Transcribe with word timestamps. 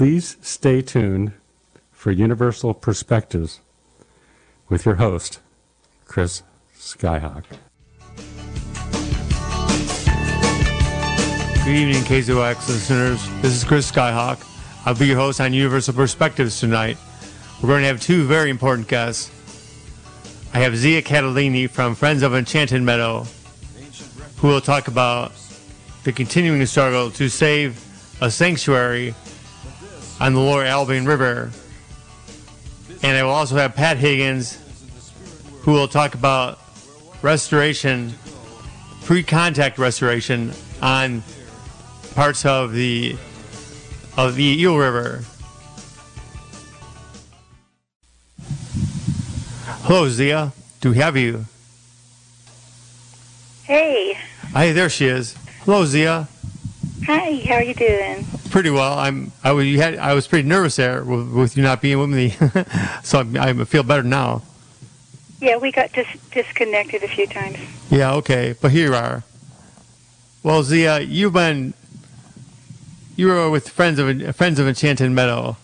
Please 0.00 0.38
stay 0.40 0.80
tuned 0.80 1.34
for 1.92 2.10
Universal 2.10 2.72
Perspectives 2.72 3.60
with 4.66 4.86
your 4.86 4.94
host, 4.94 5.40
Chris 6.06 6.42
Skyhawk. 6.74 7.44
Good 11.66 11.76
evening, 11.76 12.02
KZYX 12.04 12.66
listeners. 12.66 13.28
This 13.42 13.52
is 13.52 13.62
Chris 13.62 13.92
Skyhawk. 13.92 14.42
I'll 14.86 14.94
be 14.94 15.06
your 15.06 15.18
host 15.18 15.38
on 15.38 15.52
Universal 15.52 15.92
Perspectives 15.92 16.58
tonight. 16.58 16.96
We're 17.60 17.68
going 17.68 17.82
to 17.82 17.88
have 17.88 18.00
two 18.00 18.24
very 18.24 18.48
important 18.48 18.88
guests. 18.88 19.30
I 20.54 20.60
have 20.60 20.78
Zia 20.78 21.02
Catalini 21.02 21.68
from 21.68 21.94
Friends 21.94 22.22
of 22.22 22.34
Enchanted 22.34 22.80
Meadow, 22.80 23.26
who 24.38 24.48
will 24.48 24.62
talk 24.62 24.88
about 24.88 25.32
the 26.04 26.12
continuing 26.12 26.64
struggle 26.64 27.10
to 27.10 27.28
save 27.28 27.78
a 28.22 28.30
sanctuary 28.30 29.14
on 30.20 30.34
the 30.34 30.40
lower 30.40 30.64
Albion 30.64 31.06
River. 31.06 31.50
And 33.02 33.16
I 33.16 33.22
will 33.22 33.30
also 33.30 33.56
have 33.56 33.74
Pat 33.74 33.96
Higgins, 33.96 34.58
who 35.62 35.72
will 35.72 35.88
talk 35.88 36.14
about 36.14 36.58
restoration, 37.22 38.12
pre 39.02 39.22
contact 39.22 39.78
restoration 39.78 40.52
on 40.82 41.22
parts 42.14 42.44
of 42.44 42.72
the 42.72 43.16
of 44.16 44.34
the 44.36 44.60
Eel 44.60 44.76
River. 44.76 45.24
Hello, 49.84 50.08
Zia. 50.08 50.52
Do 50.80 50.90
we 50.90 50.96
have 50.98 51.16
you? 51.16 51.46
Hey. 53.64 54.18
Hi, 54.52 54.72
there 54.72 54.90
she 54.90 55.06
is. 55.06 55.34
Hello, 55.64 55.84
Zia. 55.84 56.28
Hi. 57.06 57.42
How 57.46 57.54
are 57.54 57.62
you 57.62 57.74
doing? 57.74 58.26
Pretty 58.50 58.70
well. 58.70 58.98
I'm. 58.98 59.32
I 59.44 59.52
was. 59.52 59.66
You 59.66 59.80
had. 59.80 59.96
I 59.96 60.14
was 60.14 60.26
pretty 60.26 60.48
nervous 60.48 60.76
there 60.76 61.04
with, 61.04 61.30
with 61.30 61.56
you 61.56 61.62
not 61.62 61.80
being 61.80 61.98
with 61.98 62.10
me, 62.10 62.30
so 63.04 63.20
I, 63.38 63.50
I 63.50 63.64
feel 63.64 63.82
better 63.82 64.02
now. 64.02 64.42
Yeah, 65.40 65.56
we 65.56 65.72
got 65.72 65.92
dis- 65.92 66.18
disconnected 66.32 67.02
a 67.02 67.08
few 67.08 67.26
times. 67.26 67.58
Yeah. 67.90 68.14
Okay. 68.14 68.54
But 68.60 68.72
here 68.72 68.88
you 68.88 68.94
are. 68.94 69.22
Well, 70.42 70.62
Zia, 70.62 71.00
you've 71.00 71.32
been. 71.32 71.74
You 73.16 73.28
were 73.28 73.50
with 73.50 73.68
friends 73.68 73.98
of 73.98 74.36
friends 74.36 74.58
of 74.58 74.66
Enchanted 74.66 75.10
Meadow. 75.12 75.56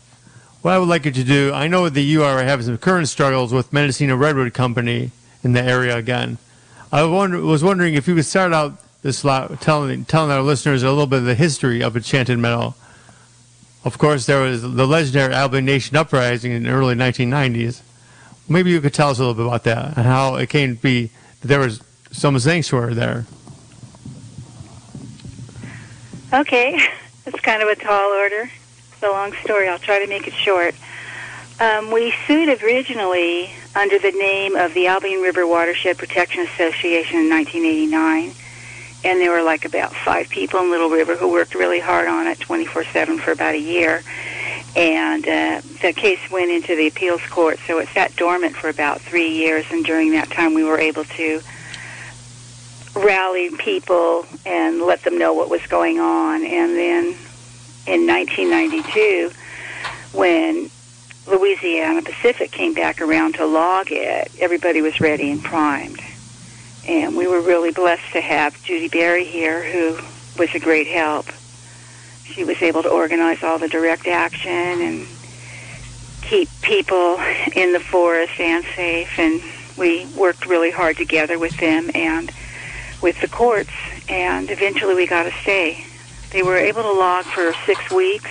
What 0.62 0.72
I 0.72 0.78
would 0.78 0.88
like 0.88 1.04
you 1.04 1.12
to 1.12 1.24
do, 1.24 1.52
I 1.52 1.68
know 1.68 1.88
that 1.88 2.00
you 2.00 2.22
are 2.24 2.42
having 2.42 2.66
some 2.66 2.78
current 2.78 3.08
struggles 3.08 3.52
with 3.52 3.72
Mendocino 3.72 4.16
Redwood 4.16 4.52
Company 4.52 5.10
in 5.42 5.52
the 5.52 5.62
area 5.62 5.96
again. 5.96 6.38
I 6.92 7.04
wonder, 7.04 7.40
was 7.40 7.62
wondering 7.62 7.94
if 7.94 8.08
you 8.08 8.14
could 8.14 8.24
start 8.24 8.52
out 8.52 8.80
this 9.06 9.22
telling 9.60 10.04
telling 10.04 10.32
our 10.32 10.42
listeners 10.42 10.82
a 10.82 10.90
little 10.90 11.06
bit 11.06 11.20
of 11.20 11.24
the 11.26 11.36
history 11.36 11.80
of 11.80 11.96
Enchanted 11.96 12.38
Meadow. 12.38 12.74
Of 13.84 13.98
course, 13.98 14.26
there 14.26 14.40
was 14.40 14.62
the 14.62 14.86
legendary 14.86 15.32
Albion 15.32 15.64
Nation 15.64 15.96
uprising 15.96 16.50
in 16.50 16.64
the 16.64 16.70
early 16.70 16.96
1990s. 16.96 17.82
Maybe 18.48 18.70
you 18.70 18.80
could 18.80 18.92
tell 18.92 19.10
us 19.10 19.18
a 19.18 19.20
little 19.20 19.34
bit 19.34 19.46
about 19.46 19.62
that 19.64 19.96
and 19.96 20.06
how 20.06 20.34
it 20.34 20.48
came 20.48 20.74
to 20.76 20.82
be 20.82 21.10
that 21.40 21.48
there 21.48 21.60
was 21.60 21.82
some 22.10 22.36
sanctuary 22.40 22.94
there. 22.94 23.26
Okay, 26.32 26.76
it's 27.26 27.40
kind 27.40 27.62
of 27.62 27.68
a 27.68 27.76
tall 27.76 28.10
order. 28.10 28.50
It's 28.92 29.02
a 29.04 29.08
long 29.08 29.32
story. 29.44 29.68
I'll 29.68 29.78
try 29.78 30.00
to 30.00 30.08
make 30.08 30.26
it 30.26 30.34
short. 30.34 30.74
Um, 31.60 31.92
we 31.92 32.12
sued 32.26 32.60
originally 32.60 33.50
under 33.76 34.00
the 34.00 34.10
name 34.10 34.56
of 34.56 34.74
the 34.74 34.88
Albion 34.88 35.20
River 35.20 35.46
Watershed 35.46 35.96
Protection 35.96 36.40
Association 36.40 37.20
in 37.20 37.30
1989. 37.30 38.34
And 39.04 39.20
there 39.20 39.30
were 39.30 39.42
like 39.42 39.64
about 39.64 39.94
five 39.94 40.28
people 40.28 40.60
in 40.60 40.70
Little 40.70 40.90
River 40.90 41.16
who 41.16 41.30
worked 41.30 41.54
really 41.54 41.80
hard 41.80 42.08
on 42.08 42.26
it 42.26 42.40
24 42.40 42.84
7 42.84 43.18
for 43.18 43.32
about 43.32 43.54
a 43.54 43.60
year. 43.60 44.02
And 44.74 45.26
uh, 45.26 45.62
the 45.80 45.92
case 45.94 46.20
went 46.30 46.50
into 46.50 46.76
the 46.76 46.88
appeals 46.88 47.22
court, 47.30 47.58
so 47.66 47.78
it 47.78 47.88
sat 47.88 48.14
dormant 48.16 48.54
for 48.56 48.68
about 48.68 49.00
three 49.00 49.30
years. 49.30 49.64
And 49.70 49.84
during 49.84 50.12
that 50.12 50.30
time, 50.30 50.52
we 50.52 50.64
were 50.64 50.78
able 50.78 51.04
to 51.04 51.40
rally 52.94 53.50
people 53.56 54.26
and 54.44 54.82
let 54.82 55.02
them 55.02 55.18
know 55.18 55.32
what 55.32 55.48
was 55.48 55.66
going 55.66 55.98
on. 55.98 56.44
And 56.44 56.76
then 56.76 57.04
in 57.86 58.06
1992, 58.06 59.30
when 60.12 60.70
Louisiana 61.26 62.02
Pacific 62.02 62.52
came 62.52 62.74
back 62.74 63.00
around 63.00 63.36
to 63.36 63.46
log 63.46 63.88
it, 63.90 64.30
everybody 64.40 64.80
was 64.80 65.00
ready 65.00 65.30
and 65.30 65.42
primed. 65.42 66.00
And 66.88 67.16
we 67.16 67.26
were 67.26 67.40
really 67.40 67.72
blessed 67.72 68.12
to 68.12 68.20
have 68.20 68.54
Judi 68.62 68.90
Bari 68.90 69.24
here, 69.24 69.64
who 69.64 69.98
was 70.38 70.54
a 70.54 70.60
great 70.60 70.86
help. 70.86 71.26
She 72.24 72.44
was 72.44 72.62
able 72.62 72.82
to 72.82 72.88
organize 72.88 73.42
all 73.42 73.58
the 73.58 73.68
direct 73.68 74.06
action 74.06 74.50
and 74.50 75.06
keep 76.22 76.48
people 76.62 77.18
in 77.54 77.72
the 77.72 77.80
forest 77.80 78.38
and 78.38 78.64
safe. 78.76 79.18
And 79.18 79.42
we 79.76 80.06
worked 80.16 80.46
really 80.46 80.70
hard 80.70 80.96
together 80.96 81.38
with 81.38 81.56
them 81.58 81.90
and 81.94 82.30
with 83.02 83.20
the 83.20 83.28
courts. 83.28 83.70
And 84.08 84.50
eventually 84.50 84.94
we 84.94 85.06
got 85.06 85.26
a 85.26 85.32
stay. 85.42 85.84
They 86.30 86.42
were 86.42 86.56
able 86.56 86.82
to 86.82 86.92
log 86.92 87.24
for 87.24 87.52
six 87.64 87.90
weeks 87.90 88.30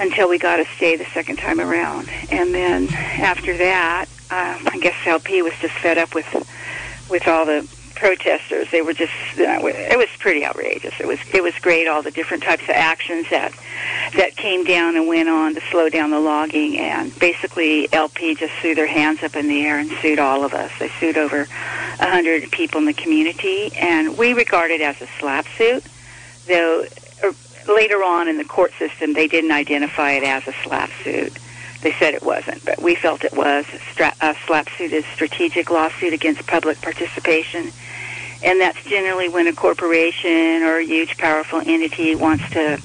until 0.00 0.28
we 0.28 0.38
got 0.38 0.58
a 0.58 0.64
stay 0.76 0.96
the 0.96 1.04
second 1.06 1.36
time 1.36 1.60
around. 1.60 2.08
And 2.30 2.52
then 2.52 2.92
after 2.92 3.56
that, 3.58 4.06
uh, 4.30 4.58
I 4.66 4.78
guess 4.78 4.96
LP 5.06 5.42
was 5.42 5.52
just 5.60 5.74
fed 5.74 5.98
up 5.98 6.14
with 6.14 6.26
with 7.12 7.28
all 7.28 7.44
the 7.46 7.68
protesters. 7.94 8.68
They 8.72 8.82
were 8.82 8.94
just 8.94 9.12
uh, 9.38 9.60
it 9.62 9.96
was 9.96 10.08
pretty 10.18 10.44
outrageous. 10.44 10.94
It 10.98 11.06
was 11.06 11.20
it 11.32 11.42
was 11.42 11.54
great 11.60 11.86
all 11.86 12.02
the 12.02 12.10
different 12.10 12.42
types 12.42 12.64
of 12.64 12.70
actions 12.70 13.28
that 13.30 13.52
that 14.16 14.34
came 14.34 14.64
down 14.64 14.96
and 14.96 15.06
went 15.06 15.28
on 15.28 15.54
to 15.54 15.60
slow 15.70 15.88
down 15.88 16.10
the 16.10 16.18
logging 16.18 16.78
and 16.78 17.16
basically 17.20 17.92
LP 17.92 18.34
just 18.34 18.54
threw 18.54 18.74
their 18.74 18.88
hands 18.88 19.22
up 19.22 19.36
in 19.36 19.46
the 19.46 19.64
air 19.64 19.78
and 19.78 19.88
sued 20.00 20.18
all 20.18 20.42
of 20.44 20.52
us. 20.52 20.72
They 20.80 20.88
sued 20.98 21.16
over 21.16 21.42
a 21.42 22.10
hundred 22.10 22.50
people 22.50 22.80
in 22.80 22.86
the 22.86 22.94
community 22.94 23.70
and 23.76 24.18
we 24.18 24.32
regard 24.32 24.72
it 24.72 24.80
as 24.80 25.00
a 25.00 25.06
slap 25.20 25.46
suit, 25.56 25.84
though 26.48 26.86
uh, 27.22 27.32
later 27.68 28.02
on 28.02 28.26
in 28.26 28.38
the 28.38 28.44
court 28.44 28.72
system 28.78 29.12
they 29.12 29.28
didn't 29.28 29.52
identify 29.52 30.12
it 30.12 30.24
as 30.24 30.48
a 30.48 30.54
slap 30.64 30.90
suit. 31.04 31.32
They 31.82 31.92
said 31.98 32.14
it 32.14 32.22
wasn't, 32.22 32.64
but 32.64 32.80
we 32.80 32.94
felt 32.94 33.24
it 33.24 33.32
was. 33.32 33.66
Stra- 33.90 34.14
a 34.20 34.36
slap 34.46 34.68
suit 34.70 34.92
is 34.92 35.04
strategic 35.06 35.68
lawsuit 35.68 36.12
against 36.12 36.46
public 36.46 36.80
participation. 36.80 37.72
And 38.42 38.60
that's 38.60 38.82
generally 38.84 39.28
when 39.28 39.46
a 39.48 39.52
corporation 39.52 40.62
or 40.62 40.78
a 40.78 40.84
huge, 40.84 41.16
powerful 41.16 41.60
entity 41.64 42.14
wants 42.14 42.48
to 42.50 42.80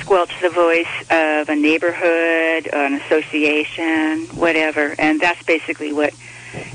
squelch 0.00 0.32
the 0.40 0.50
voice 0.50 0.86
of 1.10 1.48
a 1.48 1.56
neighborhood, 1.56 2.68
an 2.72 2.94
association, 3.00 4.26
whatever. 4.36 4.94
And 4.98 5.20
that's 5.20 5.42
basically 5.42 5.92
what 5.92 6.14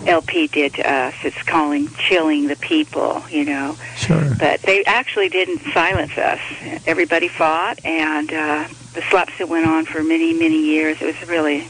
LP 0.05 0.47
did 0.47 0.73
to 0.75 0.91
us. 0.91 1.13
It's 1.23 1.41
calling 1.43 1.87
chilling 1.89 2.47
the 2.47 2.55
people, 2.55 3.23
you 3.29 3.45
know. 3.45 3.77
Sure. 3.95 4.35
But 4.37 4.61
they 4.63 4.83
actually 4.85 5.29
didn't 5.29 5.61
silence 5.73 6.17
us. 6.17 6.39
Everybody 6.85 7.27
fought, 7.27 7.83
and 7.85 8.33
uh, 8.33 8.67
the 8.93 9.01
slaps 9.09 9.37
that 9.37 9.47
went 9.47 9.67
on 9.67 9.85
for 9.85 10.03
many, 10.03 10.33
many 10.33 10.59
years. 10.59 11.01
It 11.01 11.05
was 11.05 11.29
really, 11.29 11.67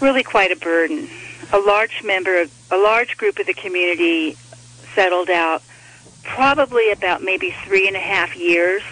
really 0.00 0.22
quite 0.22 0.50
a 0.50 0.56
burden. 0.56 1.08
A 1.52 1.58
large 1.58 2.02
member, 2.02 2.40
of, 2.40 2.52
a 2.70 2.76
large 2.76 3.16
group 3.16 3.38
of 3.38 3.46
the 3.46 3.54
community 3.54 4.36
settled 4.94 5.30
out 5.30 5.62
probably 6.24 6.90
about 6.90 7.22
maybe 7.22 7.54
three 7.64 7.86
and 7.86 7.96
a 7.96 8.00
half 8.00 8.36
years 8.36 8.82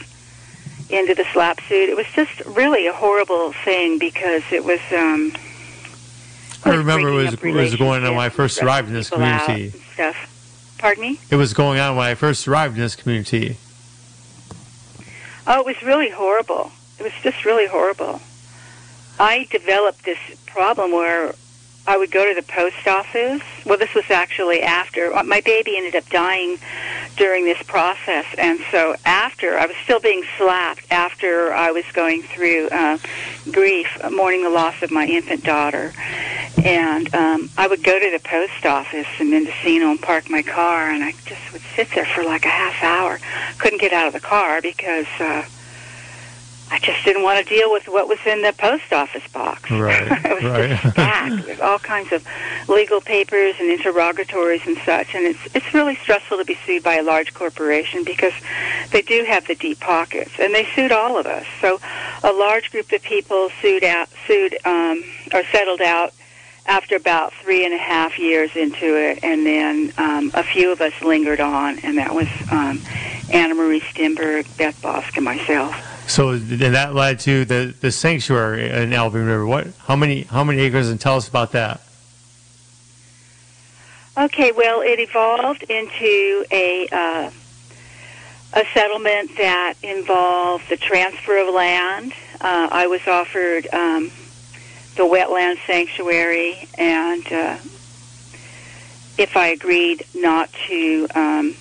into 0.89 1.15
the 1.15 1.25
slap 1.33 1.61
suit. 1.63 1.89
It 1.89 1.97
was 1.97 2.07
just 2.15 2.41
really 2.47 2.87
a 2.87 2.93
horrible 2.93 3.53
thing 3.65 3.99
because 3.99 4.43
it 4.53 4.65
was. 4.65 4.81
Um, 4.93 5.33
I 6.65 6.77
remember 6.77 7.09
it 7.09 7.13
was, 7.13 7.35
it 7.35 7.43
was 7.43 7.75
going 7.77 8.05
on 8.05 8.15
when 8.15 8.25
I 8.25 8.29
first 8.29 8.63
arrived 8.63 8.89
in 8.89 8.95
this 8.95 9.11
community. 9.11 9.71
Stuff. 9.95 10.31
Pardon 10.79 11.03
me? 11.03 11.21
It 11.31 11.37
was 11.37 11.53
going 11.53 11.79
on 11.79 11.97
when 11.97 12.07
I 12.07 12.15
first 12.15 12.47
arrived 12.47 12.77
in 12.77 12.81
this 12.81 12.97
community. 12.97 13.57
Oh, 15.47 15.61
it 15.61 15.67
was 15.67 15.83
really 15.83 16.11
horrible. 16.11 16.73
It 17.05 17.13
was 17.13 17.23
just 17.35 17.45
really 17.45 17.67
horrible. 17.67 18.23
I 19.21 19.47
developed 19.51 20.07
this 20.07 20.19
problem 20.47 20.91
where 20.91 21.35
I 21.87 21.99
would 21.99 22.11
go 22.11 22.27
to 22.27 22.35
the 22.35 22.47
post 22.47 22.89
office. 22.89 23.43
Well, 23.67 23.77
this 23.77 23.95
was 23.95 24.07
actually 24.09 24.63
after 24.63 25.13
my 25.23 25.43
baby 25.43 25.77
ended 25.77 25.97
up 25.97 26.09
dying 26.09 26.57
during 27.17 27.45
this 27.45 27.63
process, 27.65 28.25
and 28.39 28.59
so 28.71 28.97
after 29.05 29.59
I 29.59 29.67
was 29.67 29.77
still 29.85 30.01
being 30.01 30.25
slapped 30.39 30.91
after 30.91 31.53
I 31.53 31.73
was 31.73 31.85
going 31.93 32.23
through 32.23 32.71
uh, 32.73 32.97
grief, 33.53 33.99
mourning 34.11 34.43
the 34.43 34.49
loss 34.49 34.81
of 34.81 34.91
my 34.91 35.07
infant 35.07 35.45
daughter, 35.45 35.93
and 36.65 37.15
um, 37.15 37.51
I 37.59 37.67
would 37.67 37.85
go 37.85 38.01
to 38.01 38.11
the 38.13 38.21
post 38.27 38.65
office 38.65 39.09
in 39.21 39.31
Mendocino 39.31 39.91
and 39.91 40.01
park 40.01 40.31
my 40.31 40.41
car, 40.41 40.91
and 40.91 41.05
I 41.05 41.13
just 41.27 41.53
would 41.53 41.63
sit 41.77 41.91
there 41.95 42.07
for 42.07 42.25
like 42.25 42.47
a 42.47 42.49
half 42.49 42.83
hour. 42.83 43.21
Couldn't 43.59 43.83
get 43.83 43.93
out 43.93 44.07
of 44.07 44.15
the 44.15 44.21
car 44.21 44.63
because. 44.63 45.07
Uh, 45.21 45.45
I 46.71 46.79
just 46.79 47.05
didn't 47.05 47.23
want 47.23 47.47
to 47.47 47.55
deal 47.55 47.71
with 47.71 47.89
what 47.89 48.09
was 48.09 48.19
in 48.27 48.43
the 48.43 48.53
post 48.53 48.93
office 48.93 49.27
box. 49.33 49.71
Right, 49.71 50.03
it 50.25 50.35
was 50.35 50.45
right. 50.45 50.71
just 50.71 50.93
stacked 50.93 51.47
with 51.47 51.61
all 51.61 51.79
kinds 51.79 52.13
of 52.13 52.27
legal 52.69 53.01
papers 53.01 53.55
and 53.61 53.71
interrogatories 53.71 54.67
and 54.67 54.77
such. 54.79 55.15
And 55.15 55.27
it's 55.27 55.39
it's 55.55 55.75
really 55.75 55.97
stressful 55.97 56.39
to 56.39 56.45
be 56.45 56.59
sued 56.67 56.83
by 56.83 56.97
a 56.97 57.03
large 57.03 57.35
corporation 57.35 58.03
because 58.05 58.33
they 58.91 59.03
do 59.03 59.25
have 59.25 59.47
the 59.47 59.55
deep 59.55 59.81
pockets, 59.81 60.33
and 60.39 60.55
they 60.55 60.67
sued 60.75 60.93
all 60.93 61.19
of 61.19 61.27
us. 61.27 61.47
So 61.61 61.81
a 62.23 62.33
large 62.33 62.71
group 62.71 62.91
of 62.93 63.03
people 63.03 63.51
sued 63.61 63.85
out, 63.85 64.09
sued 64.27 64.57
um, 64.65 65.05
or 65.33 65.45
settled 65.53 65.83
out 65.83 66.13
after 66.67 66.97
about 66.97 67.33
three 67.35 67.65
and 67.65 67.75
a 67.75 67.79
half 67.79 68.19
years 68.19 68.57
into 68.57 68.97
it, 68.97 69.21
and 69.23 69.45
then 69.45 69.93
um, 69.99 70.31
a 70.35 70.43
few 70.43 70.73
of 70.73 70.81
us 70.81 70.95
lingered 71.03 71.41
on, 71.41 71.79
and 71.81 71.99
that 71.99 72.15
was 72.15 72.29
um, 72.51 72.81
Anna 73.31 73.55
Marie 73.55 73.81
Stenberg, 73.81 74.45
Beth 74.57 74.81
Bosk, 74.81 75.17
and 75.17 75.25
myself. 75.25 75.94
So 76.07 76.31
and 76.31 76.61
that 76.61 76.95
led 76.95 77.21
to 77.21 77.45
the, 77.45 77.75
the 77.81 77.91
sanctuary 77.91 78.71
in 78.71 78.93
Albion 78.93 79.27
River. 79.27 79.47
What? 79.47 79.69
How 79.87 79.97
many? 79.97 80.23
How 80.23 80.45
many 80.45 80.61
acres? 80.61 80.91
And 80.91 81.01
tell 81.01 81.17
us 81.17 81.29
about 81.29 81.53
that. 81.53 81.81
Okay, 84.17 84.53
well, 84.53 84.81
it 84.81 85.01
evolved 85.01 85.65
into 85.65 86.45
a 86.53 86.87
uh, 86.93 87.31
a 88.53 88.65
settlement 88.73 89.37
that 89.37 89.75
involved 89.83 90.69
the 90.69 90.77
transfer 90.77 91.39
of 91.39 91.53
land. 91.53 92.13
Uh, 92.41 92.69
I 92.71 92.87
was 92.87 93.01
offered 93.09 93.67
um, 93.73 94.13
the 94.97 95.03
wetland 95.03 95.57
sanctuary, 95.67 96.69
and 96.79 97.27
uh, 97.33 97.59
if 99.19 99.37
I 99.37 99.49
agreed 99.49 100.05
not 100.15 100.53
to 100.69 101.09
um, 101.17 101.57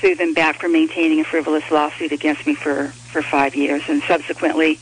sue 0.00 0.14
them 0.14 0.32
back 0.32 0.58
for 0.60 0.68
maintaining 0.68 1.20
a 1.20 1.24
frivolous 1.24 1.70
lawsuit 1.70 2.12
against 2.12 2.46
me 2.46 2.54
for, 2.54 2.92
for 3.16 3.22
five 3.22 3.56
years, 3.56 3.82
and 3.88 4.02
subsequently, 4.02 4.78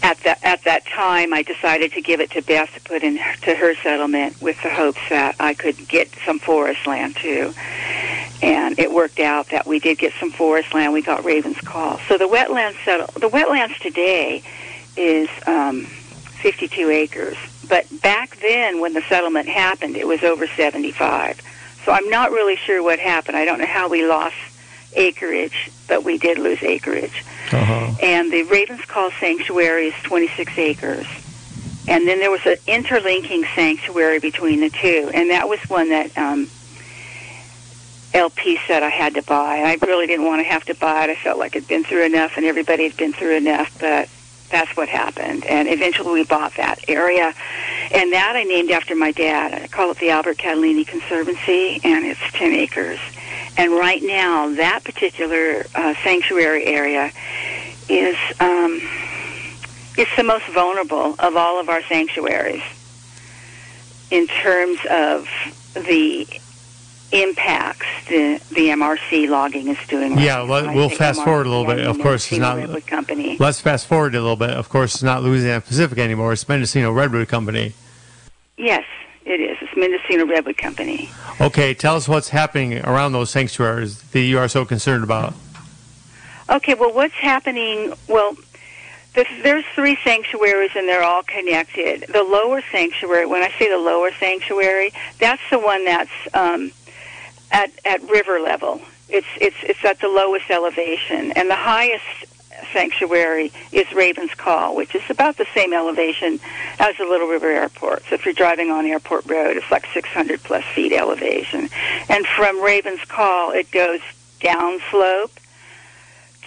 at 0.00 0.16
that 0.18 0.38
at 0.44 0.62
that 0.62 0.86
time, 0.86 1.34
I 1.34 1.42
decided 1.42 1.92
to 1.94 2.00
give 2.00 2.20
it 2.20 2.30
to 2.32 2.42
Beth 2.42 2.72
to 2.74 2.80
put 2.82 3.02
in 3.02 3.16
to 3.16 3.54
her 3.56 3.74
settlement 3.82 4.40
with 4.40 4.62
the 4.62 4.70
hopes 4.70 5.00
that 5.10 5.34
I 5.40 5.52
could 5.54 5.88
get 5.88 6.08
some 6.24 6.38
forest 6.38 6.86
land 6.86 7.16
too. 7.16 7.52
And 8.42 8.78
it 8.78 8.92
worked 8.92 9.18
out 9.18 9.48
that 9.50 9.66
we 9.66 9.80
did 9.80 9.98
get 9.98 10.12
some 10.20 10.30
forest 10.30 10.72
land. 10.72 10.92
We 10.92 11.02
got 11.02 11.24
Raven's 11.24 11.60
Call. 11.60 11.98
So 12.06 12.16
the 12.16 12.28
wetlands 12.28 12.76
settle 12.84 13.08
the 13.18 13.28
wetlands 13.28 13.76
today 13.80 14.44
is 14.96 15.28
um, 15.46 15.86
52 15.86 16.90
acres. 16.90 17.36
But 17.68 17.86
back 18.02 18.36
then, 18.36 18.80
when 18.80 18.92
the 18.92 19.02
settlement 19.08 19.48
happened, 19.48 19.96
it 19.96 20.06
was 20.06 20.22
over 20.22 20.46
75. 20.46 21.40
So 21.84 21.90
I'm 21.90 22.08
not 22.08 22.30
really 22.30 22.54
sure 22.54 22.84
what 22.84 23.00
happened. 23.00 23.36
I 23.36 23.44
don't 23.44 23.58
know 23.58 23.66
how 23.66 23.88
we 23.88 24.06
lost 24.06 24.36
acreage, 24.94 25.70
but 25.88 26.04
we 26.04 26.18
did 26.18 26.38
lose 26.38 26.62
acreage. 26.62 27.24
Uh-huh. 27.52 27.94
And 28.02 28.32
the 28.32 28.42
Ravens 28.44 28.84
Call 28.84 29.10
Sanctuary 29.20 29.88
is 29.88 29.94
26 30.04 30.58
acres. 30.58 31.06
And 31.88 32.06
then 32.06 32.20
there 32.20 32.30
was 32.30 32.44
an 32.46 32.56
interlinking 32.66 33.44
sanctuary 33.54 34.20
between 34.20 34.60
the 34.60 34.70
two, 34.70 35.10
and 35.12 35.30
that 35.30 35.48
was 35.48 35.58
one 35.68 35.88
that 35.88 36.16
um, 36.16 36.48
LP 38.14 38.58
said 38.66 38.82
I 38.82 38.88
had 38.88 39.14
to 39.14 39.22
buy. 39.22 39.62
I 39.62 39.84
really 39.84 40.06
didn't 40.06 40.26
want 40.26 40.40
to 40.40 40.48
have 40.48 40.64
to 40.66 40.74
buy 40.74 41.04
it. 41.04 41.10
I 41.10 41.16
felt 41.16 41.38
like 41.38 41.56
I'd 41.56 41.66
been 41.66 41.82
through 41.82 42.04
enough, 42.04 42.36
and 42.36 42.46
everybody 42.46 42.84
had 42.84 42.96
been 42.96 43.12
through 43.12 43.36
enough, 43.36 43.76
but 43.80 44.08
that's 44.50 44.76
what 44.76 44.88
happened. 44.88 45.44
And 45.46 45.66
eventually 45.68 46.12
we 46.12 46.24
bought 46.24 46.54
that 46.56 46.88
area. 46.88 47.34
And 47.92 48.12
that 48.12 48.36
I 48.36 48.44
named 48.44 48.70
after 48.70 48.94
my 48.94 49.10
dad. 49.10 49.54
I 49.54 49.66
call 49.66 49.90
it 49.90 49.98
the 49.98 50.10
Albert 50.10 50.38
Catalini 50.38 50.86
Conservancy, 50.86 51.80
and 51.82 52.04
it's 52.06 52.20
10 52.32 52.52
acres. 52.52 53.00
And 53.56 53.72
right 53.72 54.02
now, 54.02 54.54
that 54.54 54.82
particular 54.84 55.64
uh, 55.74 55.94
sanctuary 56.02 56.64
area 56.66 57.12
is 57.88 58.16
um, 58.40 58.80
it's 59.96 60.14
the 60.16 60.22
most 60.22 60.46
vulnerable 60.46 61.14
of 61.18 61.36
all 61.36 61.60
of 61.60 61.68
our 61.68 61.82
sanctuaries 61.82 62.62
in 64.10 64.26
terms 64.26 64.78
of 64.90 65.28
the 65.74 66.26
impacts 67.12 67.86
the 68.08 68.40
the 68.50 68.68
MRC 68.70 69.28
logging 69.28 69.68
is 69.68 69.76
doing. 69.88 70.16
Right 70.16 70.24
Yeah, 70.24 70.40
let- 70.40 70.74
we'll 70.74 70.88
fast 70.88 71.20
MRC, 71.20 71.24
forward 71.24 71.46
a 71.46 71.50
little 71.50 71.66
bit. 71.66 71.86
Of 71.86 72.00
course, 72.00 72.30
it's 72.32 72.40
not- 72.40 72.56
Redwood 72.56 72.86
Company. 72.86 73.36
Let's 73.38 73.60
fast 73.60 73.86
forward 73.86 74.14
a 74.14 74.20
little 74.20 74.36
bit. 74.36 74.50
Of 74.50 74.68
course, 74.70 74.94
it's 74.94 75.02
not 75.02 75.22
Louisiana 75.22 75.60
Pacific 75.60 75.98
anymore. 75.98 76.32
It's 76.32 76.48
Mendocino 76.48 76.90
Redwood 76.90 77.28
Company. 77.28 77.74
Yes, 78.56 78.84
it 79.24 79.40
is. 79.40 79.56
It's 79.60 79.76
Mendocino 79.76 80.26
Redwood 80.26 80.58
Company. 80.58 81.10
Okay, 81.40 81.74
tell 81.74 81.96
us 81.96 82.08
what's 82.08 82.28
happening 82.28 82.78
around 82.80 83.12
those 83.12 83.30
sanctuaries 83.30 84.02
that 84.02 84.20
you 84.20 84.38
are 84.38 84.48
so 84.48 84.64
concerned 84.64 85.04
about. 85.04 85.34
Okay, 86.50 86.74
well, 86.74 86.92
what's 86.92 87.14
happening? 87.14 87.92
Well, 88.08 88.36
there's, 89.14 89.42
there's 89.42 89.64
three 89.74 89.96
sanctuaries 90.02 90.70
and 90.74 90.88
they're 90.88 91.02
all 91.02 91.22
connected. 91.22 92.06
The 92.08 92.22
lower 92.22 92.62
sanctuary, 92.72 93.26
when 93.26 93.42
I 93.42 93.50
say 93.58 93.70
the 93.70 93.78
lower 93.78 94.10
sanctuary, 94.12 94.92
that's 95.18 95.42
the 95.50 95.58
one 95.58 95.84
that's 95.84 96.10
um, 96.34 96.72
at 97.50 97.70
at 97.84 98.02
river 98.08 98.40
level. 98.40 98.80
It's 99.08 99.26
it's 99.40 99.56
it's 99.62 99.84
at 99.84 100.00
the 100.00 100.08
lowest 100.08 100.50
elevation, 100.50 101.32
and 101.32 101.50
the 101.50 101.56
highest 101.56 102.31
sanctuary 102.72 103.52
is 103.70 103.90
Raven's 103.92 104.34
Call, 104.34 104.74
which 104.74 104.94
is 104.94 105.02
about 105.08 105.36
the 105.36 105.46
same 105.54 105.72
elevation 105.72 106.40
as 106.78 106.96
the 106.96 107.04
Little 107.04 107.28
River 107.28 107.48
Airport. 107.48 108.04
So 108.08 108.14
if 108.14 108.24
you're 108.24 108.34
driving 108.34 108.70
on 108.70 108.86
Airport 108.86 109.26
Road, 109.26 109.56
it's 109.56 109.70
like 109.70 109.86
600 109.92 110.42
plus 110.42 110.64
feet 110.74 110.92
elevation, 110.92 111.68
and 112.08 112.26
from 112.26 112.62
Raven's 112.62 113.04
Call, 113.04 113.52
it 113.52 113.70
goes 113.70 114.00
downslope 114.40 115.30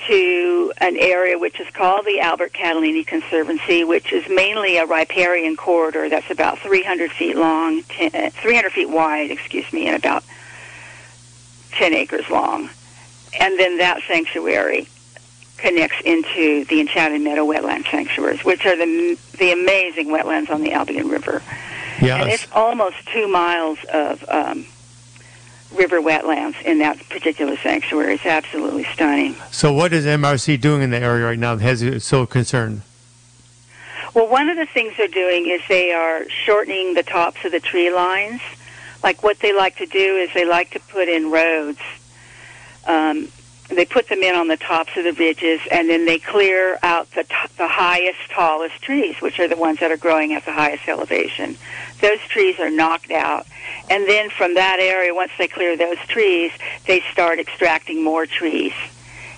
to 0.07 0.73
an 0.77 0.97
area 0.97 1.37
which 1.37 1.59
is 1.59 1.67
called 1.73 2.05
the 2.05 2.19
Albert 2.19 2.53
Catalini 2.53 3.05
Conservancy, 3.05 3.83
which 3.83 4.13
is 4.13 4.27
mainly 4.29 4.77
a 4.77 4.85
riparian 4.85 5.55
corridor 5.55 6.09
that's 6.09 6.29
about 6.29 6.59
300 6.59 7.11
feet 7.11 7.35
long, 7.35 7.81
10, 7.83 8.11
uh, 8.13 8.29
300 8.29 8.71
feet 8.71 8.89
wide, 8.89 9.31
excuse 9.31 9.71
me, 9.73 9.87
and 9.87 9.95
about 9.95 10.23
10 11.71 11.93
acres 11.93 12.29
long. 12.29 12.69
And 13.39 13.59
then 13.59 13.77
that 13.79 14.01
sanctuary 14.07 14.87
connects 15.65 15.99
into 16.05 16.63
the 16.65 16.79
Enchanted 16.79 17.21
Meadow 17.21 17.45
Wetland 17.45 17.89
Sanctuaries, 17.89 18.43
which 18.45 18.65
are 18.65 18.75
the 18.75 19.17
the 19.39 19.51
amazing 19.51 20.07
wetlands 20.07 20.49
on 20.51 20.61
the 20.61 20.71
Albion 20.73 21.09
River. 21.09 21.41
And 21.99 22.29
it's 22.29 22.47
almost 22.51 22.97
two 23.07 23.27
miles 23.27 23.79
of 23.91 24.23
um, 24.29 24.65
river 25.73 26.01
wetlands 26.01 26.61
in 26.61 26.79
that 26.79 26.97
particular 27.09 27.57
sanctuary. 27.57 28.13
It's 28.15 28.25
absolutely 28.25 28.83
stunning. 28.83 29.35
So, 29.51 29.73
what 29.73 29.91
is 29.91 30.05
MRC 30.05 30.61
doing 30.61 30.83
in 30.83 30.91
the 30.91 30.99
area 30.99 31.25
right 31.25 31.39
now 31.39 31.55
that 31.55 31.63
has 31.63 31.81
you 31.81 31.99
so 31.99 32.25
concerned? 32.27 32.81
Well, 34.13 34.27
one 34.27 34.49
of 34.49 34.57
the 34.57 34.67
things 34.67 34.93
they're 34.97 35.07
doing 35.07 35.47
is 35.47 35.61
they 35.67 35.91
are 35.93 36.29
shortening 36.29 36.93
the 36.93 37.03
tops 37.03 37.43
of 37.43 37.51
the 37.51 37.59
tree 37.59 37.91
lines. 37.91 38.41
Like 39.03 39.23
what 39.23 39.39
they 39.39 39.53
like 39.53 39.77
to 39.77 39.85
do 39.85 40.17
is 40.17 40.29
they 40.33 40.45
like 40.45 40.71
to 40.71 40.79
put 40.79 41.09
in 41.09 41.31
roads. 41.31 41.79
Um, 42.85 43.29
they 43.69 43.85
put 43.85 44.07
them 44.09 44.19
in 44.19 44.35
on 44.35 44.47
the 44.47 44.57
tops 44.57 44.95
of 44.95 45.03
the 45.03 45.13
ridges, 45.13 45.59
and 45.71 45.89
then 45.89 46.05
they 46.05 46.19
clear 46.19 46.77
out 46.83 47.09
the 47.11 47.23
t- 47.23 47.35
the 47.57 47.67
highest, 47.67 48.19
tallest 48.29 48.81
trees, 48.81 49.15
which 49.21 49.39
are 49.39 49.47
the 49.47 49.55
ones 49.57 49.79
that 49.79 49.91
are 49.91 49.97
growing 49.97 50.33
at 50.33 50.45
the 50.45 50.51
highest 50.51 50.87
elevation. 50.87 51.57
Those 52.01 52.19
trees 52.29 52.59
are 52.59 52.69
knocked 52.69 53.11
out, 53.11 53.47
and 53.89 54.07
then 54.07 54.29
from 54.29 54.53
that 54.55 54.79
area, 54.79 55.13
once 55.13 55.31
they 55.37 55.47
clear 55.47 55.75
those 55.75 55.97
trees, 56.07 56.51
they 56.85 57.01
start 57.11 57.39
extracting 57.39 58.03
more 58.03 58.25
trees 58.25 58.73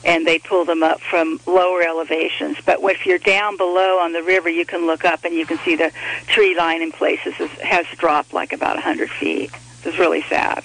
and 0.05 0.25
they 0.25 0.39
pull 0.39 0.63
them 0.63 0.83
up 0.83 1.01
from 1.01 1.39
lower 1.45 1.81
elevations. 1.83 2.57
But 2.65 2.79
if 2.81 3.05
you're 3.05 3.17
down 3.17 3.57
below 3.57 3.99
on 3.99 4.13
the 4.13 4.23
river, 4.23 4.49
you 4.49 4.65
can 4.65 4.85
look 4.85 5.03
up 5.03 5.25
and 5.25 5.35
you 5.35 5.45
can 5.45 5.57
see 5.59 5.75
the 5.75 5.91
tree 6.27 6.55
line 6.55 6.81
in 6.81 6.91
places 6.91 7.33
has, 7.35 7.85
dropped 7.97 8.33
like 8.33 8.53
about 8.53 8.75
100 8.75 9.09
feet. 9.09 9.51
It's 9.83 9.97
really 9.97 10.21
sad. 10.23 10.63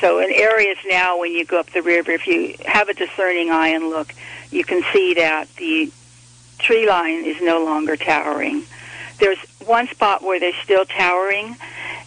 So 0.00 0.18
in 0.18 0.30
areas 0.32 0.78
now, 0.86 1.18
when 1.18 1.32
you 1.32 1.44
go 1.44 1.60
up 1.60 1.70
the 1.70 1.82
river, 1.82 2.10
if 2.10 2.26
you 2.26 2.56
have 2.66 2.88
a 2.88 2.94
discerning 2.94 3.50
eye 3.50 3.68
and 3.68 3.88
look, 3.88 4.14
you 4.50 4.64
can 4.64 4.82
see 4.92 5.14
that 5.14 5.48
the 5.56 5.90
tree 6.58 6.88
line 6.88 7.24
is 7.24 7.40
no 7.40 7.64
longer 7.64 7.96
towering. 7.96 8.64
There's 9.18 9.38
one 9.64 9.86
spot 9.88 10.22
where 10.22 10.40
they're 10.40 10.52
still 10.62 10.84
towering, 10.84 11.56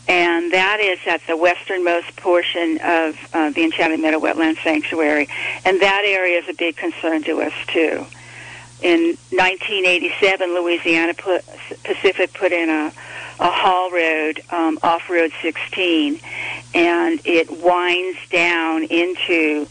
and 0.07 0.51
that 0.51 0.79
is 0.79 0.99
at 1.05 1.25
the 1.27 1.37
westernmost 1.37 2.15
portion 2.17 2.79
of 2.83 3.17
uh, 3.33 3.49
the 3.51 3.63
Enchanted 3.63 3.99
Meadow 3.99 4.19
Wetland 4.19 4.61
Sanctuary, 4.63 5.27
and 5.65 5.79
that 5.81 6.03
area 6.05 6.39
is 6.39 6.49
a 6.49 6.53
big 6.53 6.75
concern 6.75 7.23
to 7.23 7.41
us 7.41 7.53
too. 7.67 8.05
In 8.81 9.17
1987, 9.31 10.53
Louisiana 10.53 11.13
Pacific 11.83 12.33
put 12.33 12.51
in 12.51 12.69
a, 12.69 12.91
a 13.39 13.49
haul 13.49 13.91
road 13.91 14.41
um, 14.49 14.79
off 14.83 15.09
Road 15.09 15.31
16, 15.41 16.19
and 16.73 17.21
it 17.23 17.49
winds 17.63 18.17
down 18.29 18.83
into 18.83 19.67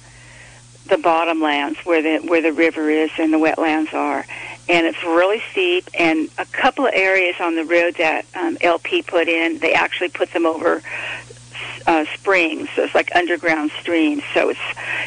the 0.89 0.97
bottomlands 0.97 1.77
where 1.85 2.01
the 2.01 2.27
where 2.29 2.41
the 2.41 2.53
river 2.53 2.89
is 2.91 3.11
and 3.19 3.33
the 3.33 3.39
wetlands 3.39 3.93
are, 3.93 4.25
and 4.69 4.87
it's 4.87 5.03
really 5.03 5.43
steep. 5.51 5.89
And 5.99 6.29
a 6.39 6.47
couple 6.47 6.87
of 6.87 6.93
areas 6.95 7.37
on 7.41 7.57
the 7.57 7.65
road 7.65 7.97
that 7.99 8.25
um, 8.35 8.57
LP 8.61 9.03
put 9.03 9.29
in, 9.29 9.59
they 9.59 9.73
actually 9.73 10.11
put 10.11 10.33
them 10.33 10.47
over 10.47 10.83
uh, 11.87 12.05
springs. 12.15 12.69
So 12.75 12.85
it's 12.85 12.95
like 12.95 13.15
underground 13.15 13.73
streams. 13.81 14.23
So 14.35 14.51
it's 14.51 14.61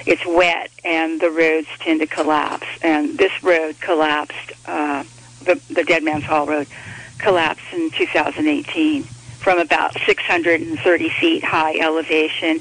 it's 0.06 0.26
wet, 0.26 0.70
and 0.84 1.20
the 1.22 1.32
roads 1.32 1.68
tend 1.80 2.02
to 2.02 2.08
collapse. 2.08 2.68
And 2.82 3.18
this 3.18 3.44
road 3.44 3.80
collapsed. 3.80 4.52
Uh, 4.66 5.04
the 5.44 5.62
the 5.70 5.84
Dead 5.86 6.04
Man's 6.04 6.26
Haul 6.26 6.46
Road 6.46 6.68
collapsed 7.20 7.74
in 7.74 7.92
2018 7.92 9.04
from 9.04 9.60
about 9.60 9.94
630 10.06 11.10
feet 11.10 11.44
high 11.44 11.78
elevation, 11.80 12.60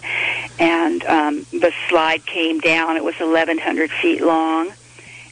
and 0.59 1.05
um, 1.05 1.47
the 1.53 1.73
slide 1.89 2.25
came 2.27 2.61
down. 2.61 2.97
It 2.97 3.03
was 3.03 3.17
1,100 3.17 3.91
feet 3.91 4.21
long, 4.21 4.73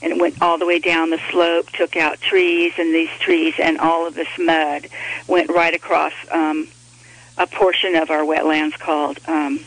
and 0.02 0.12
it 0.12 0.20
went 0.20 0.42
all 0.42 0.58
the 0.58 0.66
way 0.66 0.78
down 0.78 1.10
the 1.10 1.20
slope, 1.30 1.70
took 1.70 1.96
out 1.96 2.20
trees, 2.20 2.72
and 2.78 2.92
these 2.94 3.10
trees 3.20 3.54
and 3.58 3.78
all 3.78 4.06
of 4.06 4.14
this 4.14 4.28
mud 4.38 4.88
went 5.28 5.50
right 5.50 5.74
across 5.74 6.12
um, 6.32 6.68
a 7.38 7.46
portion 7.46 7.94
of 7.94 8.10
our 8.10 8.22
wetlands 8.22 8.78
called 8.78 9.18
um, 9.28 9.60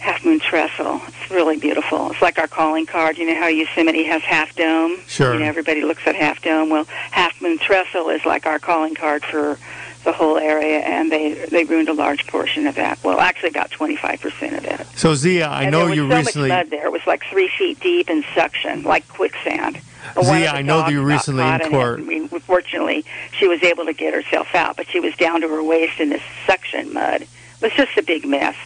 Half 0.00 0.24
Moon 0.24 0.40
Trestle. 0.40 1.00
It's 1.08 1.30
really 1.30 1.58
beautiful. 1.58 2.10
It's 2.10 2.22
like 2.22 2.38
our 2.38 2.48
calling 2.48 2.86
card. 2.86 3.18
You 3.18 3.26
know 3.26 3.38
how 3.38 3.48
Yosemite 3.48 4.04
has 4.04 4.22
Half 4.22 4.56
Dome? 4.56 4.98
Sure. 5.06 5.34
You 5.34 5.40
know, 5.40 5.44
everybody 5.46 5.82
looks 5.82 6.02
at 6.06 6.14
Half 6.14 6.42
Dome. 6.42 6.70
Well, 6.70 6.84
Half 7.10 7.40
Moon 7.42 7.58
Trestle 7.58 8.08
is 8.08 8.24
like 8.24 8.46
our 8.46 8.58
calling 8.58 8.94
card 8.94 9.24
for 9.24 9.58
the 10.04 10.12
whole 10.12 10.38
area, 10.38 10.78
and 10.78 11.12
they 11.12 11.34
they 11.50 11.64
ruined 11.64 11.90
a 11.90 11.92
large 11.92 12.26
portion 12.26 12.66
of 12.66 12.74
that. 12.76 12.98
Well, 13.04 13.20
actually, 13.20 13.50
about 13.50 13.70
25% 13.70 14.56
of 14.56 14.64
it. 14.64 14.86
So 14.96 15.14
Zia, 15.14 15.46
I 15.46 15.64
and 15.64 15.72
know 15.72 15.80
there 15.80 15.88
was 15.90 15.96
you 15.96 16.10
so 16.10 16.16
recently. 16.16 16.48
much 16.48 16.58
mud 16.64 16.70
there. 16.70 16.86
It 16.86 16.92
was 16.92 17.06
like 17.06 17.22
three 17.26 17.48
feet 17.58 17.78
deep 17.80 18.08
in 18.08 18.24
suction, 18.34 18.82
like 18.82 19.06
quicksand. 19.08 19.80
Zia, 20.24 20.48
I 20.50 20.62
know 20.62 20.78
that 20.78 20.92
you 20.92 21.02
recently 21.02 21.44
in 21.46 21.60
court. 21.70 22.04
We, 22.06 22.26
fortunately, 22.26 23.04
she 23.32 23.46
was 23.46 23.62
able 23.62 23.84
to 23.84 23.92
get 23.92 24.14
herself 24.14 24.54
out, 24.54 24.76
but 24.78 24.88
she 24.88 24.98
was 24.98 25.14
down 25.16 25.42
to 25.42 25.48
her 25.48 25.62
waist 25.62 26.00
in 26.00 26.08
this 26.08 26.22
suction 26.46 26.94
mud. 26.94 27.26
Was 27.60 27.72
just 27.72 27.96
a 27.98 28.02
big 28.02 28.26
mess. 28.26 28.56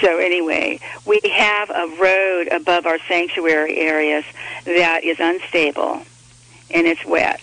So 0.00 0.18
anyway, 0.18 0.78
we 1.06 1.20
have 1.32 1.70
a 1.70 1.86
road 1.98 2.48
above 2.48 2.84
our 2.86 2.98
sanctuary 3.08 3.78
areas 3.78 4.24
that 4.64 5.04
is 5.04 5.18
unstable, 5.20 6.02
and 6.70 6.86
it's 6.86 7.04
wet. 7.06 7.40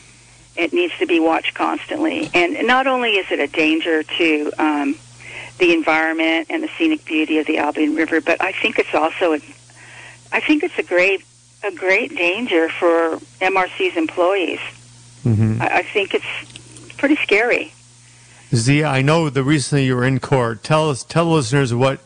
It 0.55 0.71
needs 0.71 0.93
to 0.99 1.07
be 1.07 1.19
watched 1.19 1.55
constantly. 1.55 2.29
And 2.35 2.67
not 2.67 2.85
only 2.85 3.13
is 3.13 3.25
it 3.31 3.39
a 3.39 3.47
danger 3.47 4.03
to 4.03 4.51
um, 4.59 4.95
the 5.57 5.73
environment 5.73 6.47
and 6.51 6.61
the 6.61 6.69
scenic 6.77 7.03
beauty 7.05 7.39
of 7.39 7.47
the 7.47 7.57
Albion 7.57 7.95
River, 7.95 8.21
but 8.21 8.39
I 8.39 8.51
think 8.51 8.77
it's 8.77 8.93
also 8.93 9.33
a, 9.33 9.39
I 10.31 10.39
think 10.41 10.61
it's 10.63 10.77
a 10.77 10.83
great 10.83 11.23
a 11.65 11.71
great 11.71 12.15
danger 12.15 12.67
for 12.69 13.17
MRC's 13.41 13.95
employees. 13.95 14.59
Mhm. 15.25 15.61
I, 15.61 15.77
I 15.77 15.83
think 15.83 16.13
it's 16.13 16.93
pretty 16.97 17.15
scary. 17.15 17.73
Zia, 18.55 18.87
I 18.87 19.01
know 19.01 19.29
that 19.29 19.43
recently 19.43 19.85
you 19.85 19.95
were 19.95 20.05
in 20.05 20.19
court. 20.19 20.63
Tell 20.63 20.89
us, 20.89 21.03
tell 21.03 21.25
listeners 21.25 21.73
what, 21.73 21.99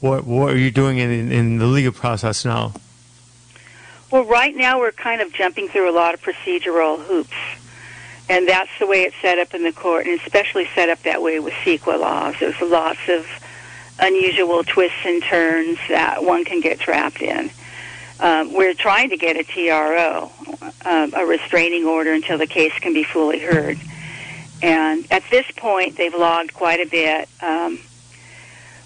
what, 0.00 0.24
what 0.24 0.52
are 0.52 0.58
you 0.58 0.70
doing 0.70 0.98
in, 0.98 1.32
in 1.32 1.58
the 1.58 1.66
legal 1.66 1.92
process 1.92 2.44
now? 2.44 2.74
Well, 4.10 4.24
right 4.24 4.54
now 4.54 4.78
we're 4.78 4.92
kind 4.92 5.20
of 5.22 5.32
jumping 5.32 5.68
through 5.68 5.90
a 5.90 5.94
lot 5.96 6.12
of 6.14 6.22
procedural 6.22 7.02
hoops. 7.02 7.32
And 8.28 8.48
that's 8.48 8.70
the 8.78 8.86
way 8.86 9.02
it's 9.02 9.16
set 9.20 9.38
up 9.38 9.54
in 9.54 9.64
the 9.64 9.72
court, 9.72 10.06
and 10.06 10.20
especially 10.20 10.68
set 10.74 10.88
up 10.88 11.02
that 11.02 11.22
way 11.22 11.40
with 11.40 11.52
CEQA 11.54 11.98
laws. 11.98 12.34
There's 12.40 12.60
lots 12.60 13.00
of 13.08 13.26
unusual 13.98 14.64
twists 14.64 14.98
and 15.04 15.22
turns 15.22 15.78
that 15.88 16.24
one 16.24 16.44
can 16.44 16.60
get 16.60 16.78
trapped 16.78 17.22
in. 17.22 17.50
Um, 18.20 18.52
we're 18.52 18.74
trying 18.74 19.10
to 19.10 19.16
get 19.16 19.36
a 19.36 19.44
TRO, 19.44 20.30
um, 20.84 21.12
a 21.14 21.26
restraining 21.26 21.84
order, 21.84 22.12
until 22.12 22.38
the 22.38 22.46
case 22.46 22.72
can 22.80 22.94
be 22.94 23.04
fully 23.04 23.40
heard. 23.40 23.78
And 24.64 25.06
at 25.12 25.22
this 25.30 25.44
point, 25.58 25.98
they've 25.98 26.14
logged 26.14 26.54
quite 26.54 26.80
a 26.80 26.86
bit. 26.86 27.28
Um, 27.42 27.80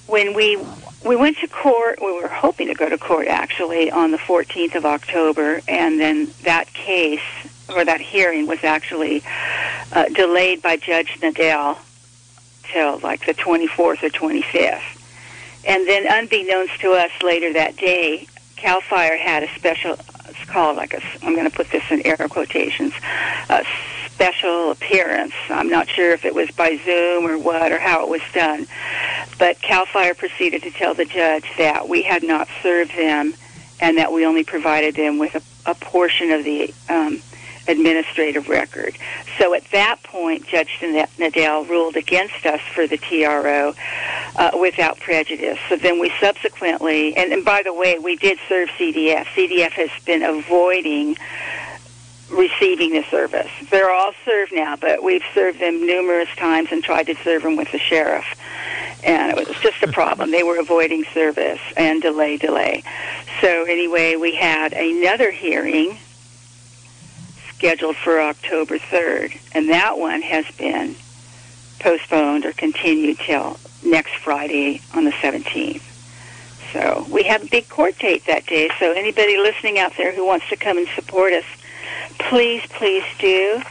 when 0.09 0.35
we 0.35 0.59
we 1.07 1.15
went 1.15 1.39
to 1.39 1.47
court, 1.47 2.01
we 2.03 2.21
were 2.21 2.27
hoping 2.27 2.67
to 2.67 2.75
go 2.75 2.89
to 2.89 2.99
court 2.99 3.29
actually 3.29 3.89
on 3.89 4.11
the 4.11 4.17
14th 4.19 4.75
of 4.75 4.85
October, 4.85 5.61
and 5.69 6.01
then 6.01 6.33
that 6.43 6.73
case 6.73 7.23
or 7.69 7.85
that 7.85 8.01
hearing 8.01 8.49
was 8.49 8.65
actually 8.65 9.23
uh, 9.93 10.07
delayed 10.09 10.63
by 10.63 10.77
Judge 10.77 11.17
Nadel 11.21 11.79
till 12.65 12.99
like 12.99 13.25
the 13.25 13.35
24th 13.35 13.79
or 13.79 13.95
25th. 13.95 14.81
And 15.65 15.87
then, 15.87 16.07
unbeknownst 16.09 16.81
to 16.81 16.91
us, 16.95 17.13
later 17.23 17.53
that 17.53 17.77
day, 17.77 18.27
Cal 18.57 18.81
Fire 18.81 19.17
had 19.17 19.45
a 19.45 19.49
special. 19.55 19.93
It's 20.29 20.45
called 20.47 20.77
like 20.77 20.93
a. 20.93 21.01
I'm 21.23 21.37
going 21.37 21.49
to 21.49 21.57
put 21.57 21.71
this 21.71 21.85
in 21.89 22.05
air 22.05 22.27
quotations. 22.29 22.95
A 23.49 23.65
special 24.19 24.73
appearance. 24.73 25.33
I'm 25.49 25.69
not 25.69 25.89
sure 25.89 26.11
if 26.11 26.25
it 26.25 26.35
was 26.35 26.51
by 26.51 26.77
Zoom 26.85 27.25
or 27.25 27.39
what 27.39 27.71
or 27.71 27.79
how 27.79 28.03
it 28.03 28.09
was 28.09 28.21
done, 28.35 28.67
but 29.39 29.63
Cal 29.63 29.87
Fire 29.87 30.13
proceeded 30.13 30.65
to 30.65 30.73
tell 30.73 30.93
the 30.93 31.05
judge 31.05 31.45
that 31.57 31.89
we 31.89 32.03
had 32.03 32.25
not 32.25 32.49
served 32.61 32.97
them, 32.97 33.35
and 33.79 33.97
that 33.97 34.13
we 34.13 34.27
only 34.27 34.43
provided 34.43 34.97
them 34.97 35.19
with 35.19 35.37
a, 35.37 35.71
a 35.71 35.75
portion 35.77 36.33
of 36.33 36.43
the 36.43 36.75
um, 36.89 37.23
administrative 37.69 38.49
record. 38.49 38.97
So 39.39 39.55
at 39.55 39.63
that 39.71 40.03
point, 40.03 40.49
Judge 40.49 40.81
Nadel 40.81 41.69
ruled 41.69 41.97
against 41.97 42.45
us 42.45 42.61
for 42.75 42.89
the 42.89 42.97
TRO 42.97 43.73
uh, 44.35 44.51
without 44.61 44.99
prejudice. 44.99 45.61
So 45.69 45.77
then 45.77 46.01
we 46.01 46.13
subsequently, 46.19 47.17
and, 47.17 47.33
and 47.33 47.45
by 47.45 47.63
the 47.63 47.73
way, 47.73 48.01
we 48.01 48.17
did 48.17 48.41
serve 48.49 48.69
CDF. 48.71 49.27
CDF 49.27 49.71
has 49.73 49.91
been 50.05 50.25
avoiding 50.25 51.17
receiving 52.31 52.93
the 52.93 53.03
service. 53.05 53.51
They're 53.71 53.91
all 53.91 54.13
served 54.25 54.53
now, 54.53 54.77
but 54.77 55.03
we've 55.03 55.25
served 55.35 55.61
them 55.61 55.87
numerous 55.87 56.29
times 56.37 56.69
and 56.73 56.83
tried 56.83 57.05
to 57.05 57.15
serve 57.17 57.43
them 57.43 57.57
with 57.57 57.73
the 57.73 57.79
sheriff. 57.79 58.27
And 59.05 59.37
it 59.39 59.49
was 59.49 59.57
just 59.61 59.83
a 59.83 59.93
problem. 59.93 60.31
They 60.31 60.43
were 60.43 60.59
avoiding 60.59 61.05
service 61.15 61.61
and 61.77 62.03
delay, 62.03 62.37
delay. 62.37 62.83
So 63.41 63.65
anyway, 63.65 64.17
we 64.17 64.35
had 64.35 64.73
another 64.73 65.31
hearing 65.31 65.99
scheduled 67.55 67.97
for 67.97 68.21
October 68.21 68.79
3rd, 68.79 69.39
and 69.53 69.71
that 69.71 69.99
one 69.99 70.23
has 70.23 70.45
been 70.57 70.95
postponed 71.81 72.45
or 72.45 72.53
continued 72.53 73.19
till 73.19 73.59
next 73.85 74.15
Friday 74.17 74.81
on 74.95 75.05
the 75.05 75.13
17th. 75.13 75.83
So 76.73 77.07
we 77.11 77.23
have 77.25 77.43
a 77.43 77.47
big 77.47 77.69
court 77.69 77.99
date 77.99 78.27
that 78.27 78.47
day. 78.47 78.71
So 78.79 78.93
anybody 78.93 79.39
listening 79.39 79.79
out 79.79 79.97
there 79.97 80.13
who 80.13 80.27
wants 80.27 80.49
to 80.51 80.57
come 80.57 80.77
and 80.77 80.89
support 80.89 81.33
us, 81.33 81.45
please, 82.19 82.63
please 82.71 83.05
do. 83.19 83.63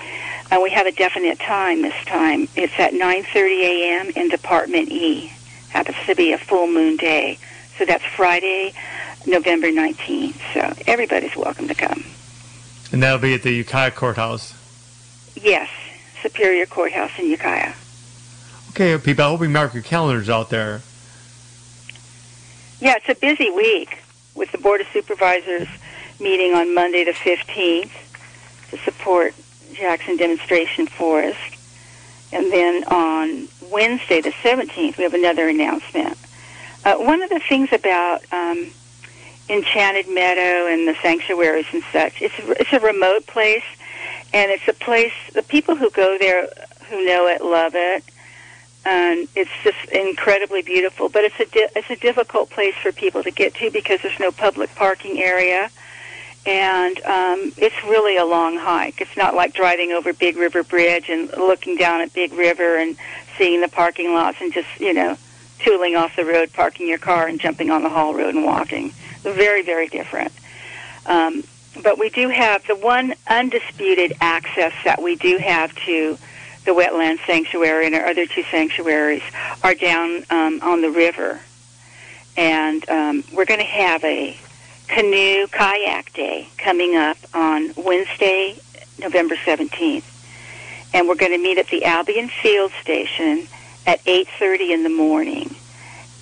And 0.50 0.62
we 0.62 0.70
have 0.72 0.86
a 0.86 0.92
definite 0.92 1.40
time 1.40 1.82
this 1.82 2.06
time. 2.06 2.48
It's 2.56 2.74
at 2.80 2.94
9:30 2.94 3.62
a.m. 3.64 4.10
in 4.16 4.30
Department 4.30 4.90
E. 4.90 5.32
Happens 5.70 5.98
to 6.06 6.16
be 6.16 6.32
a 6.32 6.38
full 6.38 6.68
moon 6.68 6.96
day, 6.96 7.38
so 7.78 7.86
that's 7.86 8.06
Friday, 8.16 8.74
November 9.26 9.68
19th. 9.68 10.40
So 10.54 10.74
everybody's 10.88 11.36
welcome 11.36 11.68
to 11.68 11.76
come. 11.76 12.06
And 12.92 13.04
that'll 13.04 13.20
be 13.20 13.34
at 13.34 13.44
the 13.44 13.52
Ukiah 13.52 13.92
Courthouse. 13.92 14.54
Yes, 15.36 15.70
Superior 16.22 16.66
Courthouse 16.66 17.12
in 17.20 17.30
Ukiah. 17.30 17.74
Okay, 18.70 18.98
people, 18.98 19.26
I 19.26 19.30
hope 19.30 19.42
you 19.42 19.50
mark 19.50 19.74
your 19.74 19.84
calendars 19.84 20.30
out 20.30 20.50
there. 20.50 20.82
Yeah, 22.80 22.96
it's 22.96 23.10
a 23.10 23.16
busy 23.16 23.50
week 23.50 23.98
with 24.36 24.52
the 24.52 24.58
Board 24.58 24.82
of 24.82 24.88
Supervisors 24.94 25.68
meeting 26.20 26.54
on 26.54 26.74
Monday 26.74 27.04
the 27.04 27.12
15th 27.12 27.92
to 28.72 28.78
support 28.80 29.34
Jackson 29.74 30.18
Demonstration 30.18 30.88
Forest. 30.88 31.40
And 32.32 32.52
then 32.52 32.84
on 32.86 33.48
Wednesday 33.72 34.22
the 34.22 34.32
17th, 34.32 34.98
we 34.98 35.04
have 35.04 35.14
another 35.14 35.48
announcement. 35.48 36.18
Uh, 36.84 36.96
one 36.96 37.22
of 37.22 37.30
the 37.30 37.40
things 37.40 37.72
about 37.72 38.22
um, 38.32 38.68
Enchanted 39.50 40.10
Meadow 40.10 40.68
and 40.68 40.88
the 40.88 40.96
sanctuaries 41.02 41.66
and 41.72 41.84
such, 41.92 42.22
it's, 42.22 42.36
it's 42.38 42.74
a 42.74 42.80
remote 42.80 43.26
place, 43.28 43.64
and 44.34 44.52
it's 44.52 44.68
a 44.68 44.74
place, 44.74 45.14
the 45.34 45.44
people 45.44 45.76
who 45.76 45.90
go 45.92 46.18
there 46.18 46.48
who 46.90 47.06
know 47.06 47.28
it 47.28 47.42
love 47.42 47.74
it 47.76 48.04
and 48.88 49.28
it's 49.36 49.52
just 49.64 49.90
incredibly 49.92 50.62
beautiful. 50.62 51.10
But 51.10 51.26
it's 51.26 51.40
a 51.40 51.46
di- 51.46 51.70
it's 51.76 51.90
a 51.90 51.96
difficult 51.98 52.50
place 52.50 52.76
for 52.82 52.92
people 52.92 53.22
to 53.24 53.32
get 53.32 53.54
to 53.56 53.70
because 53.70 54.02
there's 54.02 54.20
no 54.20 54.32
public 54.32 54.74
parking 54.76 55.22
area, 55.22 55.70
and 56.48 56.98
um, 57.02 57.52
it's 57.58 57.76
really 57.84 58.16
a 58.16 58.24
long 58.24 58.58
hike. 58.58 59.02
It's 59.02 59.18
not 59.18 59.36
like 59.36 59.54
driving 59.54 59.92
over 59.92 60.14
Big 60.14 60.38
River 60.38 60.64
Bridge 60.64 61.10
and 61.10 61.30
looking 61.32 61.76
down 61.76 62.00
at 62.00 62.14
Big 62.14 62.32
River 62.32 62.78
and 62.78 62.96
seeing 63.38 63.60
the 63.60 63.68
parking 63.68 64.14
lots 64.14 64.38
and 64.40 64.54
just 64.54 64.70
you 64.80 64.94
know 64.94 65.18
tooling 65.60 65.98
off 65.98 66.16
the 66.16 66.24
road, 66.24 66.54
parking 66.54 66.88
your 66.88 67.00
car, 67.00 67.28
and 67.28 67.40
jumping 67.40 67.70
on 67.70 67.84
the 67.84 67.90
Haul 67.90 68.14
Road 68.14 68.34
and 68.34 68.46
walking. 68.46 68.92
Very 69.22 69.62
very 69.62 69.88
different. 69.88 70.32
Um, 71.06 71.44
but 71.84 72.00
we 72.00 72.10
do 72.10 72.30
have 72.30 72.66
the 72.66 72.76
one 72.76 73.14
undisputed 73.28 74.14
access 74.22 74.74
that 74.86 75.02
we 75.02 75.16
do 75.16 75.38
have 75.38 75.76
to 75.86 76.18
the 76.64 76.72
wetland 76.74 77.18
sanctuary 77.26 77.86
and 77.86 77.96
our 77.96 78.06
other 78.06 78.26
two 78.26 78.44
sanctuaries 78.44 79.22
are 79.64 79.74
down 79.74 80.24
um, 80.30 80.60
on 80.62 80.82
the 80.82 80.90
river. 80.90 81.40
And 82.36 82.88
um, 82.90 83.24
we're 83.32 83.46
going 83.46 83.60
to 83.60 83.66
have 83.66 84.04
a 84.04 84.38
canoe 84.88 85.48
kayak 85.48 86.14
day 86.14 86.50
coming 86.58 86.96
up 86.96 87.18
on 87.34 87.74
Wednesday, 87.76 88.56
November 89.00 89.36
17th. 89.36 90.04
And 90.94 91.08
we're 91.08 91.16
going 91.16 91.34
to 91.34 91.38
meet 91.38 91.58
at 91.58 91.68
the 91.68 91.86
Albion 91.86 92.30
Field 92.30 92.72
Station 92.82 93.48
at 93.86 94.04
8.30 94.06 94.70
in 94.72 94.84
the 94.84 94.90
morning. 94.90 95.56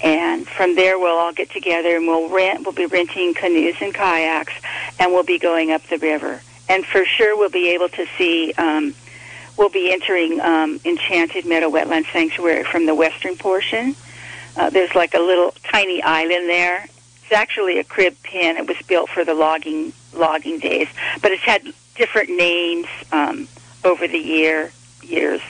And 0.03 0.47
from 0.47 0.75
there, 0.75 0.99
we'll 0.99 1.17
all 1.17 1.33
get 1.33 1.51
together 1.51 1.95
and 1.95 2.07
we'll 2.07 2.29
rent. 2.29 2.63
We'll 2.63 2.73
be 2.73 2.85
renting 2.85 3.33
canoes 3.33 3.75
and 3.79 3.93
kayaks, 3.93 4.53
and 4.99 5.13
we'll 5.13 5.23
be 5.23 5.39
going 5.39 5.71
up 5.71 5.83
the 5.87 5.97
river. 5.97 6.41
And 6.67 6.85
for 6.85 7.05
sure, 7.05 7.37
we'll 7.37 7.49
be 7.49 7.69
able 7.69 7.89
to 7.89 8.05
see. 8.17 8.53
Um, 8.57 8.93
we'll 9.57 9.69
be 9.69 9.91
entering 9.91 10.41
um, 10.41 10.79
Enchanted 10.83 11.45
Meadow 11.45 11.69
Wetland 11.69 12.11
Sanctuary 12.11 12.63
from 12.65 12.85
the 12.85 12.95
western 12.95 13.37
portion. 13.37 13.95
Uh, 14.57 14.69
there's 14.69 14.93
like 14.95 15.13
a 15.13 15.19
little 15.19 15.53
tiny 15.63 16.01
island 16.01 16.49
there. 16.49 16.87
It's 17.25 17.33
actually 17.33 17.79
a 17.79 17.83
crib 17.83 18.15
pen. 18.21 18.55
It 18.55 18.67
was 18.67 18.77
built 18.87 19.09
for 19.09 19.25
the 19.25 19.33
logging 19.33 19.93
logging 20.13 20.59
days, 20.59 20.87
but 21.23 21.31
it's 21.31 21.41
had 21.41 21.73
different 21.95 22.29
names 22.29 22.85
um, 23.11 23.47
over 23.83 24.07
the 24.07 24.19
year 24.19 24.71
years. 25.01 25.41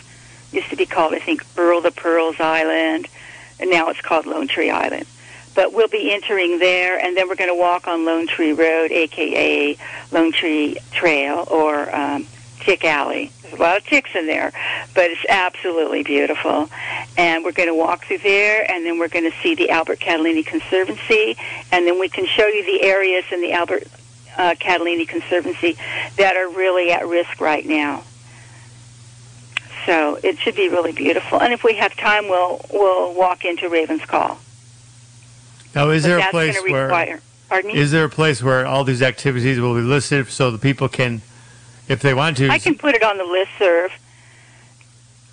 Used 0.54 0.70
to 0.70 0.78
be 0.78 0.86
called, 0.86 1.14
I 1.14 1.20
think, 1.20 1.46
Earl 1.58 1.82
the 1.82 1.92
Pearls 1.92 2.40
Island, 2.40 3.10
and 3.60 3.70
now 3.70 3.90
it's 3.90 4.00
called 4.00 4.26
Lone 4.26 4.48
Tree 4.48 4.70
Island. 4.70 5.06
But 5.54 5.74
we'll 5.74 5.90
be 5.90 6.14
entering 6.14 6.60
there, 6.60 6.98
and 6.98 7.16
then 7.18 7.28
we're 7.28 7.36
going 7.36 7.50
to 7.50 7.60
walk 7.60 7.90
on 7.90 8.06
Lone 8.06 8.28
Tree 8.28 8.54
Road, 8.54 8.92
aka 8.92 9.78
Lone 10.14 10.32
Tree 10.32 10.78
Trail, 10.92 11.46
or 11.52 11.94
um, 11.94 12.26
Tick 12.62 12.84
Alley. 12.84 13.32
There's 13.42 13.54
a 13.54 13.62
lot 13.62 13.78
of 13.78 13.86
ticks 13.86 14.10
in 14.16 14.26
there, 14.26 14.52
but 14.94 15.12
it's 15.12 15.26
absolutely 15.30 16.04
beautiful. 16.04 16.70
And 17.18 17.44
we're 17.44 17.52
going 17.52 17.70
to 17.70 17.76
walk 17.76 18.06
through 18.06 18.18
there, 18.20 18.70
and 18.70 18.86
then 18.86 18.98
we're 18.98 19.08
going 19.08 19.30
to 19.30 19.38
see 19.44 19.56
the 19.56 19.70
Albert 19.70 20.00
Catalini 20.00 20.46
Conservancy, 20.46 21.38
and 21.76 21.86
then 21.86 22.00
we 22.00 22.08
can 22.08 22.26
show 22.26 22.48
you 22.48 22.66
the 22.66 22.84
areas 22.84 23.26
in 23.34 23.42
the 23.42 23.52
Albert 23.52 23.84
uh, 24.38 24.56
Catalini 24.58 25.06
Conservancy 25.06 25.78
that 26.16 26.38
are 26.38 26.48
really 26.48 26.90
at 26.90 27.06
risk 27.06 27.42
right 27.42 27.66
now. 27.66 28.02
So 29.86 30.18
it 30.24 30.40
should 30.40 30.56
be 30.56 30.70
really 30.70 30.94
beautiful. 30.94 31.42
And 31.42 31.52
if 31.52 31.66
we 31.66 31.76
have 31.76 31.96
time, 31.98 32.30
we'll 32.30 32.62
we'll 32.72 33.14
walk 33.14 33.44
into 33.44 33.68
Raven's 33.68 34.06
Call. 34.06 34.40
Now, 35.76 35.90
is 35.90 36.04
But 36.04 36.08
there 36.08 36.20
a 36.20 36.32
place 36.32 36.56
where 36.64 36.84
require, 36.86 37.20
Pardon 37.50 37.74
me? 37.74 37.78
is 37.78 37.92
there 37.92 38.06
a 38.06 38.10
place 38.10 38.42
where 38.42 38.66
all 38.66 38.86
these 38.86 39.02
activities 39.02 39.60
will 39.60 39.76
be 39.76 39.82
listed 39.82 40.30
so 40.30 40.50
the 40.52 40.58
people 40.58 40.88
can, 40.88 41.22
if 41.90 42.02
they 42.02 42.14
want 42.14 42.38
to? 42.38 42.50
I 42.50 42.58
can 42.58 42.78
put 42.78 42.96
it 42.96 43.04
on 43.04 43.18
the 43.18 43.26
list 43.26 43.52
serve. 43.60 43.92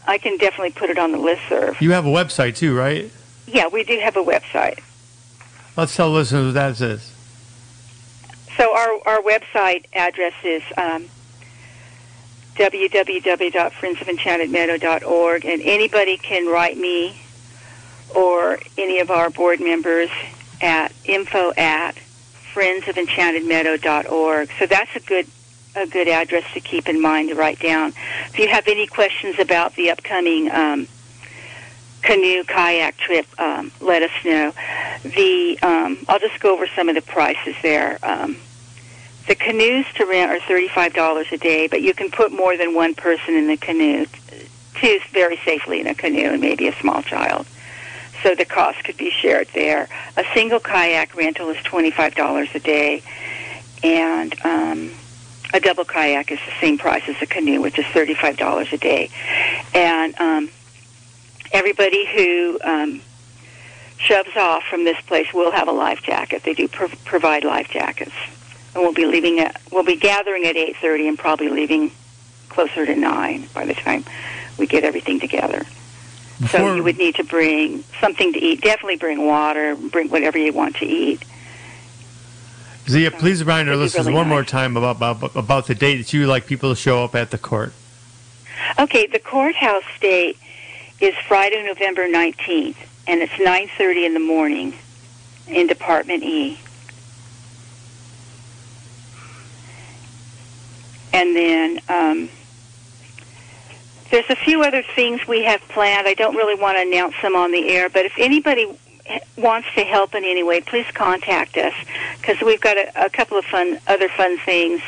I 0.08 0.18
can 0.18 0.36
definitely 0.38 0.72
put 0.72 0.90
it 0.90 0.98
on 0.98 1.12
the 1.12 1.18
list 1.18 1.42
serve. 1.48 1.80
You 1.80 1.92
have 1.92 2.04
a 2.04 2.10
website 2.10 2.56
too, 2.56 2.76
right? 2.76 3.08
Yeah, 3.46 3.68
we 3.68 3.84
do 3.84 4.00
have 4.00 4.16
a 4.16 4.24
website. 4.24 4.80
Let's 5.76 5.94
tell 5.96 6.10
listeners 6.10 6.46
what 6.46 6.54
that 6.54 6.80
is. 6.80 7.12
So 8.56 8.74
our 8.76 9.00
our 9.06 9.20
website 9.22 9.86
address 9.94 10.34
is 10.44 10.62
um, 10.76 11.08
www.friendsofenchantedmeadow.org, 12.56 15.46
and 15.46 15.62
anybody 15.62 16.18
can 16.18 16.46
write 16.46 16.76
me 16.76 17.18
or 18.14 18.58
any 18.76 19.00
of 19.00 19.10
our 19.10 19.30
board 19.30 19.60
members 19.60 20.10
at 20.60 20.92
info 21.04 21.54
at 21.56 21.96
friendsofenchantedmeadow.org. 22.52 24.50
So 24.58 24.66
that's 24.66 24.94
a 24.94 25.00
good 25.00 25.26
a 25.74 25.86
good 25.86 26.06
address 26.06 26.44
to 26.52 26.60
keep 26.60 26.86
in 26.86 27.00
mind 27.00 27.30
to 27.30 27.34
write 27.34 27.58
down. 27.58 27.94
If 28.26 28.38
you 28.38 28.46
have 28.48 28.68
any 28.68 28.86
questions 28.86 29.38
about 29.38 29.74
the 29.74 29.90
upcoming 29.90 30.50
um, 30.50 30.86
canoe 32.02 32.44
kayak 32.44 32.96
trip, 32.98 33.26
um, 33.40 33.70
let 33.80 34.02
us 34.02 34.10
know. 34.24 34.52
The 35.02 35.58
um, 35.62 35.98
I'll 36.08 36.18
just 36.18 36.40
go 36.40 36.52
over 36.52 36.66
some 36.66 36.88
of 36.88 36.94
the 36.94 37.02
prices 37.02 37.54
there. 37.62 37.98
Um, 38.02 38.36
the 39.28 39.34
canoes 39.34 39.86
to 39.94 40.04
rent 40.04 40.30
are 40.30 40.40
thirty-five 40.40 40.94
dollars 40.94 41.28
a 41.32 41.38
day, 41.38 41.68
but 41.68 41.80
you 41.80 41.94
can 41.94 42.10
put 42.10 42.32
more 42.32 42.56
than 42.56 42.74
one 42.74 42.94
person 42.94 43.34
in 43.34 43.46
the 43.46 43.56
canoe, 43.56 44.06
two 44.74 44.98
very 45.12 45.38
safely 45.44 45.80
in 45.80 45.86
a 45.86 45.94
canoe, 45.94 46.30
and 46.30 46.40
maybe 46.40 46.66
a 46.68 46.74
small 46.80 47.02
child. 47.02 47.46
So 48.22 48.34
the 48.34 48.44
cost 48.44 48.84
could 48.84 48.96
be 48.96 49.10
shared 49.10 49.48
there. 49.54 49.88
A 50.16 50.24
single 50.34 50.60
kayak 50.60 51.14
rental 51.14 51.48
is 51.50 51.62
twenty-five 51.62 52.14
dollars 52.14 52.48
a 52.54 52.60
day, 52.60 53.02
and 53.82 54.34
um, 54.44 54.90
a 55.54 55.60
double 55.60 55.84
kayak 55.84 56.30
is 56.30 56.38
the 56.46 56.52
same 56.60 56.78
price 56.78 57.02
as 57.08 57.20
a 57.22 57.26
canoe, 57.26 57.60
which 57.60 57.78
is 57.78 57.86
thirty-five 57.86 58.36
dollars 58.36 58.72
a 58.72 58.78
day. 58.78 59.10
And 59.74 60.18
um, 60.20 60.50
everybody 61.52 62.06
who 62.06 62.58
um, 62.64 63.00
shoves 63.98 64.36
off 64.36 64.64
from 64.64 64.84
this 64.84 65.00
place 65.02 65.32
will 65.32 65.50
have 65.52 65.68
a 65.68 65.72
life 65.72 66.02
jacket. 66.02 66.42
They 66.42 66.54
do 66.54 66.68
pro- 66.68 66.88
provide 67.04 67.44
life 67.44 67.68
jackets, 67.68 68.12
and 68.74 68.82
we'll 68.82 68.92
be 68.92 69.06
leaving 69.06 69.38
at 69.40 69.60
we'll 69.70 69.84
be 69.84 69.96
gathering 69.96 70.44
at 70.44 70.56
eight 70.56 70.76
thirty 70.76 71.06
and 71.08 71.18
probably 71.18 71.48
leaving 71.48 71.92
closer 72.48 72.84
to 72.84 72.94
nine 72.94 73.48
by 73.54 73.64
the 73.64 73.74
time 73.74 74.04
we 74.58 74.66
get 74.66 74.84
everything 74.84 75.18
together. 75.18 75.64
so 76.50 76.74
you 76.74 76.82
would 76.82 76.98
need 76.98 77.14
to 77.14 77.24
bring 77.24 77.82
something 78.00 78.32
to 78.32 78.38
eat. 78.38 78.60
Definitely 78.60 78.96
bring 78.96 79.26
water. 79.26 79.76
Bring 79.76 80.08
whatever 80.08 80.38
you 80.38 80.52
want 80.52 80.76
to 80.76 80.86
eat. 80.86 81.22
Zia, 82.88 83.12
please 83.12 83.40
remind 83.40 83.68
our 83.68 83.76
listeners 83.76 84.06
really 84.06 84.16
one 84.16 84.28
more 84.28 84.42
time 84.42 84.76
about, 84.76 84.96
about 84.96 85.36
about 85.36 85.66
the 85.68 85.74
date 85.74 85.98
that 85.98 86.12
you 86.12 86.20
would 86.20 86.28
like 86.28 86.46
people 86.46 86.70
to 86.70 86.76
show 86.76 87.04
up 87.04 87.14
at 87.14 87.30
the 87.30 87.38
court. 87.38 87.72
Okay, 88.78 89.06
the 89.06 89.20
courthouse 89.20 89.84
date 90.00 90.36
is 91.02 91.16
Friday, 91.26 91.64
November 91.64 92.06
19th, 92.06 92.76
and 93.08 93.20
it's 93.22 93.32
9:30 93.32 94.06
in 94.06 94.14
the 94.14 94.20
morning 94.20 94.72
in 95.48 95.66
Department 95.66 96.22
E. 96.22 96.60
And 101.12 101.34
then 101.34 101.80
um, 101.88 102.30
there's 104.12 104.30
a 104.30 104.36
few 104.36 104.62
other 104.62 104.84
things 104.94 105.26
we 105.26 105.42
have 105.42 105.60
planned. 105.62 106.06
I 106.06 106.14
don't 106.14 106.36
really 106.36 106.54
want 106.54 106.76
to 106.76 106.82
announce 106.82 107.16
them 107.20 107.34
on 107.34 107.50
the 107.50 107.68
air, 107.68 107.88
but 107.88 108.06
if 108.06 108.12
anybody 108.16 108.72
wants 109.36 109.66
to 109.74 109.82
help 109.82 110.14
in 110.14 110.24
any 110.24 110.44
way, 110.44 110.60
please 110.60 110.86
contact 110.94 111.56
us 111.56 111.74
because 112.20 112.40
we've 112.40 112.60
got 112.60 112.76
a, 112.78 113.06
a 113.06 113.10
couple 113.10 113.36
of 113.36 113.44
fun, 113.44 113.80
other 113.88 114.08
fun 114.08 114.38
things 114.38 114.80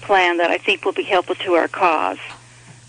planned 0.00 0.40
that 0.40 0.50
I 0.50 0.58
think 0.58 0.84
will 0.84 0.92
be 0.92 1.04
helpful 1.04 1.36
to 1.36 1.54
our 1.54 1.68
cause 1.68 2.18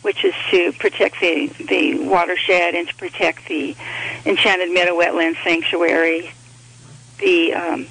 which 0.01 0.23
is 0.23 0.33
to 0.49 0.71
protect 0.73 1.19
the, 1.19 1.47
the 1.67 1.99
watershed 1.99 2.73
and 2.75 2.87
to 2.87 2.95
protect 2.95 3.47
the 3.47 3.75
Enchanted 4.25 4.71
Meadow 4.71 4.97
Wetland 4.97 5.35
Sanctuary. 5.43 6.31
The 7.19 7.53
um, 7.53 7.87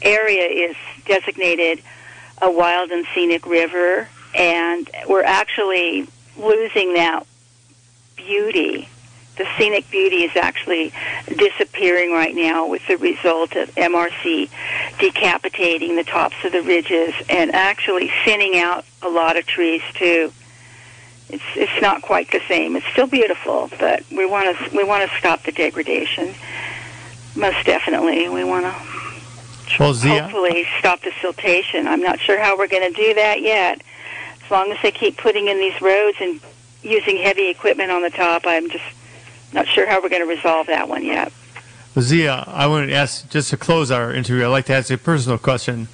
area 0.00 0.68
is 0.68 0.76
designated 1.04 1.82
a 2.40 2.50
wild 2.50 2.90
and 2.90 3.06
scenic 3.14 3.44
river, 3.46 4.08
and 4.34 4.88
we're 5.08 5.24
actually 5.24 6.06
losing 6.38 6.94
that 6.94 7.26
beauty. 8.16 8.88
The 9.36 9.46
scenic 9.58 9.90
beauty 9.90 10.24
is 10.24 10.36
actually 10.36 10.92
disappearing 11.36 12.12
right 12.12 12.34
now 12.34 12.66
with 12.66 12.86
the 12.86 12.96
result 12.96 13.56
of 13.56 13.74
MRC 13.74 14.48
decapitating 14.98 15.96
the 15.96 16.04
tops 16.04 16.36
of 16.44 16.52
the 16.52 16.62
ridges 16.62 17.14
and 17.28 17.54
actually 17.54 18.10
thinning 18.24 18.58
out 18.58 18.84
a 19.02 19.08
lot 19.08 19.36
of 19.36 19.46
trees 19.46 19.82
too 19.94 20.32
it's 21.32 21.42
it's 21.54 21.82
not 21.82 22.02
quite 22.02 22.30
the 22.30 22.40
same. 22.48 22.76
It's 22.76 22.86
still 22.86 23.06
beautiful, 23.06 23.70
but 23.78 24.04
we 24.10 24.26
want 24.26 24.56
to 24.56 24.76
we 24.76 24.84
want 24.84 25.08
to 25.08 25.16
stop 25.18 25.42
the 25.44 25.52
degradation. 25.52 26.34
Most 27.36 27.64
definitely, 27.64 28.28
we 28.28 28.44
want 28.44 28.66
to 28.66 29.78
Well, 29.78 29.94
Zia, 29.94 30.22
hopefully 30.22 30.66
stop 30.78 31.00
the 31.02 31.10
siltation. 31.10 31.86
I'm 31.86 32.02
not 32.02 32.18
sure 32.18 32.38
how 32.38 32.58
we're 32.58 32.68
going 32.68 32.92
to 32.92 32.96
do 32.96 33.14
that 33.14 33.40
yet. 33.42 33.82
As 34.44 34.50
long 34.50 34.72
as 34.72 34.78
they 34.82 34.90
keep 34.90 35.16
putting 35.16 35.46
in 35.46 35.58
these 35.58 35.80
roads 35.80 36.18
and 36.20 36.40
using 36.82 37.16
heavy 37.18 37.48
equipment 37.48 37.90
on 37.90 38.02
the 38.02 38.10
top, 38.10 38.42
I'm 38.46 38.68
just 38.68 38.84
not 39.52 39.66
sure 39.68 39.86
how 39.86 40.02
we're 40.02 40.08
going 40.08 40.22
to 40.22 40.28
resolve 40.28 40.66
that 40.66 40.88
one 40.88 41.04
yet. 41.04 41.32
Zia, 41.98 42.44
I 42.46 42.66
want 42.66 42.88
to 42.88 42.94
ask 42.94 43.28
just 43.30 43.50
to 43.50 43.56
close 43.56 43.90
our 43.90 44.12
interview. 44.12 44.44
I'd 44.44 44.48
like 44.48 44.66
to 44.66 44.74
ask 44.74 44.90
you 44.90 44.94
a 44.94 44.98
personal 44.98 45.38
question. 45.38 45.88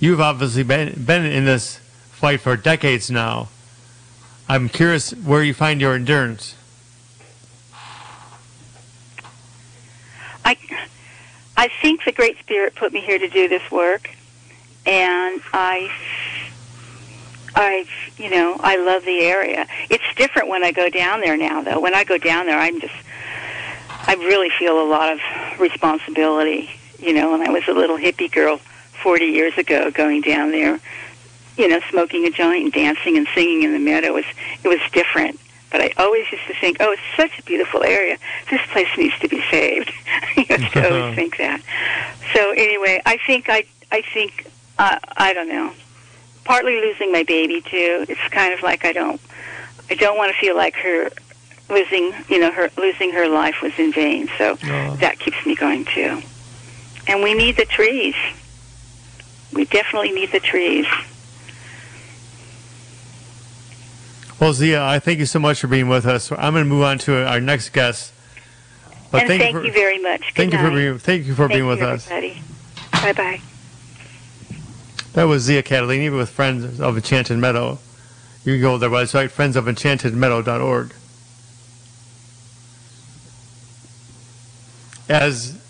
You've 0.00 0.20
obviously 0.20 0.62
been 0.62 1.04
been 1.04 1.24
in 1.24 1.44
this 1.44 1.76
fight 2.10 2.40
for 2.40 2.56
decades 2.56 3.10
now. 3.10 3.48
I'm 4.48 4.68
curious 4.68 5.12
where 5.12 5.42
you 5.42 5.54
find 5.54 5.80
your 5.80 5.94
endurance. 5.94 6.54
I, 10.44 10.56
I 11.56 11.68
think 11.80 12.04
the 12.04 12.12
Great 12.12 12.38
Spirit 12.38 12.74
put 12.74 12.92
me 12.92 13.00
here 13.00 13.18
to 13.18 13.28
do 13.28 13.48
this 13.48 13.62
work, 13.70 14.10
and 14.84 15.40
I, 15.54 15.90
I, 17.54 17.86
you 18.18 18.28
know, 18.28 18.56
I 18.60 18.76
love 18.76 19.04
the 19.06 19.20
area. 19.20 19.66
It's 19.88 20.04
different 20.14 20.48
when 20.48 20.62
I 20.62 20.72
go 20.72 20.90
down 20.90 21.22
there 21.22 21.38
now, 21.38 21.62
though. 21.62 21.80
When 21.80 21.94
I 21.94 22.04
go 22.04 22.18
down 22.18 22.44
there, 22.44 22.58
I'm 22.58 22.80
just, 22.80 22.94
I 23.88 24.14
really 24.14 24.50
feel 24.58 24.78
a 24.78 24.84
lot 24.86 25.10
of 25.10 25.20
responsibility. 25.58 26.68
You 26.98 27.14
know, 27.14 27.32
when 27.32 27.40
I 27.40 27.50
was 27.50 27.66
a 27.66 27.72
little 27.72 27.96
hippie 27.96 28.30
girl 28.30 28.58
40 29.02 29.24
years 29.24 29.56
ago, 29.56 29.90
going 29.90 30.20
down 30.20 30.50
there, 30.50 30.80
you 31.56 31.68
know, 31.68 31.80
smoking 31.90 32.26
a 32.26 32.30
joint 32.30 32.64
and 32.64 32.72
dancing 32.72 33.16
and 33.16 33.26
singing 33.34 33.62
in 33.62 33.72
the 33.72 33.78
meadow 33.78 34.12
was 34.12 34.24
it 34.62 34.68
was 34.68 34.80
different. 34.92 35.38
But 35.70 35.80
I 35.80 35.92
always 35.96 36.30
used 36.30 36.46
to 36.46 36.54
think, 36.54 36.76
oh, 36.80 36.92
it's 36.92 37.02
such 37.16 37.36
a 37.38 37.42
beautiful 37.42 37.82
area. 37.82 38.16
This 38.48 38.60
place 38.70 38.86
needs 38.96 39.18
to 39.20 39.28
be 39.28 39.42
saved. 39.50 39.90
I 40.06 40.46
used 40.48 40.72
to 40.74 40.88
always 40.88 41.14
think 41.16 41.36
that. 41.38 41.60
So 42.32 42.50
anyway, 42.52 43.00
I 43.04 43.16
think 43.26 43.46
I 43.48 43.64
I 43.90 44.02
think 44.02 44.46
uh, 44.78 44.98
I 45.16 45.32
don't 45.34 45.48
know. 45.48 45.72
Partly 46.44 46.76
losing 46.80 47.10
my 47.10 47.22
baby 47.24 47.60
too. 47.60 48.04
It's 48.08 48.20
kind 48.30 48.52
of 48.54 48.62
like 48.62 48.84
I 48.84 48.92
don't 48.92 49.20
I 49.90 49.94
don't 49.94 50.16
want 50.16 50.32
to 50.32 50.38
feel 50.40 50.54
like 50.56 50.74
her 50.76 51.10
losing, 51.70 52.12
you 52.28 52.38
know, 52.38 52.52
her 52.52 52.68
losing 52.76 53.10
her 53.12 53.26
life 53.28 53.62
was 53.62 53.72
in 53.78 53.92
vain. 53.92 54.28
So 54.38 54.58
Oh. 54.64 54.96
that 55.00 55.18
keeps 55.18 55.44
me 55.46 55.54
going 55.56 55.86
too. 55.86 56.20
And 57.08 57.22
we 57.22 57.34
need 57.34 57.56
the 57.56 57.64
trees. 57.64 58.14
We 59.52 59.64
definitely 59.64 60.12
need 60.12 60.30
the 60.32 60.40
trees. 60.40 60.86
Well, 64.40 64.52
Zia, 64.52 64.82
I 64.84 64.98
thank 64.98 65.20
you 65.20 65.26
so 65.26 65.38
much 65.38 65.60
for 65.60 65.68
being 65.68 65.88
with 65.88 66.06
us. 66.06 66.32
I'm 66.32 66.52
going 66.52 66.64
to 66.64 66.70
move 66.70 66.82
on 66.82 66.98
to 66.98 67.26
our 67.26 67.40
next 67.40 67.70
guest. 67.70 68.12
But 69.10 69.22
and 69.22 69.28
thank, 69.28 69.56
for, 69.56 69.64
you 69.64 69.72
very 69.72 69.98
much. 69.98 70.20
Good 70.20 70.34
thank 70.34 70.52
you 70.52 70.58
for 70.58 70.70
night. 70.70 70.74
being 70.74 70.98
thank 70.98 71.26
you 71.26 71.34
for 71.34 71.48
Thank 71.48 71.52
being 71.52 71.64
you, 71.64 71.68
with 71.68 71.82
us. 71.82 72.08
Bye 72.08 73.12
bye. 73.12 73.40
That 75.12 75.24
was 75.24 75.44
Zia 75.44 75.62
Catalini 75.62 76.14
with 76.14 76.30
Friends 76.30 76.80
of 76.80 76.96
Enchanted 76.96 77.38
Meadow. 77.38 77.78
You 78.44 78.54
can 78.54 78.60
go 78.60 78.72
to 78.72 78.78
their 78.78 78.90
website, 78.90 79.30
friendsofenchantedmeadow.org. 79.30 80.92
As 85.08 85.60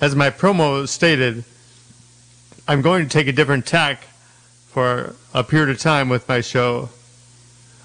as 0.00 0.16
my 0.16 0.30
promo 0.30 0.88
stated, 0.88 1.44
I'm 2.66 2.80
going 2.80 3.04
to 3.04 3.10
take 3.10 3.26
a 3.26 3.32
different 3.32 3.66
tack 3.66 4.04
for 4.68 5.14
a 5.34 5.44
period 5.44 5.68
of 5.68 5.78
time 5.78 6.08
with 6.08 6.26
my 6.26 6.40
show. 6.40 6.88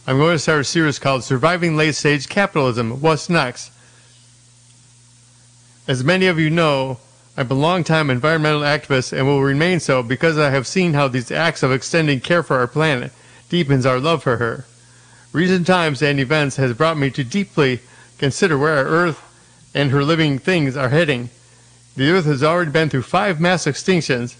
I'm 0.09 0.17
going 0.17 0.33
to 0.33 0.39
start 0.39 0.61
a 0.61 0.63
series 0.63 0.97
called 0.97 1.23
Surviving 1.23 1.77
Late 1.77 1.93
Stage 1.93 2.27
Capitalism. 2.27 2.99
What's 2.99 3.29
next? 3.29 3.71
As 5.87 6.03
many 6.03 6.25
of 6.25 6.39
you 6.39 6.49
know, 6.49 6.97
I'm 7.37 7.51
a 7.51 7.53
long-time 7.53 8.09
environmental 8.09 8.61
activist 8.61 9.15
and 9.15 9.27
will 9.27 9.43
remain 9.43 9.79
so 9.79 10.01
because 10.01 10.35
I 10.39 10.49
have 10.49 10.65
seen 10.65 10.95
how 10.95 11.09
these 11.09 11.29
acts 11.29 11.61
of 11.61 11.71
extending 11.71 12.21
care 12.21 12.41
for 12.41 12.57
our 12.57 12.65
planet 12.65 13.11
deepens 13.49 13.85
our 13.85 13.99
love 13.99 14.23
for 14.23 14.37
her. 14.37 14.65
Recent 15.31 15.67
times 15.67 16.01
and 16.01 16.19
events 16.19 16.55
has 16.55 16.73
brought 16.73 16.97
me 16.97 17.11
to 17.11 17.23
deeply 17.23 17.79
consider 18.17 18.57
where 18.57 18.77
our 18.77 18.85
Earth 18.85 19.21
and 19.75 19.91
her 19.91 20.03
living 20.03 20.39
things 20.39 20.75
are 20.75 20.89
heading. 20.89 21.29
The 21.95 22.09
Earth 22.09 22.25
has 22.25 22.41
already 22.41 22.71
been 22.71 22.89
through 22.89 23.03
five 23.03 23.39
mass 23.39 23.65
extinctions, 23.65 24.35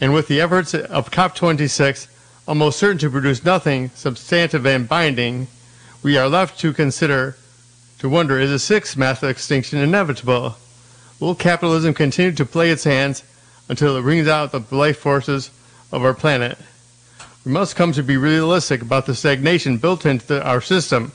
and 0.00 0.14
with 0.14 0.28
the 0.28 0.40
efforts 0.40 0.72
of 0.72 1.10
COP26 1.10 2.06
almost 2.48 2.78
certain 2.78 2.96
to 2.96 3.10
produce 3.10 3.44
nothing 3.44 3.90
substantive 3.94 4.64
and 4.64 4.88
binding, 4.88 5.46
we 6.02 6.16
are 6.16 6.28
left 6.28 6.58
to 6.58 6.72
consider, 6.72 7.36
to 7.98 8.08
wonder, 8.08 8.40
is 8.40 8.50
a 8.50 8.58
sixth 8.58 8.96
mass 8.96 9.22
extinction 9.22 9.78
inevitable? 9.78 10.56
Will 11.20 11.34
capitalism 11.34 11.92
continue 11.92 12.32
to 12.32 12.46
play 12.46 12.70
its 12.70 12.84
hands 12.84 13.22
until 13.68 13.98
it 13.98 14.02
wrings 14.02 14.28
out 14.28 14.52
the 14.52 14.64
life 14.74 14.96
forces 14.96 15.50
of 15.92 16.02
our 16.02 16.14
planet? 16.14 16.56
We 17.44 17.52
must 17.52 17.76
come 17.76 17.92
to 17.92 18.02
be 18.02 18.16
realistic 18.16 18.80
about 18.80 19.04
the 19.04 19.14
stagnation 19.14 19.76
built 19.76 20.06
into 20.06 20.26
the- 20.26 20.42
our 20.42 20.62
system. 20.62 21.12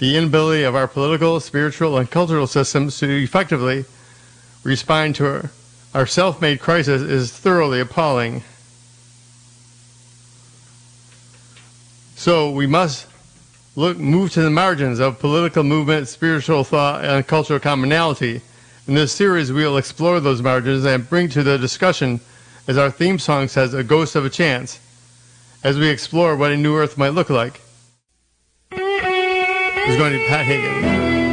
The 0.00 0.16
inability 0.16 0.64
of 0.64 0.74
our 0.74 0.88
political, 0.88 1.38
spiritual, 1.38 1.96
and 1.96 2.10
cultural 2.10 2.48
systems 2.48 2.98
to 2.98 3.08
effectively 3.08 3.84
respond 4.64 5.14
to 5.16 5.26
our, 5.26 5.50
our 5.94 6.06
self-made 6.06 6.58
crisis 6.58 7.02
is 7.02 7.30
thoroughly 7.30 7.78
appalling. 7.78 8.42
So 12.16 12.50
we 12.50 12.66
must 12.66 13.06
look, 13.76 13.98
move 13.98 14.32
to 14.32 14.40
the 14.40 14.50
margins 14.50 15.00
of 15.00 15.18
political 15.20 15.62
movement, 15.62 16.08
spiritual 16.08 16.64
thought, 16.64 17.04
and 17.04 17.24
cultural 17.26 17.60
commonality. 17.60 18.40
In 18.88 18.94
this 18.94 19.12
series, 19.12 19.52
we 19.52 19.64
will 19.64 19.76
explore 19.76 20.18
those 20.18 20.40
margins 20.40 20.86
and 20.86 21.08
bring 21.08 21.28
to 21.28 21.42
the 21.42 21.58
discussion, 21.58 22.20
as 22.66 22.78
our 22.78 22.90
theme 22.90 23.18
song 23.18 23.48
says, 23.48 23.74
a 23.74 23.84
ghost 23.84 24.16
of 24.16 24.24
a 24.24 24.30
chance, 24.30 24.80
as 25.62 25.78
we 25.78 25.88
explore 25.88 26.36
what 26.36 26.52
a 26.52 26.56
new 26.56 26.74
Earth 26.74 26.96
might 26.96 27.10
look 27.10 27.28
like. 27.28 27.60
Is 28.72 29.96
going 29.98 30.12
to 30.12 30.18
be 30.18 30.26
Pat 30.26 30.46
Hagen. 30.46 31.25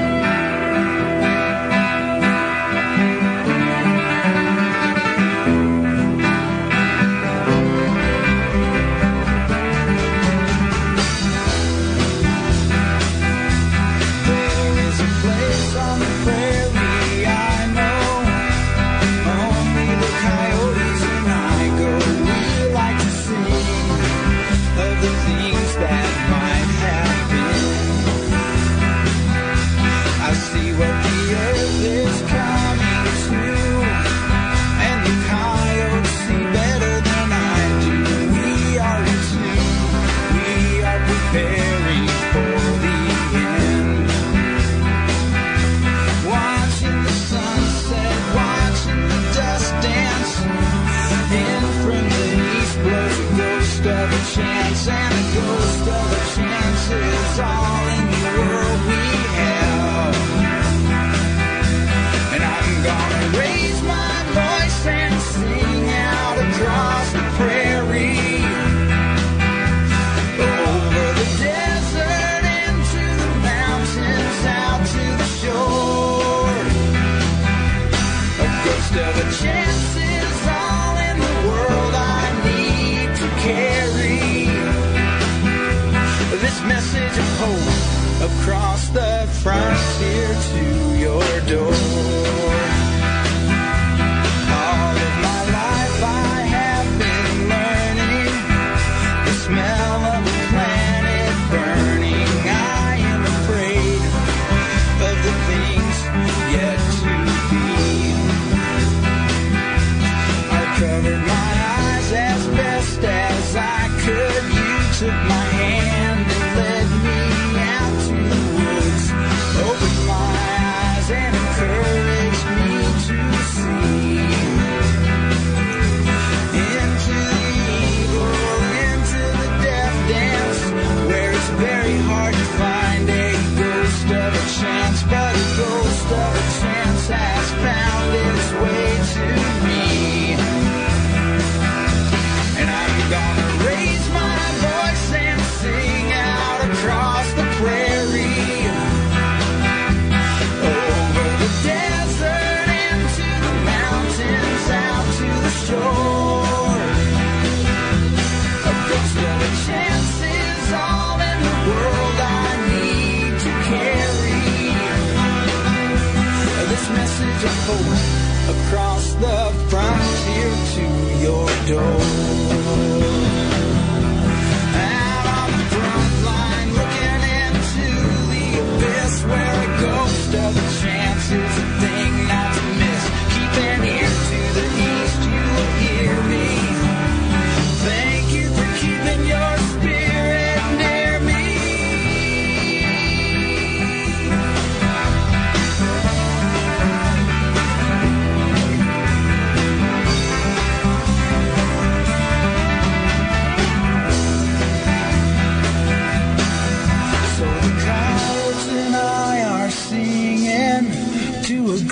door. 171.66 172.23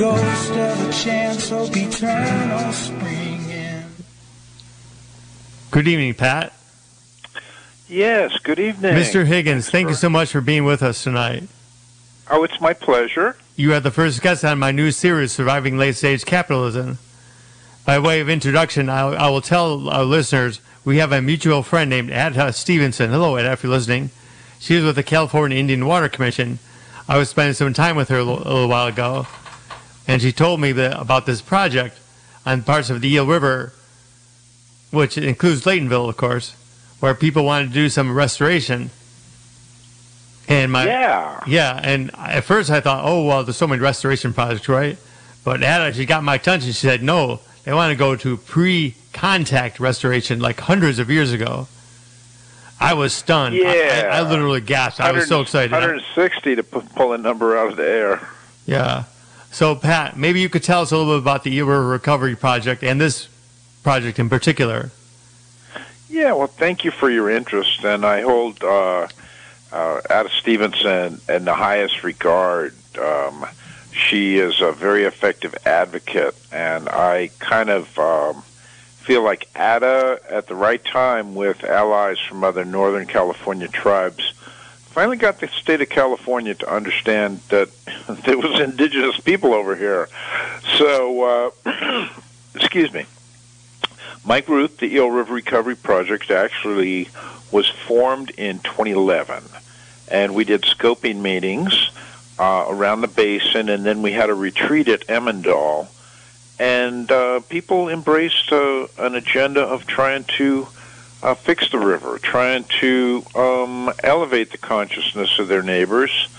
Ghost 0.01 0.51
of 0.53 0.89
a 0.89 0.91
chance, 0.91 1.49
hope 1.49 1.77
eternal 1.77 2.73
spring 2.73 3.47
in. 3.51 3.85
Good 5.69 5.87
evening, 5.87 6.15
Pat. 6.15 6.53
Yes, 7.87 8.35
good 8.39 8.57
evening. 8.57 8.95
Mr. 8.95 9.27
Higgins, 9.27 9.69
thank 9.69 9.89
you 9.89 9.93
so 9.93 10.09
much 10.09 10.31
for 10.31 10.41
being 10.41 10.65
with 10.65 10.81
us 10.81 11.03
tonight. 11.03 11.43
Oh, 12.31 12.43
it's 12.43 12.59
my 12.59 12.73
pleasure. 12.73 13.37
You 13.55 13.75
are 13.75 13.79
the 13.79 13.91
first 13.91 14.23
guest 14.23 14.43
on 14.43 14.57
my 14.57 14.71
new 14.71 14.89
series, 14.89 15.33
Surviving 15.33 15.77
Late 15.77 15.95
Stage 15.95 16.25
Capitalism. 16.25 16.97
By 17.85 17.99
way 17.99 18.21
of 18.21 18.29
introduction, 18.29 18.89
I, 18.89 19.01
I 19.01 19.29
will 19.29 19.41
tell 19.41 19.87
our 19.87 20.03
listeners 20.03 20.61
we 20.83 20.97
have 20.97 21.11
a 21.11 21.21
mutual 21.21 21.61
friend 21.61 21.91
named 21.91 22.09
Ada 22.09 22.45
uh, 22.45 22.51
Stevenson. 22.51 23.11
Hello, 23.11 23.37
Ada, 23.37 23.51
if 23.51 23.61
you're 23.61 23.71
listening. 23.71 24.09
She 24.57 24.73
is 24.73 24.83
with 24.83 24.95
the 24.95 25.03
California 25.03 25.59
Indian 25.59 25.85
Water 25.85 26.09
Commission. 26.09 26.57
I 27.07 27.19
was 27.19 27.29
spending 27.29 27.53
some 27.53 27.73
time 27.73 27.95
with 27.95 28.09
her 28.09 28.17
a 28.17 28.23
little, 28.23 28.41
a 28.41 28.49
little 28.51 28.67
while 28.67 28.87
ago, 28.87 29.27
and 30.07 30.21
she 30.21 30.31
told 30.31 30.59
me 30.59 30.71
that, 30.73 30.99
about 30.99 31.25
this 31.25 31.41
project 31.41 31.97
on 32.45 32.63
parts 32.63 32.89
of 32.89 33.01
the 33.01 33.09
Eel 33.13 33.25
River, 33.27 33.73
which 34.91 35.17
includes 35.17 35.63
Laytonville, 35.63 36.09
of 36.09 36.17
course, 36.17 36.55
where 36.99 37.13
people 37.15 37.45
wanted 37.45 37.67
to 37.69 37.73
do 37.73 37.89
some 37.89 38.13
restoration. 38.13 38.89
And 40.47 40.71
my 40.71 40.85
Yeah. 40.85 41.39
yeah, 41.47 41.79
and 41.81 42.11
at 42.17 42.43
first 42.43 42.69
I 42.69 42.81
thought, 42.81 43.03
oh 43.05 43.23
well, 43.25 43.43
there's 43.43 43.57
so 43.57 43.67
many 43.67 43.81
restoration 43.81 44.33
projects, 44.33 44.67
right? 44.67 44.97
But 45.43 45.61
Ada, 45.63 45.93
she 45.93 46.05
got 46.05 46.23
my 46.23 46.35
attention. 46.35 46.67
She 46.69 46.73
said, 46.73 47.01
no, 47.01 47.39
they 47.63 47.73
want 47.73 47.91
to 47.91 47.95
go 47.95 48.15
to 48.15 48.37
pre-contact 48.37 49.79
restoration, 49.79 50.39
like 50.39 50.59
hundreds 50.59 50.99
of 50.99 51.09
years 51.09 51.31
ago. 51.31 51.67
I 52.79 52.93
was 52.95 53.13
stunned. 53.13 53.55
I- 53.55 53.57
Yeah. 53.59 54.09
I, 54.11 54.17
I 54.17 54.21
literally 54.29 54.61
gasped. 54.61 54.99
I 54.99 55.11
was 55.11 55.27
so 55.27 55.41
excited. 55.41 55.71
160 55.71 56.55
to 56.55 56.63
pull 56.63 57.13
a 57.13 57.17
number 57.17 57.57
out 57.57 57.69
of 57.71 57.77
the 57.77 57.87
air. 57.87 58.27
Yeah. 58.65 59.03
So 59.51 59.75
Pat, 59.75 60.17
maybe 60.17 60.39
you 60.39 60.49
could 60.49 60.63
tell 60.63 60.81
us 60.81 60.91
a 60.91 60.97
little 60.97 61.13
bit 61.13 61.21
about 61.21 61.43
the 61.43 61.61
River 61.61 61.85
Recovery 61.85 62.35
Project 62.35 62.83
and 62.83 62.99
this 62.99 63.27
project 63.83 64.17
in 64.17 64.29
particular. 64.29 64.91
Yeah, 66.09 66.33
well, 66.33 66.47
thank 66.47 66.83
you 66.83 66.91
for 66.91 67.09
your 67.09 67.29
interest, 67.29 67.83
and 67.83 68.05
I 68.05 68.21
hold 68.21 68.63
uh, 68.63 69.07
uh, 69.71 70.01
Ada 70.09 70.29
Stevenson 70.39 71.19
in 71.27 71.45
the 71.45 71.53
highest 71.53 72.03
regard. 72.03 72.73
Um, 72.97 73.45
she 73.91 74.37
is 74.37 74.61
a 74.61 74.71
very 74.71 75.03
effective 75.03 75.55
advocate, 75.65 76.35
and 76.51 76.87
I 76.87 77.29
kind 77.39 77.69
of 77.69 77.97
um, 77.99 78.43
feel 78.99 79.23
like 79.23 79.49
Ada, 79.55 80.19
at 80.29 80.47
the 80.47 80.55
right 80.55 80.83
time, 80.83 81.35
with 81.35 81.63
allies 81.63 82.19
from 82.19 82.43
other 82.43 82.63
Northern 82.63 83.05
California 83.05 83.67
tribes, 83.67 84.33
finally 84.91 85.17
got 85.17 85.39
the 85.39 85.47
state 85.47 85.81
of 85.81 85.89
California 85.89 86.53
to 86.53 86.73
understand 86.73 87.39
that 87.49 87.69
there 88.25 88.37
was 88.37 88.59
indigenous 88.59 89.19
people 89.19 89.53
over 89.53 89.75
here. 89.75 90.09
So, 90.77 91.51
uh, 91.65 92.09
excuse 92.55 92.91
me. 92.93 93.05
Mike 94.23 94.47
Ruth, 94.47 94.77
the 94.77 94.93
Eel 94.93 95.09
River 95.09 95.33
Recovery 95.33 95.75
Project, 95.75 96.29
actually 96.29 97.09
was 97.51 97.67
formed 97.67 98.29
in 98.31 98.59
2011, 98.59 99.43
and 100.09 100.35
we 100.35 100.43
did 100.43 100.61
scoping 100.61 101.21
meetings 101.21 101.89
uh, 102.37 102.65
around 102.67 103.01
the 103.01 103.07
basin, 103.07 103.67
and 103.69 103.83
then 103.83 104.01
we 104.01 104.11
had 104.11 104.29
a 104.29 104.35
retreat 104.35 104.87
at 104.87 105.07
Emandal, 105.07 105.87
and 106.59 107.11
uh, 107.11 107.39
people 107.49 107.89
embraced 107.89 108.51
uh, 108.51 108.87
an 108.99 109.15
agenda 109.15 109.61
of 109.61 109.87
trying 109.87 110.23
to 110.23 110.67
uh, 111.23 111.35
fix 111.35 111.69
the 111.71 111.79
river, 111.79 112.17
trying 112.19 112.63
to 112.79 113.23
um, 113.35 113.91
elevate 114.03 114.51
the 114.51 114.57
consciousness 114.57 115.39
of 115.39 115.47
their 115.47 115.63
neighbors, 115.63 116.29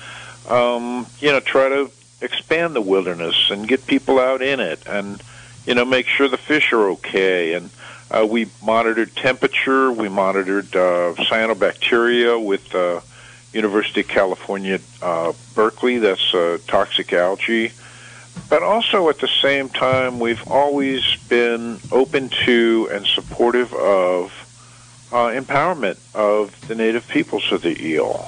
um, 0.49 1.07
you 1.21 1.31
know, 1.31 1.41
try 1.41 1.69
to 1.69 1.91
expand 2.21 2.75
the 2.75 2.81
wilderness 2.81 3.51
and 3.51 3.69
get 3.69 3.87
people 3.87 4.19
out 4.19 4.43
in 4.43 4.61
it, 4.61 4.83
and 4.87 5.23
you 5.67 5.75
know, 5.75 5.85
make 5.85 6.07
sure 6.07 6.29
the 6.29 6.37
fish 6.37 6.73
are 6.73 6.91
okay. 6.91 7.55
And 7.55 7.71
uh, 8.11 8.27
we 8.29 8.49
monitored 8.65 9.15
temperature. 9.17 9.93
We 9.93 10.09
monitored 10.09 10.75
uh, 10.75 11.15
cyanobacteria 11.17 12.45
with 12.45 12.75
uh, 12.75 13.01
University 13.53 14.01
of 14.01 14.09
California, 14.09 14.81
uh, 15.01 15.33
Berkeley. 15.55 15.99
That's 15.99 16.35
uh, 16.35 16.59
toxic 16.67 17.13
algae. 17.13 17.73
But 18.49 18.63
also 18.63 19.09
at 19.09 19.19
the 19.19 19.29
same 19.41 19.69
time, 19.69 20.19
we've 20.19 20.51
always 20.51 21.03
been 21.29 21.79
open 21.91 22.31
to 22.45 22.89
and 22.93 23.07
supportive 23.07 23.73
of 23.75 24.33
uh, 25.13 25.29
empowerment 25.29 25.99
of 26.15 26.69
the 26.69 26.75
native 26.75 27.07
peoples 27.07 27.53
of 27.53 27.63
the 27.63 27.81
eel. 27.85 28.27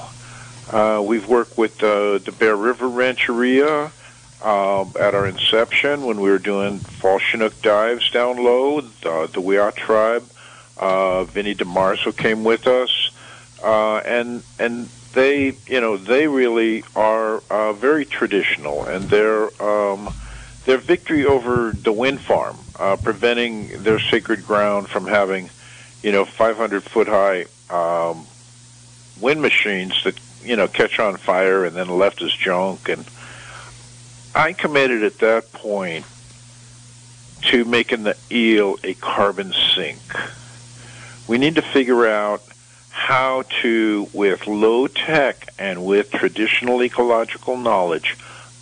Uh, 0.71 1.03
we've 1.05 1.27
worked 1.27 1.57
with 1.57 1.81
uh, 1.83 2.19
the 2.19 2.31
Bear 2.31 2.55
River 2.55 2.87
Rancheria 2.87 3.91
um, 4.43 4.93
at 4.99 5.15
our 5.15 5.27
inception 5.27 6.05
when 6.05 6.19
we 6.19 6.29
were 6.29 6.39
doing 6.39 6.79
fall 6.79 7.19
Chinook 7.19 7.59
dives 7.61 8.09
down 8.11 8.37
low. 8.37 8.79
Uh, 8.79 9.27
the 9.27 9.41
Wiyot 9.41 9.75
tribe, 9.75 10.23
uh, 10.77 11.23
Vinny 11.25 11.55
DeMarzo 11.55 12.15
came 12.15 12.43
with 12.43 12.67
us, 12.67 13.11
uh, 13.63 13.97
and 13.97 14.43
and 14.59 14.87
they, 15.13 15.55
you 15.65 15.81
know, 15.81 15.97
they 15.97 16.27
really 16.27 16.83
are 16.95 17.41
uh, 17.49 17.73
very 17.73 18.05
traditional, 18.05 18.83
and 18.85 19.05
their 19.09 19.45
um, 19.61 20.13
their 20.65 20.77
victory 20.77 21.25
over 21.25 21.71
the 21.71 21.91
wind 21.91 22.19
farm, 22.19 22.57
uh, 22.77 22.97
preventing 22.97 23.83
their 23.83 23.99
sacred 23.99 24.45
ground 24.45 24.89
from 24.89 25.07
having, 25.07 25.49
you 26.05 26.11
know, 26.11 26.23
500 26.23 26.83
foot 26.83 27.07
high 27.07 27.45
um, 27.71 28.27
wind 29.19 29.41
machines 29.41 30.03
that 30.03 30.15
you 30.43 30.55
know 30.55 30.67
catch 30.67 30.99
on 30.99 31.17
fire 31.17 31.65
and 31.65 31.75
then 31.75 31.89
left 31.89 32.21
as 32.21 32.31
junk 32.31 32.87
and 32.89 33.03
I 34.35 34.53
committed 34.53 35.01
at 35.01 35.17
that 35.19 35.51
point 35.51 36.05
to 37.45 37.65
making 37.65 38.03
the 38.03 38.15
eel 38.31 38.77
a 38.83 38.93
carbon 38.93 39.51
sink. 39.73 39.97
We 41.27 41.39
need 41.39 41.55
to 41.55 41.63
figure 41.63 42.05
out 42.05 42.43
how 42.91 43.43
to, 43.61 44.07
with 44.13 44.45
low 44.45 44.85
tech 44.87 45.47
and 45.57 45.85
with 45.85 46.11
traditional 46.11 46.83
ecological 46.83 47.57
knowledge, 47.57 48.15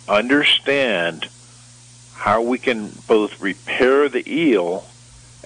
understand 0.08 1.28
how 2.14 2.40
we 2.40 2.56
can 2.56 2.90
both 3.06 3.38
repair 3.40 4.08
the 4.08 4.26
eel 4.32 4.86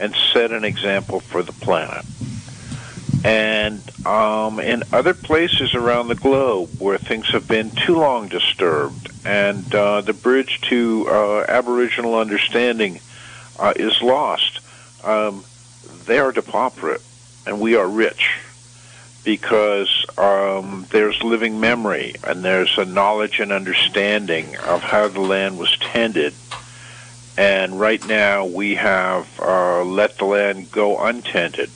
and 0.01 0.15
set 0.33 0.53
an 0.53 0.65
example 0.65 1.21
for 1.21 1.43
the 1.43 1.53
planet. 1.53 2.05
And 3.25 3.83
um, 4.07 4.61
in 4.61 4.85
other 4.93 5.15
places 5.15 5.75
around 5.75 6.09
the 6.09 6.15
globe 6.15 6.71
where 6.79 6.99
things 6.99 7.29
have 7.31 7.49
been 7.49 7.71
too 7.71 7.97
long 7.97 8.29
disturbed, 8.29 9.11
and 9.25 9.75
uh, 9.75 10.03
the 10.03 10.13
bridge 10.13 10.61
to 10.63 11.07
uh, 11.09 11.45
Aboriginal 11.49 12.15
understanding 12.15 13.01
uh, 13.59 13.73
is 13.75 14.01
lost, 14.01 14.61
um, 15.05 15.45
they 16.07 16.19
are 16.19 16.33
depauperate, 16.33 17.03
and 17.47 17.61
we 17.61 17.75
are 17.75 17.89
rich 17.89 18.39
because 19.25 20.07
um, 20.17 20.87
there's 20.91 21.23
living 21.23 21.61
memory 21.61 22.15
and 22.25 22.43
there's 22.43 22.79
a 22.79 22.85
knowledge 22.85 23.41
and 23.41 23.53
understanding 23.53 24.57
of 24.59 24.81
how 24.81 25.09
the 25.09 25.21
land 25.21 25.59
was 25.59 25.77
tended. 25.79 26.33
And 27.39 27.79
right 27.79 28.05
now 28.09 28.47
we 28.47 28.75
have 28.75 29.29
uh, 29.41 29.85
let 29.85 30.19
the 30.19 30.25
land 30.25 30.73
go 30.73 30.99
untended. 30.99 31.71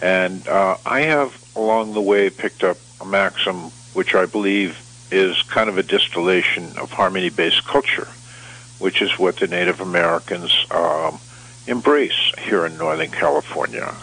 And 0.00 0.48
uh, 0.48 0.78
I 0.86 1.02
have, 1.02 1.38
along 1.54 1.92
the 1.92 2.00
way, 2.00 2.30
picked 2.30 2.64
up 2.64 2.78
a 2.98 3.04
maxim 3.04 3.72
which 3.92 4.14
I 4.14 4.24
believe 4.24 4.78
is 5.10 5.42
kind 5.42 5.68
of 5.68 5.76
a 5.76 5.82
distillation 5.82 6.78
of 6.78 6.90
harmony 6.92 7.28
based 7.28 7.66
culture, 7.66 8.08
which 8.78 9.02
is 9.02 9.18
what 9.18 9.36
the 9.36 9.48
Native 9.48 9.82
Americans 9.82 10.50
um, 10.70 11.18
embrace 11.66 12.32
here 12.38 12.64
in 12.64 12.78
Northern 12.78 13.10
California. 13.10 13.94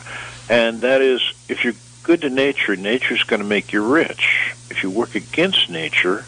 And 0.48 0.82
that 0.82 1.02
is 1.02 1.22
if 1.50 1.64
you're 1.64 1.74
good 2.04 2.22
to 2.22 2.30
nature, 2.30 2.76
nature's 2.76 3.24
going 3.24 3.42
to 3.42 3.48
make 3.48 3.74
you 3.74 3.84
rich. 3.84 4.54
If 4.70 4.84
you 4.84 4.92
work 4.92 5.16
against 5.16 5.72
nature, 5.72 6.26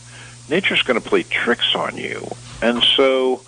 nature's 0.49 0.81
going 0.81 0.99
to 0.99 1.07
play 1.07 1.21
tricks 1.21 1.75
on 1.75 1.97
you. 1.97 2.27
And 2.63 2.81
so 2.81 3.43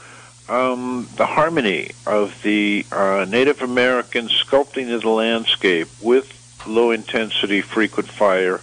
um, 0.51 1.07
the 1.15 1.25
harmony 1.25 1.91
of 2.05 2.41
the 2.43 2.85
uh, 2.91 3.25
Native 3.27 3.61
Americans 3.61 4.31
sculpting 4.31 4.93
of 4.93 5.01
the 5.01 5.09
landscape 5.09 5.87
with 6.01 6.37
low 6.67 6.91
intensity 6.91 7.61
frequent 7.61 8.09
fire 8.09 8.59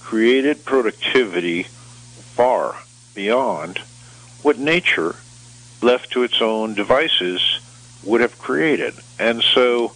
created 0.00 0.64
productivity 0.64 1.64
far 1.64 2.76
beyond 3.14 3.78
what 4.42 4.58
nature, 4.58 5.16
left 5.82 6.12
to 6.12 6.22
its 6.22 6.40
own 6.40 6.74
devices, 6.74 7.58
would 8.04 8.20
have 8.20 8.38
created. 8.38 8.94
And 9.18 9.42
so, 9.42 9.92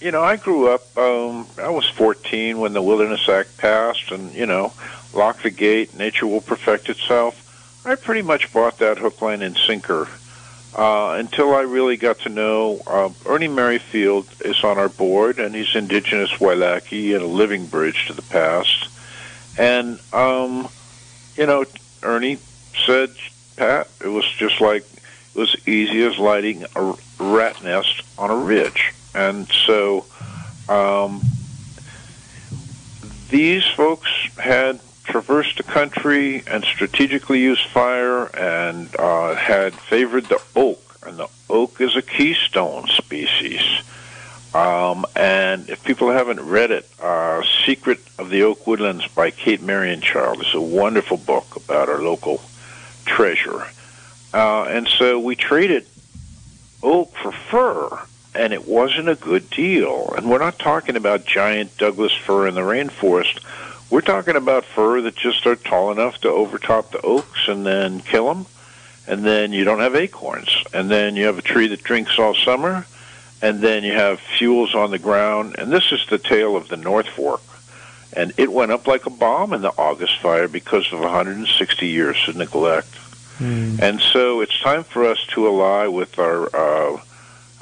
you 0.00 0.12
know, 0.12 0.22
I 0.22 0.36
grew 0.36 0.68
up, 0.68 0.96
um, 0.96 1.46
I 1.58 1.68
was 1.68 1.86
14 1.90 2.58
when 2.58 2.72
the 2.72 2.80
Wilderness 2.82 3.28
Act 3.28 3.58
passed, 3.58 4.10
and, 4.10 4.32
you 4.32 4.46
know, 4.46 4.72
lock 5.12 5.42
the 5.42 5.50
gate, 5.50 5.94
nature 5.94 6.26
will 6.26 6.40
perfect 6.40 6.88
itself. 6.88 7.82
I 7.84 7.96
pretty 7.96 8.22
much 8.22 8.50
bought 8.50 8.78
that 8.78 8.96
hook, 8.96 9.20
line, 9.20 9.42
and 9.42 9.58
sinker 9.58 10.08
uh, 10.74 11.16
until 11.18 11.54
I 11.54 11.62
really 11.62 11.96
got 11.96 12.20
to 12.20 12.28
know 12.28 12.80
uh, 12.86 13.10
Ernie 13.26 13.48
Merrifield 13.48 14.26
is 14.44 14.62
on 14.64 14.78
our 14.78 14.88
board, 14.88 15.38
and 15.38 15.54
he's 15.54 15.74
indigenous 15.74 16.30
Wailaki 16.32 17.14
and 17.14 17.22
a 17.22 17.26
living 17.26 17.66
bridge 17.66 18.06
to 18.08 18.12
the 18.12 18.22
past. 18.22 18.88
And 19.56 20.00
um, 20.12 20.68
you 21.36 21.46
know, 21.46 21.64
Ernie 22.02 22.38
said, 22.86 23.10
Pat. 23.56 23.88
It 24.02 24.08
was 24.08 24.26
just 24.26 24.60
like 24.60 24.84
it 25.34 25.38
was 25.38 25.56
easy 25.66 26.02
as 26.04 26.18
lighting 26.18 26.64
a 26.74 26.94
rat 27.20 27.62
nest 27.62 28.02
on 28.18 28.30
a 28.30 28.36
ridge, 28.36 28.92
and 29.14 29.46
so 29.48 30.04
um, 30.68 31.22
these 33.30 33.64
folks 33.64 34.10
had 34.38 34.80
traversed 35.04 35.58
the 35.58 35.62
country 35.62 36.42
and 36.46 36.64
strategically 36.64 37.40
used 37.40 37.64
fire 37.66 38.26
and 38.36 38.94
uh, 38.98 39.34
had 39.34 39.74
favored 39.74 40.24
the 40.24 40.40
oak, 40.56 40.80
and 41.06 41.18
the 41.18 41.28
oak 41.48 41.80
is 41.80 41.96
a 41.96 42.02
keystone 42.02 42.88
species. 42.88 43.62
Um, 44.54 45.04
and 45.16 45.68
if 45.68 45.82
people 45.84 46.10
haven't 46.10 46.40
read 46.40 46.70
it, 46.70 46.88
uh, 47.02 47.42
Secret 47.66 47.98
of 48.18 48.30
the 48.30 48.42
Oak 48.42 48.66
Woodlands 48.66 49.06
by 49.08 49.32
Kate 49.32 49.60
Marianchild 49.60 50.40
is 50.40 50.54
a 50.54 50.60
wonderful 50.60 51.16
book 51.16 51.56
about 51.56 51.88
our 51.88 52.00
local 52.00 52.40
treasure. 53.04 53.66
Uh, 54.32 54.64
and 54.64 54.86
so 54.86 55.18
we 55.18 55.34
traded 55.34 55.86
oak 56.84 57.12
for 57.16 57.32
fir, 57.32 57.98
and 58.34 58.52
it 58.52 58.66
wasn't 58.66 59.08
a 59.08 59.16
good 59.16 59.50
deal. 59.50 60.14
And 60.16 60.30
we're 60.30 60.38
not 60.38 60.58
talking 60.58 60.96
about 60.96 61.24
giant 61.24 61.76
Douglas 61.76 62.14
fir 62.14 62.46
in 62.46 62.54
the 62.54 62.60
rainforest. 62.60 63.40
We're 63.90 64.00
talking 64.00 64.36
about 64.36 64.64
fir 64.64 65.00
that 65.02 65.14
just 65.14 65.46
are 65.46 65.56
tall 65.56 65.92
enough 65.92 66.20
to 66.22 66.28
overtop 66.28 66.90
the 66.90 67.00
oaks 67.02 67.48
and 67.48 67.64
then 67.64 68.00
kill 68.00 68.32
them. 68.32 68.46
And 69.06 69.24
then 69.24 69.52
you 69.52 69.64
don't 69.64 69.80
have 69.80 69.94
acorns. 69.94 70.64
And 70.72 70.90
then 70.90 71.14
you 71.16 71.26
have 71.26 71.38
a 71.38 71.42
tree 71.42 71.66
that 71.68 71.82
drinks 71.82 72.18
all 72.18 72.34
summer 72.34 72.86
and 73.42 73.60
then 73.60 73.84
you 73.84 73.92
have 73.92 74.20
fuels 74.38 74.74
on 74.74 74.90
the 74.90 74.98
ground. 74.98 75.56
And 75.58 75.70
this 75.70 75.92
is 75.92 76.06
the 76.08 76.18
tale 76.18 76.56
of 76.56 76.68
the 76.68 76.78
North 76.78 77.08
Fork. 77.08 77.42
And 78.16 78.32
it 78.38 78.50
went 78.50 78.72
up 78.72 78.86
like 78.86 79.06
a 79.06 79.10
bomb 79.10 79.52
in 79.52 79.60
the 79.60 79.72
August 79.76 80.18
fire 80.20 80.48
because 80.48 80.90
of 80.92 81.00
160 81.00 81.86
years 81.86 82.16
of 82.26 82.36
neglect. 82.36 82.88
Mm. 83.38 83.82
And 83.82 84.00
so 84.00 84.40
it's 84.40 84.58
time 84.60 84.84
for 84.84 85.04
us 85.04 85.18
to 85.32 85.46
ally 85.46 85.88
with 85.88 86.18
our 86.18 86.48
uh, 86.56 87.00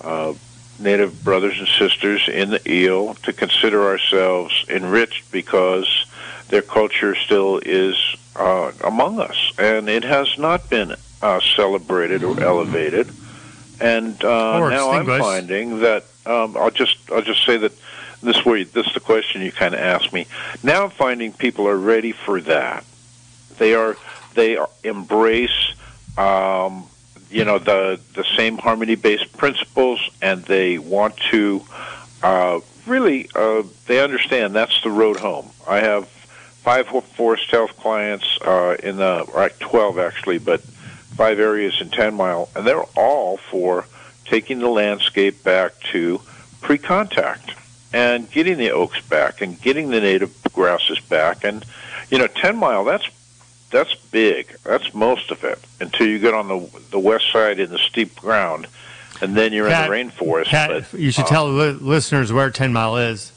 uh, 0.02 0.34
Native 0.78 1.22
brothers 1.22 1.58
and 1.58 1.68
sisters 1.68 2.28
in 2.28 2.50
the 2.50 2.70
eel 2.70 3.14
to 3.14 3.32
consider 3.32 3.84
ourselves 3.84 4.64
enriched 4.68 5.30
because 5.30 6.06
their 6.52 6.62
culture 6.62 7.14
still 7.14 7.58
is 7.64 7.96
uh, 8.36 8.70
among 8.84 9.18
us. 9.18 9.52
And 9.58 9.88
it 9.88 10.04
has 10.04 10.38
not 10.38 10.68
been 10.68 10.94
uh, 11.22 11.40
celebrated 11.40 12.22
or 12.22 12.38
elevated 12.40 13.08
and 13.82 14.22
uh, 14.22 14.60
Or 14.60 14.70
now 14.70 14.92
I'm 14.92 15.06
finding 15.06 15.80
that 15.80 16.04
um, 16.24 16.56
I'll 16.56 16.70
just 16.70 16.98
I'll 17.10 17.22
just 17.22 17.44
say 17.44 17.56
that 17.56 17.72
this 18.22 18.44
way 18.44 18.62
this 18.62 18.86
is 18.86 18.94
the 18.94 19.00
question 19.00 19.42
you 19.42 19.50
kind 19.50 19.74
of 19.74 19.80
asked 19.80 20.12
me. 20.12 20.26
Now 20.62 20.84
I'm 20.84 20.90
finding 20.90 21.32
people 21.32 21.66
are 21.66 21.76
ready 21.76 22.12
for 22.12 22.40
that. 22.42 22.84
They 23.58 23.74
are 23.74 23.96
they 24.34 24.56
are, 24.56 24.70
embrace 24.84 25.74
um, 26.16 26.86
you 27.28 27.44
know 27.44 27.58
the 27.58 27.98
the 28.14 28.24
same 28.36 28.56
harmony 28.56 28.94
based 28.94 29.36
principles, 29.36 30.00
and 30.22 30.44
they 30.44 30.78
want 30.78 31.16
to 31.32 31.62
uh, 32.22 32.60
really 32.86 33.28
uh, 33.34 33.64
they 33.86 34.00
understand 34.00 34.54
that's 34.54 34.80
the 34.82 34.90
road 34.90 35.16
home. 35.16 35.50
I 35.66 35.80
have 35.80 36.08
five 36.62 36.86
forest 36.86 37.50
health 37.50 37.76
clients 37.76 38.38
uh, 38.42 38.76
in 38.82 38.96
the 38.96 39.22
or 39.32 39.48
twelve 39.60 39.98
actually, 39.98 40.38
but 40.38 40.60
five 41.12 41.38
areas 41.38 41.80
in 41.80 41.90
10 41.90 42.14
mile, 42.14 42.48
and 42.56 42.66
they're 42.66 42.82
all 42.96 43.36
for 43.36 43.86
taking 44.24 44.58
the 44.58 44.68
landscape 44.68 45.42
back 45.44 45.78
to 45.80 46.20
pre 46.60 46.78
contact 46.78 47.52
and 47.92 48.30
getting 48.30 48.56
the 48.56 48.70
oaks 48.70 49.00
back 49.02 49.40
and 49.42 49.60
getting 49.60 49.90
the 49.90 50.00
native 50.00 50.34
grasses 50.52 50.98
back. 51.00 51.44
And, 51.44 51.64
you 52.10 52.18
know, 52.18 52.26
10 52.26 52.56
mile, 52.56 52.84
that's 52.84 53.06
that's 53.70 53.94
big. 53.94 54.54
That's 54.64 54.92
most 54.92 55.30
of 55.30 55.44
it 55.44 55.58
until 55.80 56.06
you 56.06 56.18
get 56.18 56.34
on 56.34 56.48
the 56.48 56.80
the 56.90 56.98
west 56.98 57.32
side 57.32 57.58
in 57.58 57.70
the 57.70 57.78
steep 57.78 58.14
ground, 58.16 58.66
and 59.20 59.34
then 59.34 59.52
you're 59.52 59.68
Pat- 59.68 59.90
in 59.90 60.08
the 60.08 60.12
rainforest. 60.12 60.46
Pat, 60.46 60.70
but, 60.90 61.00
you 61.00 61.10
should 61.10 61.24
uh, 61.24 61.28
tell 61.28 61.48
li- 61.50 61.70
listeners 61.72 62.32
where 62.32 62.50
Ten 62.50 62.72
Mile 62.72 62.98
is. 62.98 63.32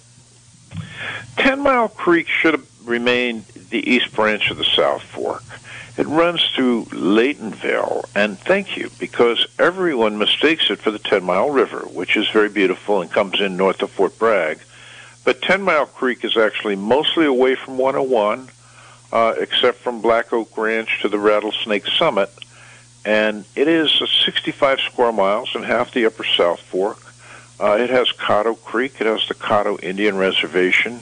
Ten 1.37 1.61
Mile 1.61 1.87
Creek 1.87 2.27
should 2.27 2.53
have 2.53 2.67
remained 2.85 3.45
the 3.69 3.89
east 3.89 4.13
branch 4.13 4.49
of 4.51 4.57
the 4.57 4.63
South 4.63 5.03
Fork. 5.03 5.43
It 5.97 6.07
runs 6.07 6.43
through 6.53 6.85
Laytonville, 6.85 8.03
and 8.15 8.37
thank 8.37 8.75
you, 8.75 8.89
because 8.99 9.47
everyone 9.57 10.17
mistakes 10.17 10.69
it 10.69 10.79
for 10.79 10.91
the 10.91 10.99
Ten 10.99 11.23
Mile 11.23 11.49
River, 11.49 11.79
which 11.91 12.17
is 12.17 12.27
very 12.29 12.49
beautiful 12.49 13.01
and 13.01 13.09
comes 13.09 13.39
in 13.39 13.55
north 13.55 13.81
of 13.81 13.91
Fort 13.91 14.19
Bragg. 14.19 14.59
But 15.23 15.41
Ten 15.41 15.61
Mile 15.61 15.85
Creek 15.85 16.25
is 16.25 16.35
actually 16.35 16.75
mostly 16.75 17.25
away 17.25 17.55
from 17.55 17.77
101, 17.77 18.49
uh, 19.13 19.35
except 19.39 19.79
from 19.79 20.01
Black 20.01 20.33
Oak 20.33 20.57
Ranch 20.57 21.01
to 21.01 21.07
the 21.07 21.17
Rattlesnake 21.17 21.87
Summit, 21.87 22.29
and 23.05 23.45
it 23.55 23.69
is 23.69 24.01
uh, 24.01 24.07
65 24.25 24.81
square 24.81 25.13
miles 25.13 25.55
and 25.55 25.63
half 25.63 25.93
the 25.93 26.05
Upper 26.05 26.25
South 26.25 26.59
Fork. 26.59 26.99
Uh, 27.59 27.77
it 27.79 27.89
has 27.89 28.09
Cahto 28.09 28.61
Creek. 28.61 28.99
It 28.99 29.07
has 29.07 29.25
the 29.27 29.33
Cahto 29.33 29.81
Indian 29.81 30.17
Reservation. 30.17 30.99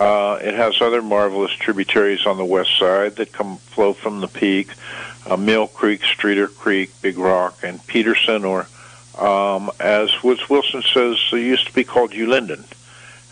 Uh, 0.00 0.38
it 0.40 0.54
has 0.54 0.80
other 0.80 1.02
marvelous 1.02 1.52
tributaries 1.52 2.24
on 2.24 2.38
the 2.38 2.44
west 2.44 2.78
side 2.78 3.16
that 3.16 3.32
come 3.32 3.58
flow 3.58 3.92
from 3.92 4.22
the 4.22 4.28
peak. 4.28 4.70
Uh, 5.26 5.36
Mill 5.36 5.66
Creek, 5.66 6.02
Streeter 6.02 6.48
Creek, 6.48 6.90
Big 7.02 7.18
Rock, 7.18 7.58
and 7.62 7.86
Peterson, 7.86 8.46
or 8.46 8.66
um, 9.18 9.70
as 9.78 10.10
Woods 10.22 10.48
Wilson 10.48 10.82
says, 10.82 11.18
it 11.32 11.40
used 11.40 11.66
to 11.66 11.74
be 11.74 11.84
called 11.84 12.12
Ulinden, 12.12 12.64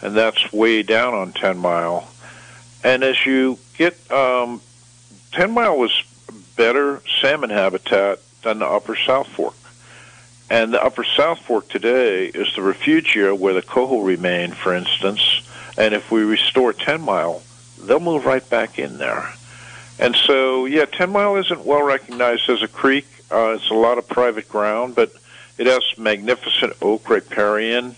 and 0.03 0.15
that's 0.15 0.53
way 0.53 0.83
down 0.83 1.15
on 1.15 1.33
Ten 1.33 1.57
Mile. 1.57 2.07
And 2.85 3.03
as 3.03 3.25
you 3.25 3.59
get, 3.79 3.99
um, 4.13 4.61
Ten 5.33 5.53
Mile 5.53 5.79
was 5.79 6.03
better 6.55 7.01
salmon 7.23 7.49
habitat 7.49 8.21
than 8.43 8.59
the 8.59 8.67
Upper 8.67 8.95
South 8.95 9.29
Fork. 9.29 9.55
And 10.51 10.75
the 10.75 10.85
Upper 10.85 11.05
South 11.05 11.39
Fork 11.41 11.69
today 11.69 12.27
is 12.27 12.55
the 12.55 12.61
refugia 12.61 13.39
where 13.39 13.55
the 13.55 13.63
coho 13.63 14.01
remain, 14.01 14.53
for 14.53 14.75
instance. 14.75 15.43
And 15.79 15.95
if 15.95 16.11
we 16.11 16.23
restore 16.25 16.73
10 16.73 17.01
Mile, 17.01 17.41
they'll 17.81 18.01
move 18.01 18.27
right 18.27 18.47
back 18.51 18.79
in 18.81 18.99
there. 18.99 19.33
And 20.01 20.17
so, 20.17 20.67
yeah, 20.67 20.85
10 20.85 21.11
Mile 21.11 21.37
isn't 21.37 21.65
well 21.65 21.83
recognized 21.83 22.51
as 22.51 22.63
a 22.63 22.69
creek. 22.69 23.07
Uh, 23.31 23.55
it's 23.57 23.71
a 23.71 23.75
lot 23.75 23.97
of 23.97 24.09
private 24.09 24.49
ground, 24.49 24.97
but 24.97 25.13
it 25.57 25.69
has 25.69 25.83
magnificent 25.97 26.75
oak 26.83 27.09
riparian. 27.09 27.95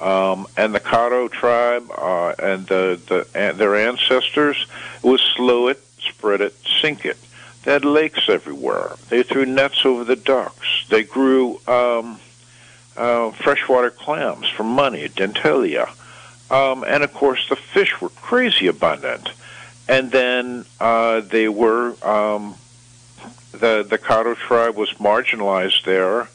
Um, 0.00 0.46
and 0.56 0.74
the 0.74 0.80
Cahto 0.80 1.30
tribe 1.30 1.90
uh, 1.96 2.34
and 2.38 2.66
the, 2.66 3.00
the 3.08 3.26
and 3.34 3.56
their 3.56 3.74
ancestors 3.74 4.66
was 5.02 5.22
slow 5.22 5.68
it, 5.68 5.82
spread 5.98 6.42
it, 6.42 6.54
sink 6.80 7.04
it. 7.06 7.16
They 7.64 7.72
had 7.72 7.84
lakes 7.84 8.28
everywhere. 8.28 8.94
They 9.08 9.22
threw 9.22 9.46
nets 9.46 9.84
over 9.84 10.04
the 10.04 10.14
ducks. 10.14 10.84
They 10.90 11.02
grew 11.02 11.60
um, 11.66 12.20
uh, 12.96 13.30
freshwater 13.30 13.90
clams 13.90 14.48
for 14.48 14.64
money, 14.64 15.08
dentalia. 15.08 15.90
Um, 16.50 16.84
and 16.84 17.02
of 17.02 17.12
course, 17.12 17.48
the 17.48 17.56
fish 17.56 18.00
were 18.00 18.10
crazy 18.10 18.66
abundant. 18.66 19.30
And 19.88 20.10
then 20.10 20.64
uh, 20.80 21.20
they 21.20 21.48
were, 21.48 21.94
um, 22.04 22.56
the, 23.52 23.86
the 23.88 23.98
Cahto 23.98 24.36
tribe 24.36 24.76
was 24.76 24.90
marginalized 24.94 25.84
there, 25.84 26.28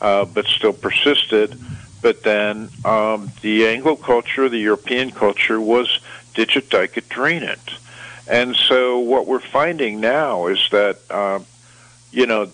uh, 0.00 0.24
but 0.24 0.46
still 0.46 0.72
persisted. 0.72 1.58
But 2.02 2.22
then 2.22 2.68
um, 2.84 3.30
the 3.42 3.66
Anglo 3.66 3.96
culture, 3.96 4.48
the 4.48 4.58
European 4.58 5.10
culture, 5.10 5.60
was 5.60 6.00
ditch 6.34 6.56
it, 6.56 6.68
dike 6.70 6.96
it, 6.96 7.08
drain 7.08 7.42
it. 7.42 7.60
And 8.26 8.56
so 8.56 8.98
what 8.98 9.26
we're 9.26 9.40
finding 9.40 10.00
now 10.00 10.46
is 10.46 10.68
that, 10.70 10.98
uh, 11.10 11.40
you 12.10 12.26
know, 12.26 12.50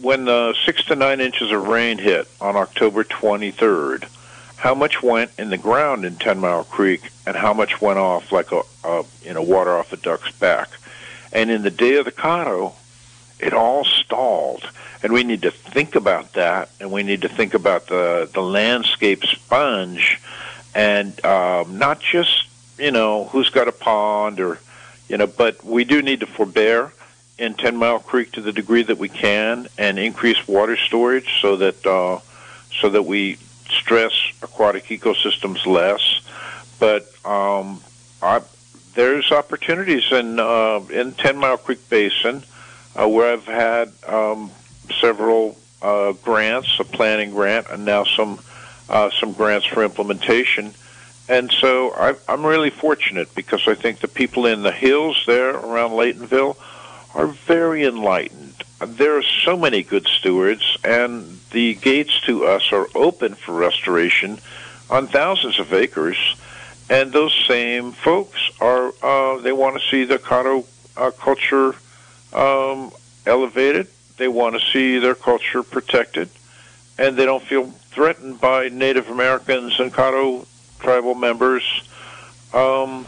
when 0.00 0.24
the 0.24 0.54
six 0.64 0.84
to 0.84 0.96
nine 0.96 1.20
inches 1.20 1.50
of 1.50 1.68
rain 1.68 1.98
hit 1.98 2.26
on 2.40 2.56
October 2.56 3.04
23rd, 3.04 4.08
how 4.60 4.74
much 4.74 5.02
went 5.02 5.30
in 5.38 5.48
the 5.48 5.56
ground 5.56 6.04
in 6.04 6.16
Ten 6.16 6.38
Mile 6.38 6.64
Creek 6.64 7.10
and 7.26 7.34
how 7.34 7.54
much 7.54 7.80
went 7.80 7.98
off 7.98 8.30
like 8.30 8.52
a, 8.52 8.60
a 8.84 9.04
you 9.22 9.32
know 9.32 9.40
water 9.40 9.70
off 9.70 9.90
a 9.94 9.96
duck's 9.96 10.30
back? 10.32 10.68
And 11.32 11.50
in 11.50 11.62
the 11.62 11.70
day 11.70 11.94
of 11.94 12.04
the 12.04 12.12
Cahto, 12.12 12.74
it 13.38 13.54
all 13.54 13.84
stalled. 13.86 14.68
And 15.02 15.14
we 15.14 15.24
need 15.24 15.42
to 15.42 15.50
think 15.50 15.94
about 15.94 16.34
that, 16.34 16.68
and 16.78 16.92
we 16.92 17.02
need 17.02 17.22
to 17.22 17.28
think 17.28 17.54
about 17.54 17.86
the 17.86 18.28
the 18.34 18.42
landscape 18.42 19.24
sponge, 19.24 20.20
and 20.74 21.24
um, 21.24 21.78
not 21.78 22.00
just 22.00 22.44
you 22.78 22.90
know 22.90 23.24
who's 23.24 23.48
got 23.48 23.66
a 23.66 23.72
pond 23.72 24.40
or 24.40 24.58
you 25.08 25.16
know, 25.16 25.26
but 25.26 25.64
we 25.64 25.84
do 25.84 26.02
need 26.02 26.20
to 26.20 26.26
forbear 26.26 26.92
in 27.38 27.54
Ten 27.54 27.78
Mile 27.78 27.98
Creek 27.98 28.32
to 28.32 28.42
the 28.42 28.52
degree 28.52 28.82
that 28.82 28.98
we 28.98 29.08
can, 29.08 29.68
and 29.78 29.98
increase 29.98 30.46
water 30.46 30.76
storage 30.76 31.40
so 31.40 31.56
that 31.56 31.86
uh, 31.86 32.18
so 32.78 32.90
that 32.90 33.06
we 33.06 33.38
stress 33.70 34.12
aquatic 34.42 34.84
ecosystems 34.86 35.66
less. 35.66 36.20
But 36.78 37.02
um, 37.24 37.80
I, 38.22 38.40
there's 38.94 39.30
opportunities 39.32 40.10
in 40.12 40.38
uh, 40.38 40.80
in 40.90 41.12
Ten 41.12 41.36
Mile 41.38 41.58
Creek 41.58 41.88
Basin 41.88 42.42
uh, 42.94 43.08
where 43.08 43.32
I've 43.32 43.44
had 43.44 43.92
um, 44.06 44.50
several 45.00 45.56
uh, 45.82 46.12
grants, 46.12 46.78
a 46.78 46.84
planning 46.84 47.30
grant, 47.30 47.68
and 47.70 47.84
now 47.84 48.04
some 48.04 48.38
uh, 48.88 49.10
some 49.18 49.32
grants 49.32 49.66
for 49.66 49.84
implementation. 49.84 50.74
And 51.28 51.52
so 51.52 51.92
I, 51.92 52.16
I'm 52.28 52.44
really 52.44 52.70
fortunate 52.70 53.34
because 53.34 53.68
I 53.68 53.74
think 53.74 54.00
the 54.00 54.08
people 54.08 54.46
in 54.46 54.62
the 54.62 54.72
hills 54.72 55.22
there 55.26 55.50
around 55.50 55.92
Laytonville 55.92 56.56
are 57.14 57.28
very 57.28 57.84
enlightened. 57.84 58.54
There 58.84 59.16
are 59.16 59.22
so 59.22 59.56
many 59.56 59.82
good 59.82 60.08
stewards, 60.08 60.76
and 60.82 61.39
the 61.50 61.74
gates 61.74 62.20
to 62.22 62.46
us 62.46 62.72
are 62.72 62.86
open 62.94 63.34
for 63.34 63.52
restoration 63.52 64.38
on 64.88 65.06
thousands 65.06 65.58
of 65.58 65.72
acres. 65.72 66.36
And 66.88 67.12
those 67.12 67.34
same 67.46 67.92
folks 67.92 68.40
are 68.60 68.92
uh, 69.02 69.38
they 69.38 69.52
want 69.52 69.80
to 69.80 69.88
see 69.88 70.04
the 70.04 70.18
Cahto 70.18 70.66
uh, 70.96 71.12
culture 71.12 71.74
um, 72.32 72.90
elevated. 73.26 73.86
They 74.16 74.28
want 74.28 74.60
to 74.60 74.70
see 74.72 74.98
their 74.98 75.14
culture 75.14 75.62
protected, 75.62 76.28
and 76.98 77.16
they 77.16 77.24
don't 77.24 77.42
feel 77.42 77.66
threatened 77.66 78.40
by 78.40 78.68
Native 78.68 79.08
Americans 79.08 79.78
and 79.78 79.92
Cahto 79.92 80.46
tribal 80.80 81.14
members 81.14 81.64
um, 82.52 83.06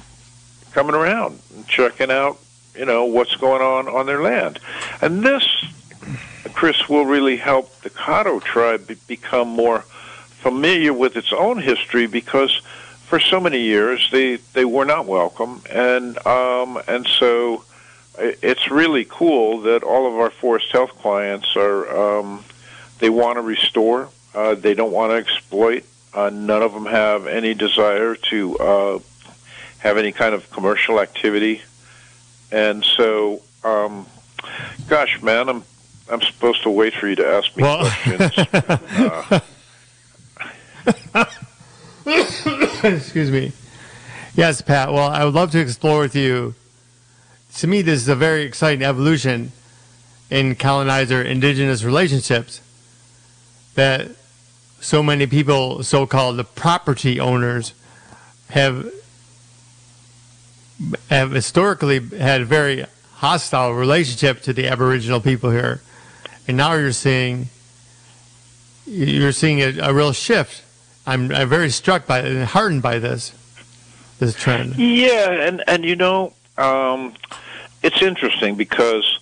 coming 0.73 0.95
around 0.95 1.41
and 1.55 1.67
checking 1.67 2.11
out, 2.11 2.39
you 2.77 2.85
know, 2.85 3.05
what's 3.05 3.35
going 3.37 3.63
on 3.63 3.89
on 3.89 4.07
their 4.07 4.23
land. 4.23 4.59
And 5.01 5.23
this, 5.25 5.47
Chris, 6.53 6.89
will 6.89 7.07
really 7.07 7.37
help 7.37 7.81
the 7.83 7.91
Cahto 7.91 8.43
tribe 8.43 8.91
become 9.07 9.49
more 9.49 9.81
familiar 10.43 10.93
with 10.93 11.17
its 11.17 11.33
own 11.33 11.59
history 11.59 12.07
because 12.07 12.61
for 13.07 13.21
so 13.21 13.39
many 13.39 13.61
years 13.61 14.09
they 14.11 14.37
they 14.55 14.65
were 14.65 14.85
not 14.85 15.07
welcome. 15.07 15.63
And 15.71 16.19
um 16.27 16.81
and 16.89 17.07
so 17.07 17.65
it's 18.19 18.71
really 18.71 19.07
cool 19.09 19.61
that 19.63 19.83
all 19.83 20.07
of 20.07 20.15
our 20.15 20.31
forest 20.31 20.67
health 20.73 20.91
clients 20.99 21.57
are 21.57 22.19
um 22.19 22.45
they 22.99 23.11
want 23.11 23.37
to 23.37 23.43
restore. 23.43 24.09
Uh 24.35 24.55
they 24.55 24.75
don't 24.75 24.93
want 24.93 25.13
to 25.13 25.17
exploit. 25.17 25.85
Uh 26.13 26.31
none 26.31 26.63
of 26.63 26.73
them 26.73 26.87
have 26.87 27.27
any 27.27 27.55
desire 27.55 28.17
to 28.31 28.59
uh 28.59 28.99
have 29.79 29.97
any 29.97 30.13
kind 30.13 30.35
of 30.35 30.51
commercial 30.51 30.99
activity. 30.99 31.63
And 32.51 32.85
so 32.85 33.43
um 33.63 34.07
gosh 34.89 35.23
man 35.23 35.49
i'm 35.49 35.63
i'm 36.11 36.21
supposed 36.23 36.63
to 36.63 36.71
wait 36.71 36.93
for 36.95 37.09
you 37.09 37.17
to 37.17 37.27
ask 37.27 37.57
me 37.57 37.63
Well- 37.63 37.91
questions 37.91 38.49
uh, 41.15 41.27
Excuse 42.85 43.31
me. 43.31 43.53
Yes, 44.35 44.61
Pat. 44.61 44.93
Well, 44.93 45.09
I 45.09 45.25
would 45.25 45.35
love 45.35 45.53
to 45.53 45.61
explore 45.61 46.01
with 46.01 46.17
you. 46.17 46.55
To 47.57 47.67
me, 47.67 47.83
this 47.83 48.01
is 48.01 48.09
a 48.09 48.17
very 48.17 48.43
exciting 48.43 48.83
evolution 48.83 49.53
in 50.31 50.57
colonizer 50.57 51.23
indigenous 51.23 51.85
relationships 51.85 52.61
that 53.75 54.09
so 54.81 55.03
many 55.03 55.27
people, 55.27 55.83
so 55.85 56.07
called 56.07 56.39
the 56.39 56.45
property 56.45 57.21
owners, 57.21 57.75
have 58.51 58.91
have 61.11 61.31
historically 61.31 62.01
had 62.19 62.41
a 62.41 62.45
very 62.45 62.85
hostile 63.17 63.73
relationship 63.73 64.41
to 64.43 64.53
the 64.53 64.67
Aboriginal 64.67 65.21
people 65.21 65.51
here, 65.51 65.81
and 66.49 66.57
now 66.57 66.75
you're 66.75 66.93
seeing 66.93 67.49
you're 68.87 69.33
seeing 69.33 69.61
a, 69.61 69.79
a 69.91 69.95
real 69.95 70.13
shift. 70.13 70.63
I'm, 71.07 71.33
I'm 71.33 71.49
very 71.49 71.71
struck 71.71 72.07
by 72.07 72.21
and 72.21 72.45
heartened 72.45 72.83
by 72.83 72.99
this 72.99 73.33
this 74.19 74.35
trend. 74.37 74.77
Yeah, 74.77 75.31
and 75.31 75.63
and 75.67 75.85
you 75.85 75.97
know, 75.97 76.33
um, 76.59 77.15
it's 77.83 78.01
interesting 78.03 78.55
because 78.55 79.19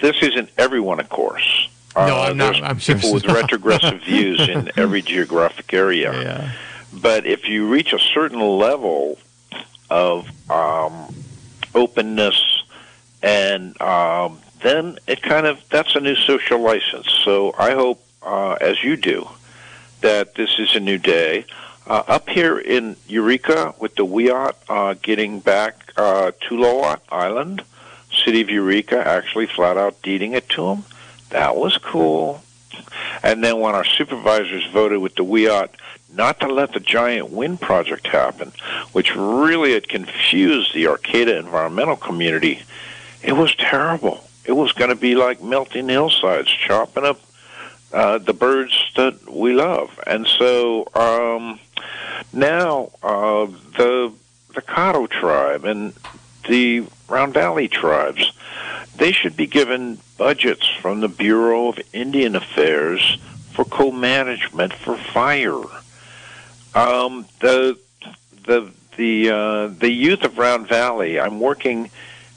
this 0.00 0.16
isn't 0.22 0.50
everyone, 0.58 1.00
of 1.00 1.08
course. 1.08 1.68
Uh, 1.94 2.06
No, 2.06 2.16
I'm 2.20 2.36
not- 2.38 2.62
I'm 2.62 2.78
sure 2.78 2.94
people 2.96 3.12
with 3.12 3.26
not. 3.26 3.36
retrogressive 3.42 4.02
views 4.02 4.40
in 4.48 4.70
every 4.76 5.02
geographic 5.02 5.72
area. 5.74 6.12
Yeah. 6.22 6.50
But 6.94 7.26
if 7.26 7.48
you 7.48 7.68
reach 7.68 7.92
a 7.92 7.98
certain 7.98 8.40
level 8.40 9.18
of 9.90 10.26
um, 10.50 11.14
openness, 11.74 12.64
and 13.22 13.78
um, 13.80 14.38
then 14.62 14.98
it 15.06 15.22
kind 15.22 15.46
of 15.46 15.60
that's 15.68 15.94
a 15.94 16.00
new 16.00 16.16
social 16.16 16.60
license. 16.60 17.10
So 17.24 17.54
I 17.58 17.72
hope, 17.72 18.02
uh, 18.22 18.52
as 18.60 18.82
you 18.82 18.96
do, 18.96 19.28
that 20.00 20.34
this 20.34 20.58
is 20.58 20.74
a 20.74 20.80
new 20.80 20.98
day. 20.98 21.44
Uh, 21.86 22.02
up 22.06 22.28
here 22.28 22.58
in 22.58 22.96
Eureka 23.08 23.74
with 23.80 23.96
the 23.96 24.06
Wiyot 24.06 24.54
uh, 24.68 24.94
getting 25.02 25.40
back 25.40 25.92
uh, 25.96 26.30
to 26.42 26.54
Lowat 26.54 27.00
Island, 27.10 27.64
City 28.24 28.40
of 28.40 28.50
Eureka 28.50 29.04
actually 29.04 29.46
flat 29.46 29.76
out 29.76 30.00
deeding 30.02 30.32
it 30.32 30.48
to 30.50 30.68
them. 30.68 30.84
That 31.30 31.56
was 31.56 31.78
cool. 31.78 32.42
And 33.22 33.42
then 33.42 33.58
when 33.58 33.74
our 33.74 33.84
supervisors 33.84 34.66
voted 34.72 35.00
with 35.00 35.16
the 35.16 35.24
Wiyot 35.24 35.70
not 36.14 36.40
to 36.40 36.46
let 36.46 36.72
the 36.72 36.80
giant 36.80 37.30
wind 37.30 37.60
project 37.60 38.06
happen, 38.06 38.52
which 38.92 39.16
really 39.16 39.72
had 39.72 39.88
confused 39.88 40.74
the 40.74 40.86
Arcata 40.86 41.36
environmental 41.38 41.96
community, 41.96 42.62
it 43.22 43.32
was 43.32 43.54
terrible. 43.56 44.22
It 44.44 44.52
was 44.52 44.72
going 44.72 44.90
to 44.90 44.96
be 44.96 45.14
like 45.14 45.42
melting 45.42 45.88
hillsides, 45.88 46.48
chopping 46.48 47.04
up 47.04 47.20
uh, 47.92 48.18
the 48.18 48.32
birds 48.32 48.90
that 48.96 49.30
we 49.30 49.52
love. 49.52 49.98
And 50.06 50.26
so 50.26 50.88
um, 50.94 51.60
now 52.32 52.90
uh, 53.02 53.46
the 53.76 54.12
the 54.54 54.62
Cahto 54.62 55.08
tribe 55.08 55.64
and 55.64 55.94
the 56.48 56.84
Round 57.08 57.32
Valley 57.34 57.68
tribes, 57.68 58.32
they 58.96 59.12
should 59.12 59.36
be 59.36 59.46
given 59.46 59.98
budgets 60.18 60.66
from 60.68 61.00
the 61.00 61.08
Bureau 61.08 61.68
of 61.68 61.78
Indian 61.92 62.36
Affairs 62.36 63.18
for 63.52 63.64
co-management 63.64 64.72
for 64.72 64.96
fire. 64.96 65.62
Um, 66.74 67.26
the 67.40 67.78
the 68.46 68.70
the 68.96 69.30
uh, 69.30 69.66
the 69.68 69.90
youth 69.90 70.24
of 70.24 70.38
Round 70.38 70.68
Valley. 70.68 71.20
I'm 71.20 71.40
working 71.40 71.90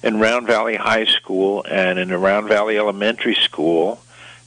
in 0.05 0.19
Round 0.19 0.45
Valley 0.45 0.75
High 0.75 1.05
School 1.05 1.65
and 1.69 1.97
in 1.97 2.09
the 2.09 2.19
Round 2.19 2.47
Valley 2.47 2.77
Elementary 2.77 3.35
School. 3.35 3.99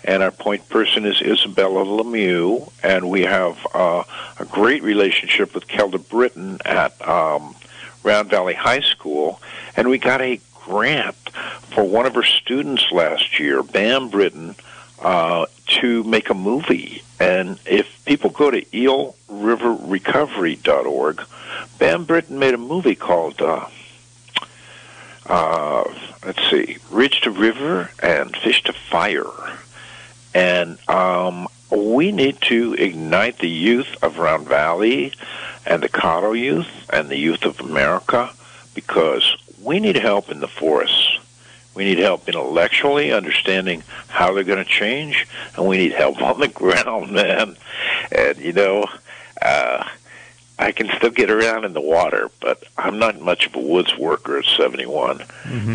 And 0.04 0.22
our 0.22 0.30
point 0.30 0.68
person 0.68 1.04
is 1.04 1.20
Isabella 1.20 1.84
Lemieux, 1.84 2.70
and 2.84 3.11
we 3.11 3.22
have 3.22 3.59
uh, 3.74 4.04
a 4.38 4.44
great 4.44 4.84
relationship 4.84 5.52
with 5.54 5.66
Kelda 5.66 5.98
Britton 5.98 6.59
at 6.64 6.92
um, 7.06 7.56
Round 8.04 8.30
Valley 8.30 8.54
High 8.54 8.78
School, 8.80 9.42
and 9.76 9.88
we 9.88 9.98
got 9.98 10.22
a 10.22 10.40
grant 10.54 11.16
for 11.70 11.82
one 11.82 12.06
of 12.06 12.14
her 12.14 12.22
students 12.22 12.92
last 12.92 13.40
year, 13.40 13.64
Bam 13.64 14.09
Britton, 14.09 14.54
uh, 15.00 15.46
to 15.80 16.04
make 16.04 16.30
a 16.30 16.34
movie. 16.34 17.02
And 17.18 17.59
if 17.66 18.04
people 18.04 18.30
go 18.30 18.52
to 18.52 18.62
eelriverrecovery.org, 18.62 21.22
Bam 21.78 22.04
Britton 22.04 22.38
made 22.38 22.54
a 22.54 22.59
movie 22.59 22.94
called, 22.94 23.42
uh, 23.42 23.66
uh, 25.28 25.84
let's 26.24 26.50
see, 26.50 26.78
Ridge 26.90 27.20
to 27.22 27.30
River 27.30 27.90
and 28.02 28.36
Fish 28.36 28.62
to 28.64 28.72
Fire 28.72 29.26
and 30.34 30.78
um, 30.88 31.48
we 31.70 32.12
need 32.12 32.40
to 32.42 32.74
ignite 32.74 33.38
the 33.38 33.48
youth 33.48 33.96
of 34.02 34.18
Round 34.18 34.46
Valley 34.46 35.12
and 35.66 35.82
the 35.82 35.88
Cahto 35.88 36.38
youth 36.38 36.88
and 36.92 37.08
the 37.08 37.18
youth 37.18 37.44
of 37.44 37.60
America 37.60 38.30
because 38.74 39.36
we 39.62 39.80
need 39.80 39.96
help 39.96 40.30
in 40.30 40.40
the 40.40 40.48
forests. 40.48 41.18
We 41.74 41.84
need 41.84 41.98
help 41.98 42.28
intellectually 42.28 43.12
understanding 43.12 43.82
how 44.08 44.32
they're 44.32 44.44
going 44.44 44.64
to 44.64 44.70
change, 44.70 45.26
and 45.56 45.66
we 45.66 45.78
need 45.78 45.92
help 45.92 46.20
on 46.22 46.40
the 46.40 46.48
ground, 46.48 47.12
man. 47.12 47.56
And 48.10 48.38
you 48.38 48.52
know, 48.52 48.86
uh, 49.40 49.88
I 50.59 50.72
can 50.72 50.88
still 50.96 51.11
get 51.11 51.30
around 51.30 51.64
in 51.64 51.72
the 51.72 51.80
water, 51.80 52.30
but 52.40 52.64
I'm 52.76 52.98
not 52.98 53.20
much 53.20 53.46
of 53.46 53.54
a 53.54 53.61
woods 53.61 53.96
worker 53.96 54.38
at 54.38 54.44
71. 54.44 55.22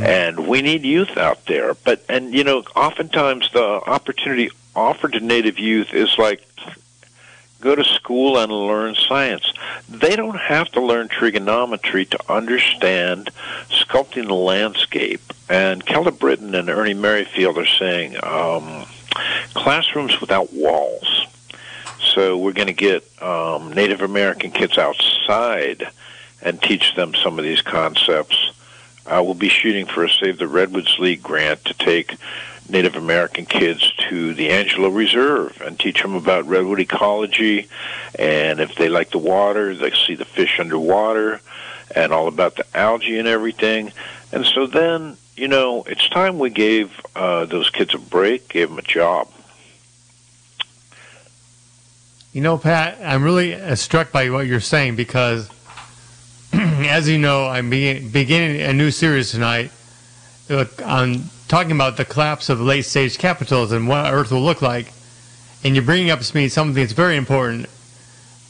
And 0.04 0.48
we 0.48 0.62
need 0.62 0.84
youth 0.84 1.18
out 1.18 1.46
there. 1.46 1.74
But 1.74 2.04
and 2.10 2.34
you 2.34 2.44
know, 2.44 2.64
oftentimes 2.76 3.50
the 3.54 3.64
opportunity 3.64 4.50
offered 4.76 5.14
to 5.14 5.20
Native 5.20 5.58
youth 5.60 5.94
is 5.94 6.18
like 6.18 6.46
go 7.62 7.76
to 7.76 7.84
school 7.86 8.38
and 8.38 8.52
learn 8.52 8.94
science. 8.94 9.54
They 9.88 10.18
don't 10.18 10.38
have 10.38 10.70
to 10.74 10.82
learn 10.82 11.08
trigonometry 11.08 12.06
to 12.08 12.20
understand 12.32 13.30
sculpting 13.70 14.28
the 14.28 14.34
landscape. 14.34 15.22
And 15.50 15.86
Kelda 15.86 16.12
Britton 16.12 16.56
and 16.56 16.70
Ernie 16.70 16.94
Merrifield 16.94 17.58
are 17.58 17.66
saying 17.66 18.18
um, 18.22 18.86
classrooms 19.54 20.20
without 20.20 20.52
walls. 20.52 21.26
So 22.04 22.38
we're 22.38 22.54
going 22.54 22.68
to 22.68 22.74
get 22.74 23.04
um, 23.22 23.74
Native 23.74 24.02
American 24.02 24.52
kids 24.52 24.78
outside 24.78 25.88
and 26.42 26.62
teach 26.62 26.96
them 26.96 27.16
some 27.16 27.40
of 27.40 27.46
these 27.46 27.62
concepts. 27.62 28.52
We'll 29.06 29.34
be 29.34 29.50
shooting 29.50 29.86
for 29.86 30.04
a 30.04 30.10
Save 30.10 30.38
the 30.38 30.48
Redwoods 30.48 30.98
League 31.00 31.24
grant 31.24 31.66
to 31.66 31.74
take 31.74 32.16
Native 32.70 32.96
American 32.96 33.46
kids 33.46 33.92
to 34.10 34.34
the 34.34 34.50
Angelo 34.50 34.90
Reserve 34.90 35.62
and 35.62 35.80
teach 35.80 36.02
them 36.02 36.16
about 36.16 36.48
redwood 36.48 36.80
ecology. 36.80 37.68
And 38.18 38.60
if 38.60 38.76
they 38.76 38.90
like 38.90 39.12
the 39.12 39.18
water, 39.18 39.76
they 39.76 39.92
see 39.92 40.16
the 40.16 40.26
fish 40.26 40.60
underwater 40.60 41.42
and 41.96 42.14
all 42.14 42.28
about 42.28 42.56
the 42.56 42.66
algae 42.76 43.20
and 43.20 43.28
everything. 43.28 43.92
And 44.32 44.46
so 44.46 44.66
then, 44.66 45.18
you 45.36 45.48
know, 45.48 45.84
it's 45.84 46.08
time 46.10 46.40
we 46.40 46.50
gave 46.50 47.00
uh, 47.16 47.46
those 47.46 47.70
kids 47.70 47.94
a 47.94 48.00
break, 48.00 48.50
gave 48.50 48.70
them 48.70 48.80
a 48.80 48.84
job. 48.84 49.30
You 52.34 52.42
know, 52.42 52.58
Pat, 52.58 52.98
I'm 53.04 53.24
really 53.24 53.54
uh, 53.54 53.76
struck 53.76 54.12
by 54.12 54.32
what 54.32 54.48
you're 54.48 54.60
saying 54.60 54.96
because, 54.96 55.48
as 56.52 57.08
you 57.08 57.20
know, 57.20 57.46
I'm 57.46 57.70
be- 57.70 58.00
beginning 58.00 58.60
a 58.60 58.74
new 58.74 58.90
series 58.90 59.30
tonight, 59.30 59.70
uh, 60.50 60.66
on 60.84 61.26
talking 61.48 61.74
about 61.74 61.96
the 61.96 62.06
collapse 62.06 62.50
of 62.50 62.60
late 62.60 62.86
stage 62.86 63.20
capitals 63.20 63.72
and 63.72 63.88
what 63.88 64.12
Earth 64.12 64.32
will 64.32 64.42
look 64.42 64.64
like, 64.64 64.92
and 65.64 65.76
you're 65.76 65.86
bringing 65.86 66.10
up 66.10 66.22
to 66.22 66.36
me 66.36 66.50
something 66.50 66.74
that's 66.74 66.94
very 66.94 67.18
important, 67.18 67.68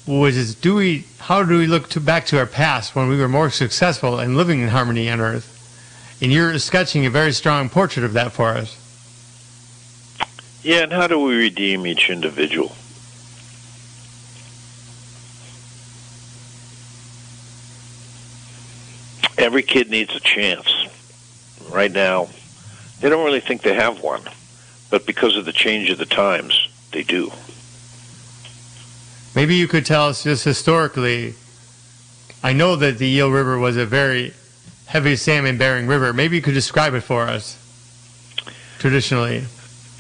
which 0.08 0.36
is 0.36 0.56
do 0.56 0.76
we 0.76 1.06
how 1.20 1.44
do 1.44 1.58
we 1.58 1.68
look 1.68 1.90
to, 1.90 2.00
back 2.00 2.26
to 2.28 2.40
our 2.40 2.46
past 2.46 2.96
when 2.96 3.10
we 3.10 3.18
were 3.18 3.28
more 3.28 3.50
successful 3.50 4.18
and 4.18 4.38
living 4.38 4.62
in 4.62 4.70
harmony 4.70 5.10
on 5.10 5.20
Earth? 5.20 5.50
And 6.22 6.32
you're 6.32 6.58
sketching 6.58 7.06
a 7.06 7.10
very 7.10 7.34
strong 7.34 7.68
portrait 7.68 8.06
of 8.06 8.14
that 8.14 8.32
for 8.32 8.52
us. 8.52 8.78
Yeah, 10.64 10.84
and 10.84 10.94
how 10.94 11.08
do 11.08 11.20
we 11.20 11.36
redeem 11.36 11.86
each 11.86 12.10
individual? 12.10 12.74
Every 19.44 19.62
kid 19.62 19.90
needs 19.90 20.16
a 20.16 20.22
chance. 20.22 20.74
Right 21.70 21.92
now, 21.92 22.30
they 23.02 23.10
don't 23.10 23.26
really 23.26 23.42
think 23.42 23.62
they 23.62 23.74
have 23.74 24.02
one, 24.02 24.22
but 24.90 25.06
because 25.06 25.36
of 25.36 25.44
the 25.44 25.52
change 25.52 25.90
of 25.90 25.98
the 25.98 26.06
times, 26.06 26.70
they 26.94 27.04
do. 27.04 27.30
Maybe 29.36 29.56
you 29.56 29.68
could 29.68 29.86
tell 29.86 30.08
us 30.08 30.24
just 30.24 30.46
historically. 30.46 31.34
I 32.42 32.54
know 32.54 32.78
that 32.78 33.00
the 33.00 33.06
Eel 33.06 33.32
River 33.32 33.60
was 33.60 33.76
a 33.76 33.86
very 33.86 34.34
heavy 34.86 35.18
salmon 35.18 35.58
bearing 35.58 35.88
river. 35.88 36.14
Maybe 36.14 36.38
you 36.38 36.42
could 36.42 36.54
describe 36.54 36.94
it 36.94 37.02
for 37.02 37.24
us 37.24 37.58
traditionally. 38.80 39.44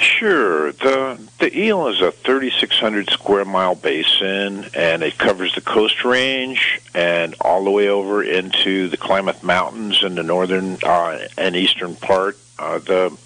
Sure. 0.03 0.73
The 0.73 1.17
the 1.39 1.57
Eel 1.57 1.87
is 1.87 2.01
a 2.01 2.11
3,600 2.11 3.09
square 3.09 3.45
mile 3.45 3.75
basin, 3.75 4.65
and 4.73 5.01
it 5.01 5.17
covers 5.17 5.55
the 5.55 5.61
Coast 5.61 6.03
Range 6.03 6.81
and 6.93 7.35
all 7.39 7.63
the 7.63 7.71
way 7.71 7.87
over 7.87 8.21
into 8.21 8.89
the 8.89 8.97
Klamath 8.97 9.43
Mountains 9.43 10.03
in 10.03 10.15
the 10.15 10.23
northern 10.23 10.77
uh, 10.83 11.19
and 11.37 11.55
eastern 11.55 11.95
part. 11.95 12.37
Uh, 12.59 12.79
the 12.79 13.17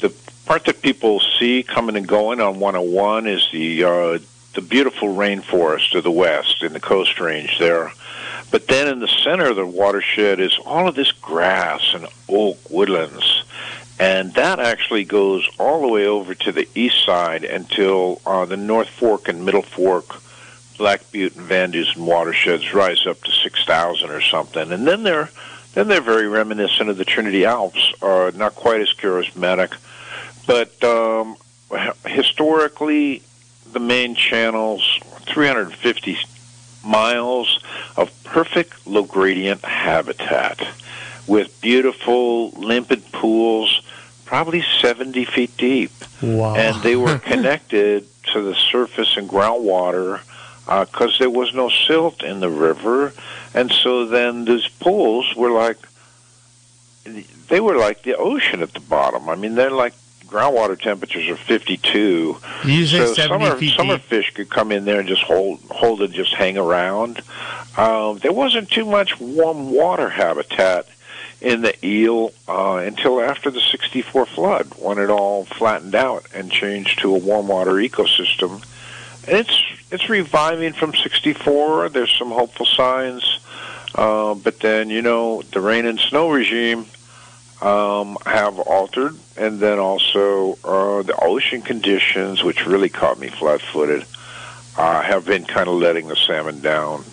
the 0.00 0.12
part 0.44 0.64
that 0.64 0.82
people 0.82 1.20
see 1.38 1.62
coming 1.62 1.96
and 1.96 2.08
going 2.08 2.40
on 2.40 2.58
101 2.58 3.28
is 3.28 3.48
the 3.52 3.84
uh, 3.84 4.18
the 4.54 4.60
beautiful 4.60 5.14
rainforest 5.14 5.92
to 5.92 6.00
the 6.00 6.10
west 6.10 6.64
in 6.64 6.72
the 6.72 6.80
Coast 6.80 7.20
Range 7.20 7.56
there. 7.60 7.92
But 8.50 8.66
then 8.66 8.88
in 8.88 8.98
the 8.98 9.08
center 9.08 9.50
of 9.50 9.56
the 9.56 9.66
watershed 9.66 10.40
is 10.40 10.58
all 10.66 10.88
of 10.88 10.96
this 10.96 11.12
grass 11.12 11.92
and 11.94 12.08
oak 12.28 12.58
woodlands 12.70 13.44
and 13.98 14.32
that 14.34 14.60
actually 14.60 15.04
goes 15.04 15.48
all 15.58 15.82
the 15.82 15.88
way 15.88 16.06
over 16.06 16.34
to 16.34 16.52
the 16.52 16.68
east 16.74 17.04
side 17.04 17.44
until 17.44 18.20
uh, 18.26 18.44
the 18.44 18.56
North 18.56 18.88
Fork 18.88 19.28
and 19.28 19.44
Middle 19.44 19.62
Fork, 19.62 20.22
Black 20.76 21.10
Butte 21.10 21.36
and 21.36 21.46
Van 21.46 21.72
Duzen 21.72 21.98
watersheds 21.98 22.72
rise 22.72 23.06
up 23.06 23.20
to 23.22 23.32
six 23.32 23.64
thousand 23.64 24.10
or 24.10 24.20
something, 24.20 24.70
and 24.72 24.86
then 24.86 25.02
they're 25.02 25.30
then 25.74 25.88
they're 25.88 26.00
very 26.00 26.28
reminiscent 26.28 26.88
of 26.88 26.96
the 26.96 27.04
Trinity 27.04 27.44
Alps, 27.44 27.92
uh, 28.02 28.30
not 28.34 28.54
quite 28.54 28.80
as 28.80 28.92
charismatic, 28.94 29.74
but 30.46 30.82
um, 30.82 31.36
historically 32.06 33.22
the 33.72 33.80
main 33.80 34.14
channels 34.14 34.98
350 35.26 36.18
miles 36.84 37.62
of 37.96 38.10
perfect 38.24 38.86
low 38.86 39.04
gradient 39.04 39.64
habitat 39.64 40.60
with 41.26 41.60
beautiful 41.60 42.50
limpid 42.50 43.04
pools, 43.12 43.82
probably 44.28 44.62
70 44.82 45.24
feet 45.24 45.56
deep. 45.56 45.90
Wow. 46.20 46.54
And 46.54 46.82
they 46.82 46.96
were 46.96 47.18
connected 47.32 48.06
to 48.34 48.42
the 48.42 48.54
surface 48.54 49.16
and 49.16 49.26
groundwater 49.26 50.20
because 50.66 51.14
uh, 51.14 51.18
there 51.20 51.30
was 51.30 51.54
no 51.54 51.70
silt 51.70 52.22
in 52.22 52.40
the 52.40 52.50
river. 52.50 53.14
And 53.54 53.72
so 53.72 54.04
then 54.04 54.44
these 54.44 54.68
pools 54.68 55.34
were 55.34 55.50
like, 55.50 55.78
they 57.48 57.58
were 57.58 57.78
like 57.78 58.02
the 58.02 58.16
ocean 58.16 58.60
at 58.60 58.74
the 58.74 58.80
bottom. 58.80 59.30
I 59.30 59.34
mean, 59.34 59.54
they're 59.54 59.70
like 59.70 59.94
groundwater 60.26 60.78
temperatures 60.78 61.26
are 61.30 61.36
52. 61.36 62.36
You 62.66 62.86
so 62.86 63.14
70 63.14 63.14
summer, 63.14 63.56
feet 63.56 63.76
summer 63.78 63.96
deep. 63.96 64.04
fish 64.04 64.34
could 64.34 64.50
come 64.50 64.70
in 64.72 64.84
there 64.84 65.00
and 65.00 65.08
just 65.08 65.22
hold 65.22 65.60
hold 65.70 66.02
it, 66.02 66.10
just 66.10 66.34
hang 66.34 66.58
around. 66.58 67.22
Um, 67.78 68.18
there 68.18 68.34
wasn't 68.34 68.70
too 68.70 68.84
much 68.84 69.18
warm 69.18 69.70
water 69.70 70.10
habitat 70.10 70.86
in 71.40 71.62
the 71.62 71.86
eel 71.86 72.32
uh, 72.48 72.82
until 72.84 73.20
after 73.20 73.50
the 73.50 73.60
64 73.60 74.26
flood, 74.26 74.66
when 74.76 74.98
it 74.98 75.10
all 75.10 75.44
flattened 75.44 75.94
out 75.94 76.26
and 76.34 76.50
changed 76.50 77.00
to 77.00 77.14
a 77.14 77.18
warm 77.18 77.48
water 77.48 77.72
ecosystem. 77.72 78.64
And 79.26 79.36
it's 79.36 79.62
it's 79.90 80.08
reviving 80.08 80.72
from 80.72 80.94
64. 80.94 81.90
There's 81.90 82.12
some 82.18 82.30
hopeful 82.30 82.66
signs, 82.66 83.40
uh, 83.94 84.34
but 84.34 84.60
then 84.60 84.90
you 84.90 85.02
know 85.02 85.42
the 85.42 85.60
rain 85.60 85.86
and 85.86 86.00
snow 86.00 86.30
regime 86.30 86.86
um, 87.60 88.16
have 88.24 88.58
altered, 88.58 89.14
and 89.36 89.60
then 89.60 89.78
also 89.78 90.58
uh, 90.64 91.02
the 91.02 91.16
ocean 91.20 91.62
conditions, 91.62 92.42
which 92.42 92.66
really 92.66 92.88
caught 92.88 93.18
me 93.18 93.28
flat-footed, 93.28 94.04
uh, 94.76 95.02
have 95.02 95.24
been 95.24 95.44
kind 95.44 95.68
of 95.68 95.74
letting 95.74 96.08
the 96.08 96.16
salmon 96.16 96.60
down. 96.60 97.04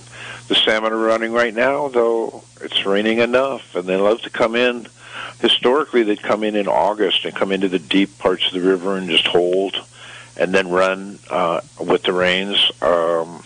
The 0.48 0.56
salmon 0.56 0.94
are 0.94 0.98
running 0.98 1.34
right 1.34 1.54
now, 1.54 1.88
though 1.88 2.44
it's 2.62 2.86
raining 2.86 3.20
enough, 3.20 3.76
and 3.76 3.88
they 3.88 3.96
love 3.96 4.22
to 4.22 4.30
come 4.30 4.56
in. 4.56 4.88
Historically, 5.40 6.04
they'd 6.04 6.22
come 6.22 6.44
in 6.44 6.56
in 6.56 6.68
August 6.68 7.26
and 7.26 7.36
come 7.36 7.52
into 7.52 7.68
the 7.68 7.80
deep 7.80 8.18
parts 8.20 8.46
of 8.48 8.54
the 8.54 8.62
river 8.62 8.96
and 8.96 9.10
just 9.10 9.28
hold, 9.28 9.76
and 10.38 10.54
then 10.54 10.70
run 10.70 11.20
uh, 11.30 11.62
with 11.80 12.04
the 12.04 12.14
rains. 12.14 12.72
Um, 12.82 13.44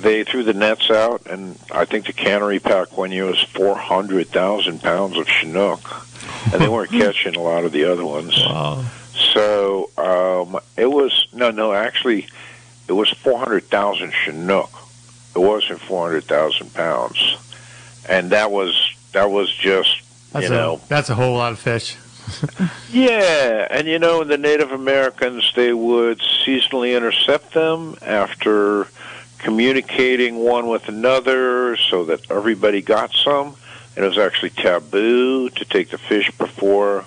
they 0.00 0.24
threw 0.24 0.42
the 0.42 0.54
nets 0.54 0.90
out, 0.90 1.26
and 1.26 1.58
I 1.70 1.84
think 1.84 2.06
the 2.06 2.12
cannery 2.12 2.58
pack 2.58 2.96
one 2.96 3.12
year 3.12 3.26
was 3.26 3.42
400,000 3.42 4.80
pounds 4.80 5.16
of 5.16 5.28
Chinook, 5.28 5.80
and 6.52 6.60
they 6.60 6.68
weren't 6.68 6.90
catching 6.92 7.36
a 7.36 7.40
lot 7.40 7.64
of 7.64 7.72
the 7.72 7.84
other 7.84 8.04
ones. 8.04 8.36
Wow. 8.36 8.84
So 9.32 9.90
um, 9.96 10.60
it 10.76 10.86
was 10.86 11.26
no, 11.32 11.50
no. 11.50 11.72
Actually, 11.72 12.28
it 12.86 12.92
was 12.92 13.10
four 13.10 13.38
hundred 13.38 13.64
thousand 13.64 14.12
Chinook. 14.12 14.70
It 15.38 15.46
wasn't 15.46 15.80
four 15.80 16.08
hundred 16.08 16.24
thousand 16.24 16.74
pounds, 16.74 17.36
and 18.08 18.30
that 18.30 18.50
was 18.50 18.74
that 19.12 19.30
was 19.30 19.54
just 19.54 20.02
That's 20.32 20.44
you 20.44 20.50
know 20.50 20.80
a, 20.84 20.88
that's 20.88 21.10
a 21.10 21.14
whole 21.14 21.36
lot 21.36 21.52
of 21.52 21.60
fish. 21.60 21.96
yeah, 22.90 23.68
and 23.70 23.86
you 23.86 24.00
know 24.00 24.24
the 24.24 24.36
Native 24.36 24.72
Americans 24.72 25.52
they 25.54 25.72
would 25.72 26.18
seasonally 26.18 26.96
intercept 26.96 27.54
them 27.54 27.96
after 28.02 28.88
communicating 29.38 30.38
one 30.38 30.66
with 30.66 30.88
another 30.88 31.76
so 31.76 32.04
that 32.06 32.28
everybody 32.32 32.82
got 32.82 33.14
some. 33.14 33.54
And 33.94 34.04
it 34.04 34.08
was 34.08 34.18
actually 34.18 34.50
taboo 34.50 35.50
to 35.50 35.64
take 35.64 35.90
the 35.90 35.98
fish 35.98 36.32
before 36.32 37.04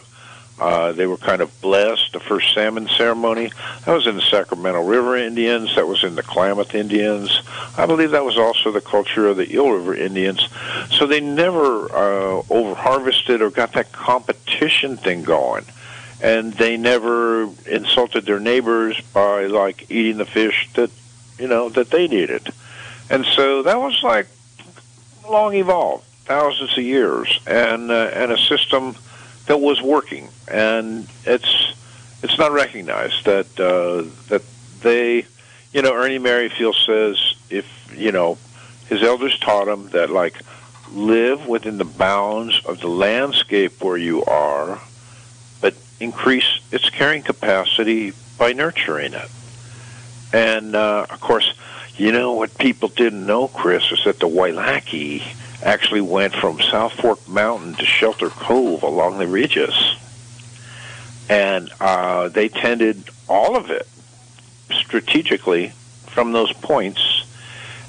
uh, 0.62 0.92
they 0.92 1.08
were 1.08 1.18
kind 1.18 1.42
of 1.42 1.60
blessed. 1.60 2.14
The 2.14 2.20
first 2.20 2.54
salmon 2.54 2.88
ceremony 2.88 3.52
that 3.86 3.92
was 3.92 4.06
in 4.06 4.16
the 4.16 4.22
Sacramento 4.22 4.86
River 4.86 5.18
Indians. 5.18 5.76
That 5.76 5.88
was 5.88 6.04
in 6.04 6.14
the 6.14 6.22
Klamath 6.22 6.76
Indians. 6.76 7.42
I 7.78 7.88
believe 7.88 8.12
that 8.12 8.24
was 8.24 8.38
also 8.38 8.72
the 8.72 8.80
culture 8.80 9.28
of 9.28 9.38
the 9.38 9.52
Eel 9.52 9.72
River 9.72 9.96
Indians. 9.96 10.48
So 10.92 11.08
they 11.08 11.20
never 11.20 11.92
uh, 11.92 12.44
over 12.50 12.76
harvested 12.76 13.42
or 13.42 13.50
got 13.50 13.74
that 13.74 13.92
competition 13.92 14.98
thing 14.98 15.24
going 15.24 15.66
and 16.22 16.54
they 16.54 16.78
never 16.78 17.50
insulted 17.66 18.26
their 18.26 18.40
neighbors 18.40 19.02
by 19.14 19.48
like 19.48 19.90
eating 19.90 20.18
the 20.18 20.26
fish 20.26 20.70
that 20.76 20.92
you 21.40 21.48
know 21.48 21.70
that 21.70 21.90
they 21.90 22.08
needed 22.08 22.54
and 23.10 23.26
so 23.26 23.64
that 23.64 23.80
was 23.80 24.04
like 24.04 24.28
long 25.28 25.56
evolved 25.56 26.04
thousands 26.26 26.72
of 26.78 26.84
years 26.84 27.40
and 27.48 27.90
uh, 27.90 28.12
and 28.14 28.32
a 28.32 28.38
system 28.38 28.96
that 29.52 29.58
was 29.58 29.82
working 29.82 30.30
and 30.48 31.06
it's 31.26 31.74
it's 32.24 32.38
not 32.38 32.54
recognized 32.54 33.26
that 33.26 33.60
uh, 33.60 34.10
that 34.30 34.42
they 34.82 35.26
you 35.74 35.82
know 35.82 35.94
Ernie 35.94 36.20
Merrifield 36.20 36.78
says 36.86 37.36
if 37.50 37.68
you 37.94 38.14
know 38.14 38.38
his 38.88 39.04
elders 39.04 39.38
taught 39.40 39.68
him 39.68 39.90
that 39.90 40.10
like 40.10 40.36
live 40.94 41.48
within 41.48 41.78
the 41.78 41.84
bounds 41.84 42.62
of 42.66 42.80
the 42.80 42.88
landscape 42.88 43.84
where 43.84 43.98
you 43.98 44.24
are 44.24 44.80
but 45.60 45.74
increase 46.00 46.62
its 46.72 46.90
carrying 46.90 47.22
capacity 47.22 48.14
by 48.38 48.54
nurturing 48.54 49.14
it. 49.14 49.30
And 50.32 50.78
uh, 50.78 51.08
of 51.10 51.20
course, 51.20 51.54
you 51.98 52.14
know 52.14 52.32
what 52.32 52.58
people 52.58 52.88
didn't 52.88 53.26
know, 53.26 53.50
Chris, 53.50 53.92
is 53.92 54.02
that 54.06 54.22
the 54.22 54.30
Wailaki 54.30 55.24
actually 55.64 56.02
went 56.02 56.34
from 56.34 56.60
South 56.60 56.94
Fork 56.94 57.28
Mountain 57.28 57.76
to 57.76 57.86
Shelter 57.86 58.30
Cove 58.30 58.84
along 58.84 59.20
the 59.20 59.28
ridges, 59.28 59.96
and 61.30 61.72
uh, 61.80 62.30
they 62.30 62.50
tended 62.50 63.04
all 63.30 63.56
of 63.56 63.70
it 63.70 63.88
strategically 64.72 65.74
from 66.08 66.32
those 66.32 66.52
points, 66.54 67.26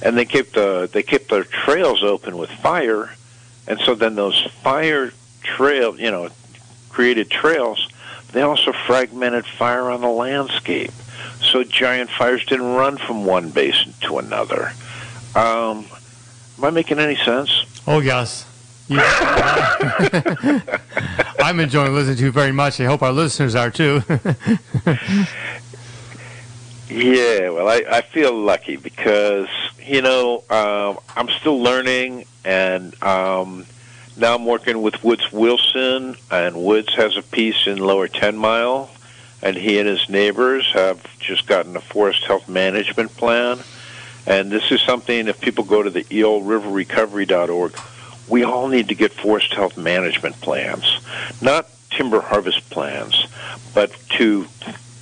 and 0.02 0.16
they 0.16 0.24
kept 0.24 0.54
the 0.54 0.88
they 0.92 1.02
kept 1.02 1.30
their 1.30 1.44
trails 1.44 2.02
open 2.02 2.36
with 2.36 2.50
fire, 2.50 3.14
and 3.66 3.80
so 3.80 3.94
then 3.94 4.14
those 4.14 4.40
fire 4.62 5.12
trail, 5.42 5.98
you 5.98 6.10
know, 6.10 6.28
created 6.90 7.30
trails. 7.30 7.88
They 8.32 8.42
also 8.42 8.72
fragmented 8.72 9.44
fire 9.44 9.90
on 9.90 10.00
the 10.00 10.08
landscape, 10.08 10.92
so 11.40 11.64
giant 11.64 12.10
fires 12.10 12.44
didn't 12.46 12.74
run 12.74 12.96
from 12.96 13.24
one 13.24 13.50
basin 13.50 13.92
to 14.02 14.18
another. 14.18 14.72
Um, 15.34 15.86
am 16.62 16.68
I 16.68 16.70
making 16.70 16.98
any 16.98 17.16
sense? 17.16 17.64
Oh 17.86 18.00
yes. 18.00 18.46
I 18.90 20.62
I'm 21.40 21.60
enjoying 21.60 21.94
listening 21.94 22.16
to 22.16 22.24
you 22.24 22.32
very 22.32 22.52
much. 22.52 22.80
I 22.80 22.84
hope 22.84 23.02
our 23.02 23.12
listeners 23.12 23.54
are 23.54 23.70
too. 23.70 24.02
Yeah, 26.94 27.48
well, 27.48 27.68
I, 27.68 27.84
I 27.90 28.02
feel 28.02 28.34
lucky 28.34 28.76
because 28.76 29.48
you 29.82 30.02
know 30.02 30.44
um, 30.50 30.98
I'm 31.16 31.30
still 31.30 31.62
learning, 31.62 32.26
and 32.44 33.02
um, 33.02 33.64
now 34.18 34.34
I'm 34.34 34.44
working 34.44 34.82
with 34.82 35.02
Woods 35.02 35.32
Wilson, 35.32 36.16
and 36.30 36.62
Woods 36.62 36.94
has 36.96 37.16
a 37.16 37.22
piece 37.22 37.66
in 37.66 37.78
Lower 37.78 38.08
Ten 38.08 38.36
Mile, 38.36 38.90
and 39.40 39.56
he 39.56 39.78
and 39.78 39.88
his 39.88 40.06
neighbors 40.10 40.70
have 40.74 41.02
just 41.18 41.46
gotten 41.46 41.74
a 41.76 41.80
forest 41.80 42.24
health 42.24 42.46
management 42.46 43.16
plan, 43.16 43.60
and 44.26 44.50
this 44.50 44.70
is 44.70 44.80
something. 44.80 45.28
If 45.28 45.40
people 45.40 45.64
go 45.64 45.82
to 45.82 45.90
the 45.90 46.04
eelriverrecovery.org, 46.04 47.78
we 48.28 48.44
all 48.44 48.68
need 48.68 48.88
to 48.88 48.94
get 48.94 49.12
forest 49.12 49.52
health 49.52 49.76
management 49.76 50.40
plans, 50.40 51.00
not 51.40 51.68
timber 51.90 52.20
harvest 52.20 52.68
plans, 52.70 53.26
but 53.74 53.92
to 54.10 54.46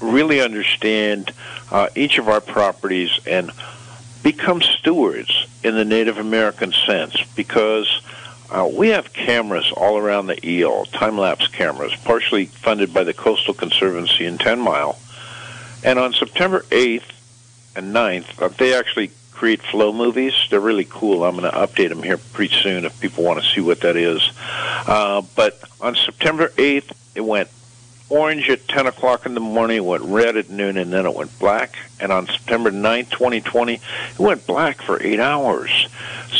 really 0.00 0.40
understand 0.40 1.32
uh, 1.70 1.88
each 1.94 2.18
of 2.18 2.28
our 2.28 2.40
properties 2.40 3.10
and 3.26 3.50
become 4.22 4.60
stewards 4.60 5.46
in 5.62 5.74
the 5.74 5.84
Native 5.84 6.18
American 6.18 6.72
sense 6.72 7.16
because 7.36 8.02
uh, 8.50 8.68
we 8.72 8.88
have 8.88 9.12
cameras 9.12 9.70
all 9.76 9.96
around 9.96 10.26
the 10.26 10.46
eel, 10.46 10.84
time 10.86 11.16
lapse 11.16 11.46
cameras, 11.46 11.94
partially 12.04 12.46
funded 12.46 12.92
by 12.92 13.04
the 13.04 13.14
Coastal 13.14 13.54
Conservancy 13.54 14.24
in 14.24 14.38
10 14.38 14.58
Mile. 14.60 14.98
And 15.84 15.98
on 15.98 16.12
September 16.12 16.60
8th 16.70 17.12
and 17.76 17.94
9th, 17.94 18.42
uh, 18.42 18.48
they 18.48 18.74
actually 18.74 19.10
create 19.32 19.62
flow 19.62 19.92
movies. 19.92 20.34
They're 20.50 20.60
really 20.60 20.86
cool. 20.88 21.24
I'm 21.24 21.36
going 21.36 21.50
to 21.50 21.56
update 21.56 21.88
them 21.88 22.02
here 22.02 22.18
pretty 22.18 22.54
soon 22.54 22.84
if 22.84 23.00
people 23.00 23.24
want 23.24 23.42
to 23.42 23.48
see 23.48 23.60
what 23.60 23.80
that 23.80 23.96
is. 23.96 24.30
Uh, 24.86 25.22
but 25.34 25.58
on 25.80 25.94
September 25.94 26.48
8th, 26.48 26.92
it 27.14 27.22
went 27.22 27.48
orange 28.10 28.50
at 28.50 28.68
10 28.68 28.86
o'clock 28.88 29.24
in 29.24 29.34
the 29.34 29.40
morning, 29.40 29.84
went 29.84 30.02
red 30.02 30.36
at 30.36 30.50
noon, 30.50 30.76
and 30.76 30.92
then 30.92 31.06
it 31.06 31.14
went 31.14 31.36
black. 31.38 31.76
And 32.00 32.12
on 32.12 32.26
September 32.26 32.70
9, 32.70 33.06
2020, 33.06 33.74
it 33.74 33.80
went 34.18 34.46
black 34.46 34.82
for 34.82 35.02
eight 35.02 35.20
hours. 35.20 35.88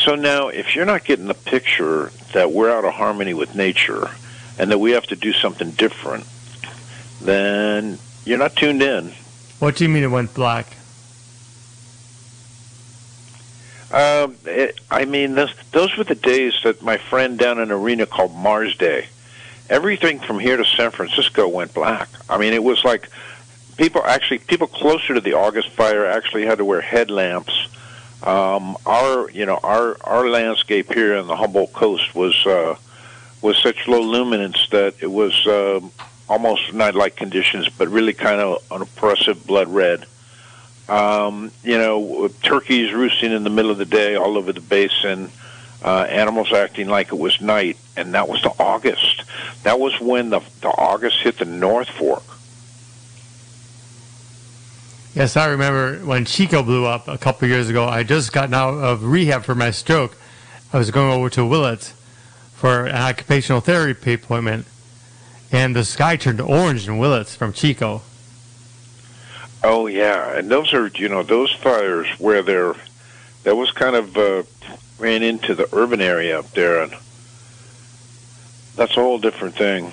So 0.05 0.15
now, 0.15 0.49
if 0.49 0.75
you're 0.75 0.85
not 0.85 1.05
getting 1.05 1.27
the 1.27 1.35
picture 1.35 2.13
that 2.35 2.53
we're 2.53 2.71
out 2.71 2.85
of 2.85 2.93
harmony 2.93 3.35
with 3.35 3.55
nature 3.55 4.11
and 4.59 4.71
that 4.71 4.79
we 4.79 4.91
have 4.91 5.07
to 5.07 5.17
do 5.17 5.33
something 5.33 5.71
different, 5.71 6.27
then 7.23 7.99
you're 8.25 8.39
not 8.39 8.57
tuned 8.57 8.83
in. 8.83 9.13
what 9.59 9.77
do 9.77 9.85
you 9.85 9.91
mean 9.91 10.03
it 10.03 10.09
went 10.09 10.35
black? 10.35 10.77
Um, 13.91 14.37
it, 14.45 14.81
I 14.91 15.05
mean, 15.05 15.35
this, 15.35 15.53
those 15.73 15.97
were 15.97 16.05
the 16.05 16.15
days 16.15 16.55
that 16.63 16.83
my 16.83 16.97
friend 16.97 17.39
down 17.39 17.59
in 17.59 17.73
arena 17.73 18.07
called 18.07 18.35
Mars 18.35 18.77
Day. 18.77 19.09
Everything 19.69 20.21
from 20.21 20.39
here 20.39 20.57
to 20.57 20.65
San 20.65 20.91
Francisco 20.91 21.49
went 21.49 21.75
black. 21.75 22.09
I 22.29 22.39
mean, 22.39 22.53
it 22.53 22.63
was 22.63 22.85
like 22.85 23.09
people 23.77 24.03
actually, 24.05 24.39
people 24.39 24.67
closer 24.67 25.15
to 25.15 25.21
the 25.21 25.35
August 25.35 25.71
fire 25.71 26.07
actually 26.07 26.47
had 26.47 26.59
to 26.59 26.65
wear 26.65 26.81
headlamps. 26.81 27.69
Um, 28.23 28.77
our, 28.85 29.31
you 29.31 29.47
know, 29.47 29.59
our 29.63 29.97
our 30.05 30.29
landscape 30.29 30.93
here 30.93 31.17
on 31.17 31.27
the 31.27 31.37
Humboldt 31.37 31.73
coast 31.73 32.15
was 32.15 32.35
uh, 32.47 32.77
was 33.43 33.57
such 33.59 33.89
low 33.89 34.03
luminance 34.03 34.69
that 34.71 34.95
it 35.01 35.11
was 35.11 35.47
uh, 35.47 35.81
almost 36.29 36.73
night-like 36.75 37.17
conditions, 37.17 37.69
but 37.69 37.89
really 37.89 38.13
kind 38.13 38.41
of 38.41 38.63
an 38.71 38.83
oppressive 38.83 39.47
blood 39.47 39.69
red. 39.69 40.05
Um, 40.91 41.53
you 41.63 41.79
know, 41.79 42.29
turkeys 42.43 42.93
roosting 42.93 43.31
in 43.31 43.45
the 43.45 43.51
middle 43.51 43.71
of 43.71 43.79
the 43.79 43.85
day 43.85 44.17
all 44.17 44.37
over 44.37 44.53
the 44.53 44.61
basin, 44.61 45.31
uh, 45.85 46.01
animals 46.09 46.53
acting 46.53 46.89
like 46.89 47.13
it 47.13 47.19
was 47.19 47.41
night, 47.41 47.77
and 47.97 48.15
that 48.15 48.29
was 48.29 48.43
the 48.43 48.53
August. 48.59 49.23
That 49.63 49.79
was 49.79 49.99
when 50.01 50.31
the 50.31 50.41
the 50.61 50.69
August 50.69 51.21
hit 51.21 51.39
the 51.39 51.45
North 51.45 51.89
Fork. 51.89 52.25
Yes, 55.15 55.37
I 55.37 55.47
remember 55.47 56.05
when 56.05 56.25
Chico 56.25 56.63
blew 56.65 56.87
up 56.87 57.07
a 57.07 57.19
couple 57.19 57.47
years 57.47 57.69
ago. 57.69 57.87
I 57.87 58.03
just 58.03 58.33
gotten 58.33 58.55
out 58.55 58.75
of 58.75 59.05
rehab 59.05 59.45
for 59.45 59.55
my 59.55 59.71
stroke. 59.71 60.17
I 60.73 60.79
was 60.79 60.91
going 60.91 61.13
over 61.13 61.31
to 61.31 61.47
Willits 61.47 61.95
for 62.55 62.87
an 62.87 62.97
occupational 62.97 63.61
therapy 63.61 64.15
appointment, 64.15 64.67
and 65.53 65.77
the 65.77 65.85
sky 65.85 66.17
turned 66.17 66.41
orange 66.41 66.89
in 66.89 66.99
Willits 66.99 67.37
from 67.37 67.53
Chico. 67.53 68.03
Oh 69.63 69.87
yeah, 69.87 70.37
and 70.37 70.51
those 70.51 70.73
are 70.73 70.89
you 70.89 71.09
know 71.09 71.23
those 71.23 71.53
fires 71.53 72.09
where 72.19 72.43
they're 72.43 72.75
that 73.45 73.57
was 73.57 73.71
kind 73.71 73.97
of 73.97 74.17
uh, 74.17 74.43
ran 74.99 75.23
into 75.23 75.55
the 75.55 75.69
urban 75.73 76.01
area 76.01 76.39
up 76.39 76.51
there, 76.53 76.83
and 76.83 76.93
that's 78.77 78.97
a 78.97 79.01
whole 79.01 79.19
different 79.19 79.55
thing. 79.55 79.93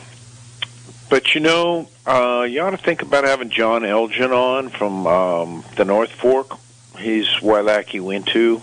But 1.09 1.35
you 1.35 1.41
know, 1.41 1.89
uh, 2.05 2.45
you 2.49 2.61
ought 2.61 2.71
to 2.71 2.77
think 2.77 3.01
about 3.01 3.23
having 3.23 3.49
John 3.49 3.85
Elgin 3.85 4.31
on 4.31 4.69
from 4.69 5.07
um, 5.07 5.65
the 5.75 5.85
North 5.85 6.11
Fork. 6.11 6.57
He's 6.97 7.27
Wailaki 7.41 8.01
Wintu. 8.01 8.61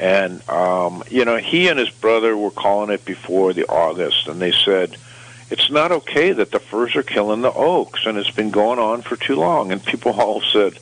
And, 0.00 0.48
um, 0.48 1.02
you 1.10 1.24
know, 1.24 1.36
he 1.36 1.68
and 1.68 1.78
his 1.78 1.90
brother 1.90 2.36
were 2.36 2.52
calling 2.52 2.90
it 2.90 3.04
before 3.04 3.52
the 3.52 3.66
August, 3.66 4.28
and 4.28 4.40
they 4.40 4.52
said, 4.52 4.96
it's 5.50 5.70
not 5.70 5.92
okay 5.92 6.32
that 6.32 6.50
the 6.50 6.60
firs 6.60 6.94
are 6.96 7.02
killing 7.02 7.40
the 7.40 7.52
oaks, 7.52 8.06
and 8.06 8.18
it's 8.18 8.30
been 8.30 8.50
going 8.50 8.78
on 8.78 9.02
for 9.02 9.16
too 9.16 9.36
long. 9.36 9.72
And 9.72 9.84
people 9.84 10.12
all 10.20 10.40
said, 10.40 10.78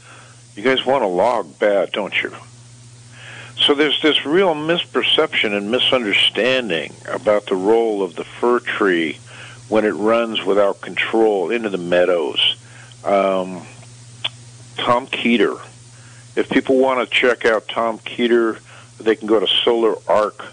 you 0.55 0.62
guys 0.62 0.85
want 0.87 1.03
to 1.03 1.09
log 1.09 1.59
bad, 1.59 1.93
don't 1.93 2.23
you? 2.23 2.35
So 3.57 3.75
there's 3.75 4.01
this 4.03 4.27
real 4.27 4.55
misperception 4.55 5.57
and 5.57 5.71
misunderstanding 5.71 6.93
about 7.09 7.47
the 7.47 7.57
role 7.57 8.03
of 8.03 8.14
the 8.14 8.25
fir 8.25 8.61
tree 8.61 9.19
when 9.69 9.85
it 9.85 9.93
runs 9.93 10.45
without 10.45 10.81
control 10.81 11.51
into 11.51 11.69
the 11.69 11.79
meadows. 11.79 12.57
Um, 13.05 13.67
Tom 14.77 15.07
Keeter. 15.07 15.59
If 16.37 16.51
people 16.51 16.79
want 16.79 17.01
to 17.01 17.14
check 17.14 17.45
out 17.47 17.67
Tom 17.67 17.99
Keeter, 17.99 18.61
they 18.99 19.17
can 19.17 19.27
go 19.27 19.41
to 19.41 19.47
solararc 19.47 20.45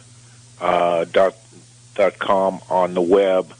uh, 0.61 1.05
dot, 1.05 1.35
dot 1.95 2.19
com 2.19 2.61
on 2.69 2.93
the 2.93 3.01
web. 3.01 3.53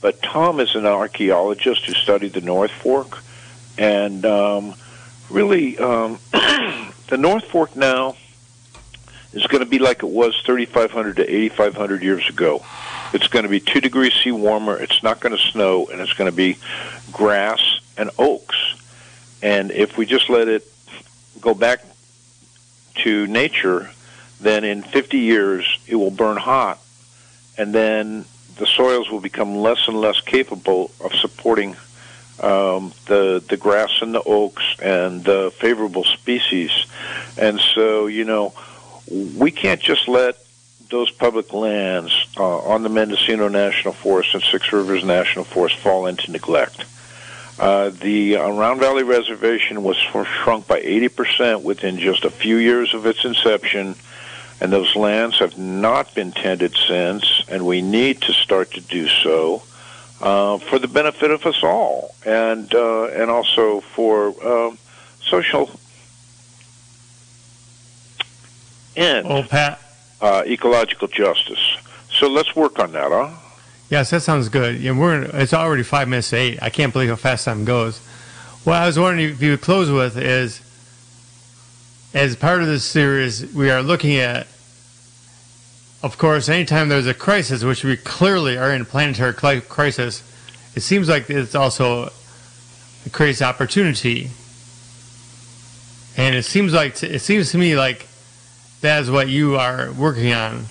But 0.00 0.22
Tom 0.22 0.60
is 0.60 0.74
an 0.74 0.86
archaeologist 0.86 1.86
who 1.86 1.92
studied 1.92 2.32
the 2.32 2.40
North 2.40 2.70
Fork, 2.70 3.18
and 3.76 4.24
um, 4.24 4.74
really, 5.28 5.78
um, 5.78 6.18
the 6.32 7.18
North 7.18 7.44
Fork 7.44 7.76
now 7.76 8.16
is 9.32 9.46
going 9.46 9.62
to 9.62 9.68
be 9.68 9.78
like 9.78 10.02
it 10.02 10.08
was 10.08 10.40
3,500 10.44 11.16
to 11.16 11.28
8,500 11.28 12.02
years 12.02 12.28
ago. 12.28 12.64
It's 13.12 13.28
going 13.28 13.42
to 13.42 13.48
be 13.48 13.60
two 13.60 13.80
degrees 13.80 14.12
C 14.14 14.32
warmer. 14.32 14.76
It's 14.76 15.02
not 15.02 15.20
going 15.20 15.36
to 15.36 15.42
snow, 15.42 15.86
and 15.86 16.00
it's 16.00 16.12
going 16.14 16.30
to 16.30 16.36
be 16.36 16.56
grass 17.12 17.80
and 17.96 18.10
oaks. 18.18 18.56
And 19.42 19.70
if 19.70 19.96
we 19.96 20.06
just 20.06 20.28
let 20.28 20.48
it 20.48 20.66
go 21.40 21.54
back 21.54 21.84
to 22.96 23.26
nature, 23.26 23.90
then 24.40 24.64
in 24.64 24.82
50 24.82 25.18
years 25.18 25.78
it 25.86 25.96
will 25.96 26.10
burn 26.10 26.36
hot, 26.36 26.78
and 27.56 27.74
then 27.74 28.24
the 28.56 28.66
soils 28.66 29.10
will 29.10 29.20
become 29.20 29.56
less 29.56 29.88
and 29.88 30.00
less 30.00 30.20
capable 30.20 30.90
of 31.00 31.14
supporting 31.14 31.76
um, 32.42 32.92
the 33.06 33.42
the 33.48 33.56
grass 33.56 34.00
and 34.00 34.14
the 34.14 34.22
oaks 34.22 34.64
and 34.82 35.24
the 35.24 35.52
favorable 35.58 36.04
species. 36.04 36.70
And 37.36 37.60
so, 37.60 38.06
you 38.06 38.24
know, 38.24 38.54
we 39.10 39.50
can't 39.50 39.80
just 39.80 40.08
let 40.08 40.36
those 40.90 41.10
public 41.10 41.52
lands 41.52 42.12
uh, 42.36 42.58
on 42.58 42.82
the 42.82 42.88
Mendocino 42.88 43.48
National 43.48 43.94
Forest 43.94 44.34
and 44.34 44.42
Six 44.42 44.72
Rivers 44.72 45.04
National 45.04 45.44
Forest 45.44 45.76
fall 45.76 46.06
into 46.06 46.30
neglect. 46.30 46.84
Uh, 47.58 47.90
the 47.90 48.36
uh, 48.36 48.50
Round 48.50 48.80
Valley 48.80 49.02
Reservation 49.02 49.82
was 49.82 49.96
shrunk 49.96 50.66
by 50.66 50.80
80% 50.80 51.62
within 51.62 51.98
just 51.98 52.24
a 52.24 52.30
few 52.30 52.56
years 52.56 52.94
of 52.94 53.04
its 53.06 53.24
inception, 53.24 53.94
and 54.60 54.72
those 54.72 54.96
lands 54.96 55.38
have 55.38 55.58
not 55.58 56.14
been 56.14 56.32
tended 56.32 56.74
since, 56.74 57.39
and 57.50 57.66
we 57.66 57.82
need 57.82 58.20
to 58.22 58.32
start 58.32 58.70
to 58.72 58.80
do 58.80 59.08
so 59.08 59.62
uh, 60.20 60.58
for 60.58 60.78
the 60.78 60.88
benefit 60.88 61.30
of 61.30 61.44
us 61.46 61.62
all, 61.62 62.14
and 62.26 62.72
uh, 62.74 63.04
and 63.06 63.30
also 63.30 63.80
for 63.80 64.34
uh, 64.42 64.74
social 65.22 65.70
and 68.96 69.26
Oh, 69.26 69.42
Pat. 69.42 69.80
uh, 70.20 70.42
ecological 70.46 71.08
justice. 71.08 71.76
So 72.10 72.28
let's 72.28 72.54
work 72.56 72.78
on 72.78 72.92
that, 72.92 73.10
huh? 73.10 73.30
Yes, 73.88 74.10
that 74.10 74.20
sounds 74.22 74.48
good. 74.48 74.80
Yeah, 74.80 74.92
we're 74.92 75.22
it's 75.34 75.52
already 75.54 75.82
five 75.82 76.08
minutes 76.08 76.30
to 76.30 76.36
eight. 76.36 76.58
I 76.62 76.70
can't 76.70 76.92
believe 76.92 77.08
how 77.08 77.16
fast 77.16 77.44
time 77.44 77.64
goes. 77.64 77.98
What 78.64 78.76
I 78.76 78.86
was 78.86 78.98
wondering 78.98 79.30
if 79.30 79.40
you 79.42 79.52
would 79.52 79.62
close 79.62 79.90
with 79.90 80.16
is, 80.18 80.60
as 82.14 82.36
part 82.36 82.60
of 82.60 82.66
this 82.68 82.84
series, 82.84 83.52
we 83.54 83.70
are 83.70 83.82
looking 83.82 84.16
at, 84.16 84.46
of 86.02 86.16
course, 86.16 86.48
anytime 86.48 86.88
there's 86.88 87.06
a 87.06 87.14
crisis, 87.14 87.62
which 87.62 87.84
we 87.84 87.96
clearly 87.96 88.56
are 88.56 88.72
in 88.72 88.82
a 88.82 88.84
planetary 88.84 89.34
crisis, 89.34 90.22
it 90.74 90.80
seems 90.80 91.08
like 91.08 91.28
it's 91.28 91.54
also 91.54 92.10
it 93.04 93.12
creates 93.12 93.42
opportunity, 93.42 94.30
and 96.16 96.34
it 96.34 96.44
seems 96.44 96.72
like 96.72 97.02
it 97.02 97.20
seems 97.20 97.50
to 97.52 97.58
me 97.58 97.76
like 97.76 98.06
that 98.80 99.02
is 99.02 99.10
what 99.10 99.28
you 99.28 99.56
are 99.56 99.92
working 99.92 100.32
on. 100.32 100.66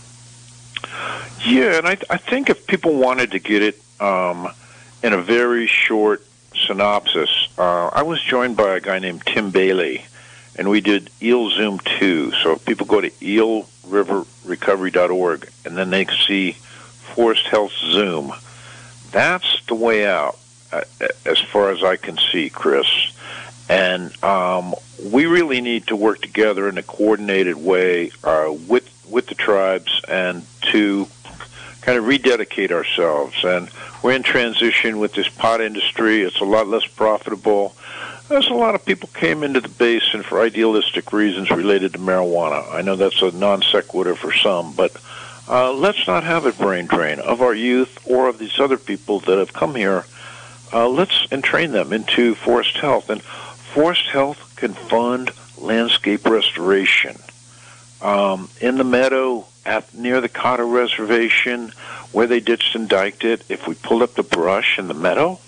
Yeah, 1.45 1.77
and 1.77 1.87
I, 1.87 1.97
I 2.09 2.17
think 2.17 2.49
if 2.49 2.65
people 2.67 2.95
wanted 2.95 3.31
to 3.31 3.39
get 3.39 3.61
it 3.61 3.81
um, 3.99 4.49
in 5.03 5.13
a 5.13 5.21
very 5.21 5.67
short 5.67 6.25
synopsis, 6.65 7.29
uh, 7.57 7.87
I 7.87 8.01
was 8.01 8.21
joined 8.21 8.57
by 8.57 8.77
a 8.77 8.79
guy 8.79 8.99
named 8.99 9.23
Tim 9.25 9.51
Bailey, 9.51 10.05
and 10.57 10.69
we 10.69 10.81
did 10.81 11.09
Eel 11.21 11.49
Zoom 11.51 11.79
2. 11.99 12.33
So 12.43 12.53
if 12.53 12.65
people 12.65 12.85
go 12.85 12.99
to 12.99 13.11
eelriverrecovery.org, 13.89 15.49
and 15.65 15.77
then 15.77 15.89
they 15.89 16.05
can 16.05 16.17
see 16.27 16.51
Forest 17.15 17.47
Health 17.47 17.73
Zoom, 17.73 18.33
that's 19.11 19.65
the 19.67 19.75
way 19.75 20.05
out, 20.05 20.37
uh, 20.71 20.81
as 21.25 21.39
far 21.39 21.71
as 21.71 21.83
I 21.83 21.95
can 21.95 22.17
see, 22.31 22.49
Chris. 22.49 22.87
And 23.67 24.23
um, 24.23 24.73
we 25.11 25.25
really 25.25 25.61
need 25.61 25.87
to 25.87 25.95
work 25.95 26.21
together 26.21 26.67
in 26.69 26.77
a 26.77 26.83
coordinated 26.83 27.57
way 27.57 28.11
uh, 28.23 28.53
with 28.67 28.89
with 29.09 29.25
the 29.25 29.35
tribes 29.35 30.01
and 30.07 30.45
to 30.61 31.07
kind 31.81 31.97
of 31.97 32.05
rededicate 32.05 32.71
ourselves. 32.71 33.43
And 33.43 33.69
we're 34.03 34.13
in 34.13 34.23
transition 34.23 34.99
with 34.99 35.13
this 35.13 35.27
pot 35.27 35.61
industry. 35.61 36.21
It's 36.21 36.39
a 36.39 36.45
lot 36.45 36.67
less 36.67 36.85
profitable. 36.85 37.73
There's 38.29 38.47
a 38.47 38.53
lot 38.53 38.75
of 38.75 38.85
people 38.85 39.09
came 39.15 39.41
into 39.41 39.59
the 39.59 39.69
basin 39.69 40.21
for 40.21 40.39
idealistic 40.39 41.11
reasons 41.11 41.49
related 41.49 41.93
to 41.93 41.99
marijuana. 41.99 42.71
I 42.71 42.83
know 42.83 42.95
that's 42.95 43.23
a 43.23 43.31
non 43.31 43.63
sequitur 43.63 44.13
for 44.13 44.31
some, 44.31 44.73
but 44.73 44.95
uh, 45.47 45.73
let's 45.73 46.05
not 46.05 46.23
have 46.23 46.45
a 46.45 46.51
brain 46.51 46.85
drain 46.85 47.19
of 47.19 47.41
our 47.41 47.55
youth 47.55 47.97
or 48.07 48.29
of 48.29 48.37
these 48.37 48.59
other 48.59 48.77
people 48.77 49.19
that 49.21 49.39
have 49.39 49.51
come 49.51 49.73
here. 49.73 50.05
Uh, 50.71 50.87
let's 50.87 51.25
entrain 51.31 51.71
them 51.71 51.91
into 51.91 52.35
forest 52.35 52.77
health. 52.77 53.09
And 53.09 53.19
forest 53.23 54.05
health 54.11 54.53
can 54.55 54.75
fund 54.75 55.31
landscape 55.57 56.27
restoration. 56.27 57.17
Um, 57.99 58.47
in 58.61 58.77
the 58.77 58.83
meadow, 58.83 59.47
at 59.65 59.91
near 59.95 60.21
the 60.21 60.29
Cahto 60.29 60.71
Reservation, 60.71 61.71
where 62.11 62.27
they 62.27 62.41
ditched 62.41 62.75
and 62.75 62.87
diked 62.87 63.23
it, 63.23 63.43
if 63.49 63.67
we 63.67 63.73
pulled 63.73 64.03
up 64.03 64.13
the 64.13 64.21
brush 64.21 64.77
in 64.77 64.87
the 64.87 64.93
meadow, 64.93 65.39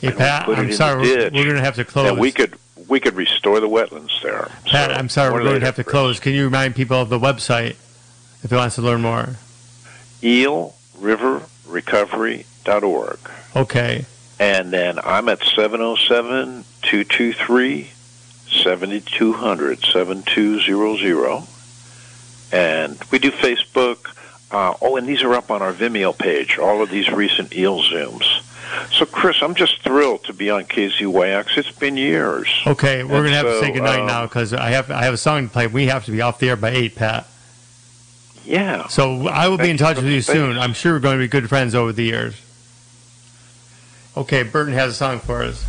Hey, 0.00 0.12
Pat, 0.12 0.48
I'm 0.48 0.72
sorry, 0.72 1.02
we're, 1.02 1.24
we're 1.24 1.44
going 1.44 1.56
to 1.56 1.60
have 1.62 1.74
to 1.76 1.84
close. 1.84 2.18
we 2.18 2.32
could 2.32 2.54
we 2.88 2.98
could 3.00 3.14
restore 3.14 3.60
the 3.60 3.68
wetlands 3.68 4.20
there. 4.22 4.48
Pat, 4.64 4.90
So, 4.90 4.96
I'm 4.96 5.08
sorry, 5.08 5.32
we're 5.32 5.44
going 5.44 5.60
to 5.60 5.66
have 5.66 5.76
to 5.76 5.84
close. 5.84 6.18
Can 6.18 6.32
you 6.32 6.44
remind 6.44 6.74
people 6.74 6.96
of 6.96 7.08
the 7.08 7.18
website 7.18 7.76
if 8.42 8.48
they 8.48 8.56
want 8.56 8.72
to 8.72 8.82
learn 8.82 9.02
more? 9.02 9.36
eelriverrecovery.org. 10.22 13.18
Okay. 13.56 14.04
And 14.38 14.72
then 14.72 14.98
I'm 15.04 15.28
at 15.28 15.42
707 15.44 16.64
223 16.82 17.90
7200, 18.48 19.84
7200. 19.84 21.42
And 22.52 22.98
we 23.12 23.18
do 23.18 23.30
Facebook. 23.30 24.14
Uh, 24.50 24.74
oh, 24.82 24.96
and 24.96 25.06
these 25.06 25.22
are 25.22 25.32
up 25.34 25.50
on 25.52 25.62
our 25.62 25.72
Vimeo 25.72 26.16
page, 26.16 26.58
all 26.58 26.82
of 26.82 26.90
these 26.90 27.08
recent 27.10 27.54
eel 27.54 27.80
zooms. 27.82 28.42
So, 28.92 29.06
Chris, 29.06 29.42
I'm 29.42 29.54
just 29.54 29.82
thrilled 29.82 30.24
to 30.24 30.32
be 30.32 30.50
on 30.50 30.64
KZYX. 30.64 31.58
It's 31.58 31.70
been 31.72 31.96
years. 31.96 32.48
Okay, 32.66 33.02
we're 33.02 33.22
going 33.22 33.30
to 33.30 33.36
have 33.36 33.46
to 33.46 33.60
say 33.60 33.72
goodnight 33.72 34.00
um, 34.00 34.06
now 34.06 34.26
because 34.26 34.52
I 34.52 34.70
have 34.70 34.90
I 34.90 35.04
have 35.04 35.14
a 35.14 35.18
song 35.18 35.46
to 35.46 35.52
play. 35.52 35.66
We 35.66 35.86
have 35.86 36.04
to 36.06 36.12
be 36.12 36.20
off 36.20 36.38
the 36.38 36.50
air 36.50 36.56
by 36.56 36.70
8, 36.70 36.94
Pat. 36.94 37.26
Yeah. 38.44 38.88
So 38.88 39.28
I 39.28 39.48
will 39.48 39.58
be 39.58 39.70
in 39.70 39.76
touch 39.76 39.96
with 39.96 40.06
you 40.06 40.22
soon. 40.22 40.58
I'm 40.58 40.72
sure 40.72 40.92
we're 40.94 41.00
going 41.00 41.18
to 41.18 41.24
be 41.24 41.28
good 41.28 41.48
friends 41.48 41.74
over 41.74 41.92
the 41.92 42.04
years. 42.04 42.40
Okay, 44.16 44.42
Burton 44.42 44.74
has 44.74 44.92
a 44.92 44.94
song 44.94 45.20
for 45.20 45.42
us. 45.42 45.64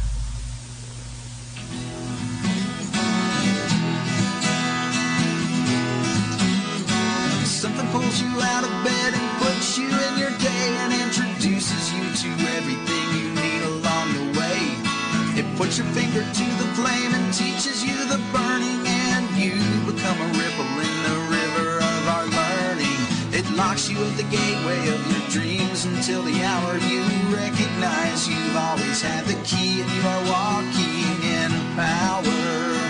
Puts 15.72 15.78
your 15.78 15.88
finger 15.94 16.20
to 16.20 16.46
the 16.60 16.68
flame 16.76 17.14
and 17.14 17.34
teaches 17.34 17.82
you 17.82 17.96
the 18.08 18.20
burning, 18.34 18.86
and 18.86 19.26
you 19.38 19.54
become 19.90 20.20
a 20.20 20.28
ripple 20.38 20.66
in 20.66 20.98
the 21.08 21.18
river 21.32 21.78
of 21.78 22.08
our 22.10 22.26
learning. 22.26 23.00
It 23.32 23.50
locks 23.56 23.88
you 23.88 23.98
at 24.04 24.18
the 24.18 24.24
gateway 24.24 24.80
of 24.90 25.00
your 25.10 25.30
dreams 25.30 25.86
until 25.86 26.24
the 26.24 26.44
hour 26.44 26.78
you 26.78 27.04
recognize 27.34 28.28
you've 28.28 28.58
always 28.58 29.02
had 29.02 29.24
the 29.24 29.42
key 29.46 29.80
and 29.82 29.90
you 29.92 30.02
are 30.02 30.24
walking 30.28 31.24
in 31.24 31.52
power. 31.78 32.81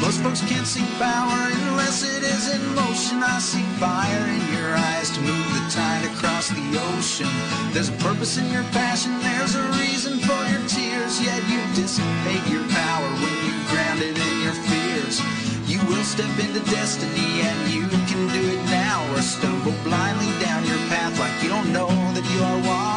Most 0.00 0.22
folks 0.22 0.40
can't 0.40 0.66
see 0.66 0.86
power 0.98 1.38
unless 1.66 2.02
it 2.02 2.22
is 2.22 2.54
in 2.54 2.62
motion. 2.74 3.22
I 3.22 3.38
see 3.38 3.66
fire 3.82 4.24
in 4.28 4.42
your 4.54 4.76
eyes 4.76 5.10
to 5.10 5.20
move 5.20 5.48
the 5.54 5.64
tide 5.70 6.04
across 6.06 6.48
the 6.48 6.66
ocean. 6.94 7.28
There's 7.72 7.88
a 7.88 7.98
purpose 7.98 8.38
in 8.38 8.50
your 8.50 8.62
passion, 8.70 9.18
there's 9.20 9.54
a 9.54 9.64
reason 9.82 10.18
for 10.20 10.40
your 10.46 10.62
tears. 10.68 11.20
Yet 11.20 11.42
you 11.50 11.60
dissipate 11.74 12.46
your 12.46 12.64
power 12.70 13.08
when 13.22 13.36
you 13.46 13.54
ground 13.70 14.00
it 14.00 14.16
in 14.16 14.34
your 14.46 14.56
fears. 14.70 15.20
You 15.66 15.80
will 15.90 16.04
step 16.04 16.30
into 16.38 16.60
destiny 16.70 17.42
and 17.42 17.58
you 17.68 17.88
can 17.88 18.22
do 18.32 18.42
it 18.54 18.64
now 18.70 19.04
or 19.12 19.20
stumble 19.20 19.74
blindly 19.84 20.30
down 20.40 20.64
your 20.64 20.78
path 20.88 21.18
like 21.18 21.42
you 21.42 21.48
don't 21.48 21.72
know 21.72 21.88
that 22.14 22.24
you 22.32 22.40
are 22.42 22.58
walking 22.66 22.87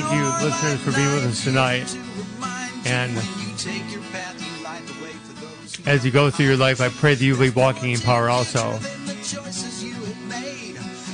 thank 0.00 0.14
you, 0.14 0.46
listeners, 0.46 0.80
for 0.80 0.92
being 0.92 1.12
with 1.14 1.26
us 1.26 1.44
tonight. 1.44 1.96
And 2.86 3.16
as 5.86 6.04
you 6.04 6.10
go 6.10 6.30
through 6.30 6.46
your 6.46 6.56
life, 6.56 6.80
I 6.80 6.88
pray 6.88 7.14
that 7.14 7.24
you'll 7.24 7.38
be 7.38 7.50
walking 7.50 7.92
in 7.92 8.00
power 8.00 8.28
also. 8.30 8.78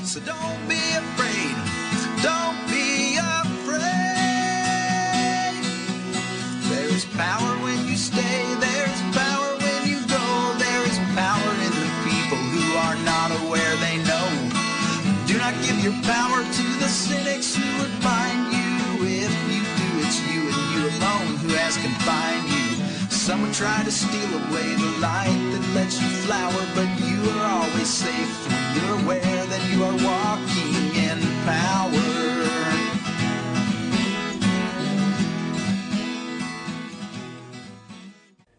So 0.05 0.21
don't 0.21 0.67
who 21.57 21.63
has 21.63 21.77
confined 21.79 22.49
you. 22.49 23.09
Some 23.09 23.43
would 23.43 23.55
try 23.55 23.83
to 23.85 23.91
steal 23.91 24.31
away 24.35 24.75
the 24.75 24.99
light 25.01 25.41
that 25.53 25.75
lets 25.75 26.01
you 26.01 26.09
flower, 26.27 26.63
but 26.75 26.89
you 27.01 27.31
are 27.31 27.63
always 27.63 27.89
safe 27.89 28.33
when 28.49 28.63
you're 28.77 29.01
aware 29.03 29.47
that 29.47 29.63
you 29.71 29.83
are 29.85 29.97
walking 30.05 30.95
in 30.97 31.19
power. 31.45 32.36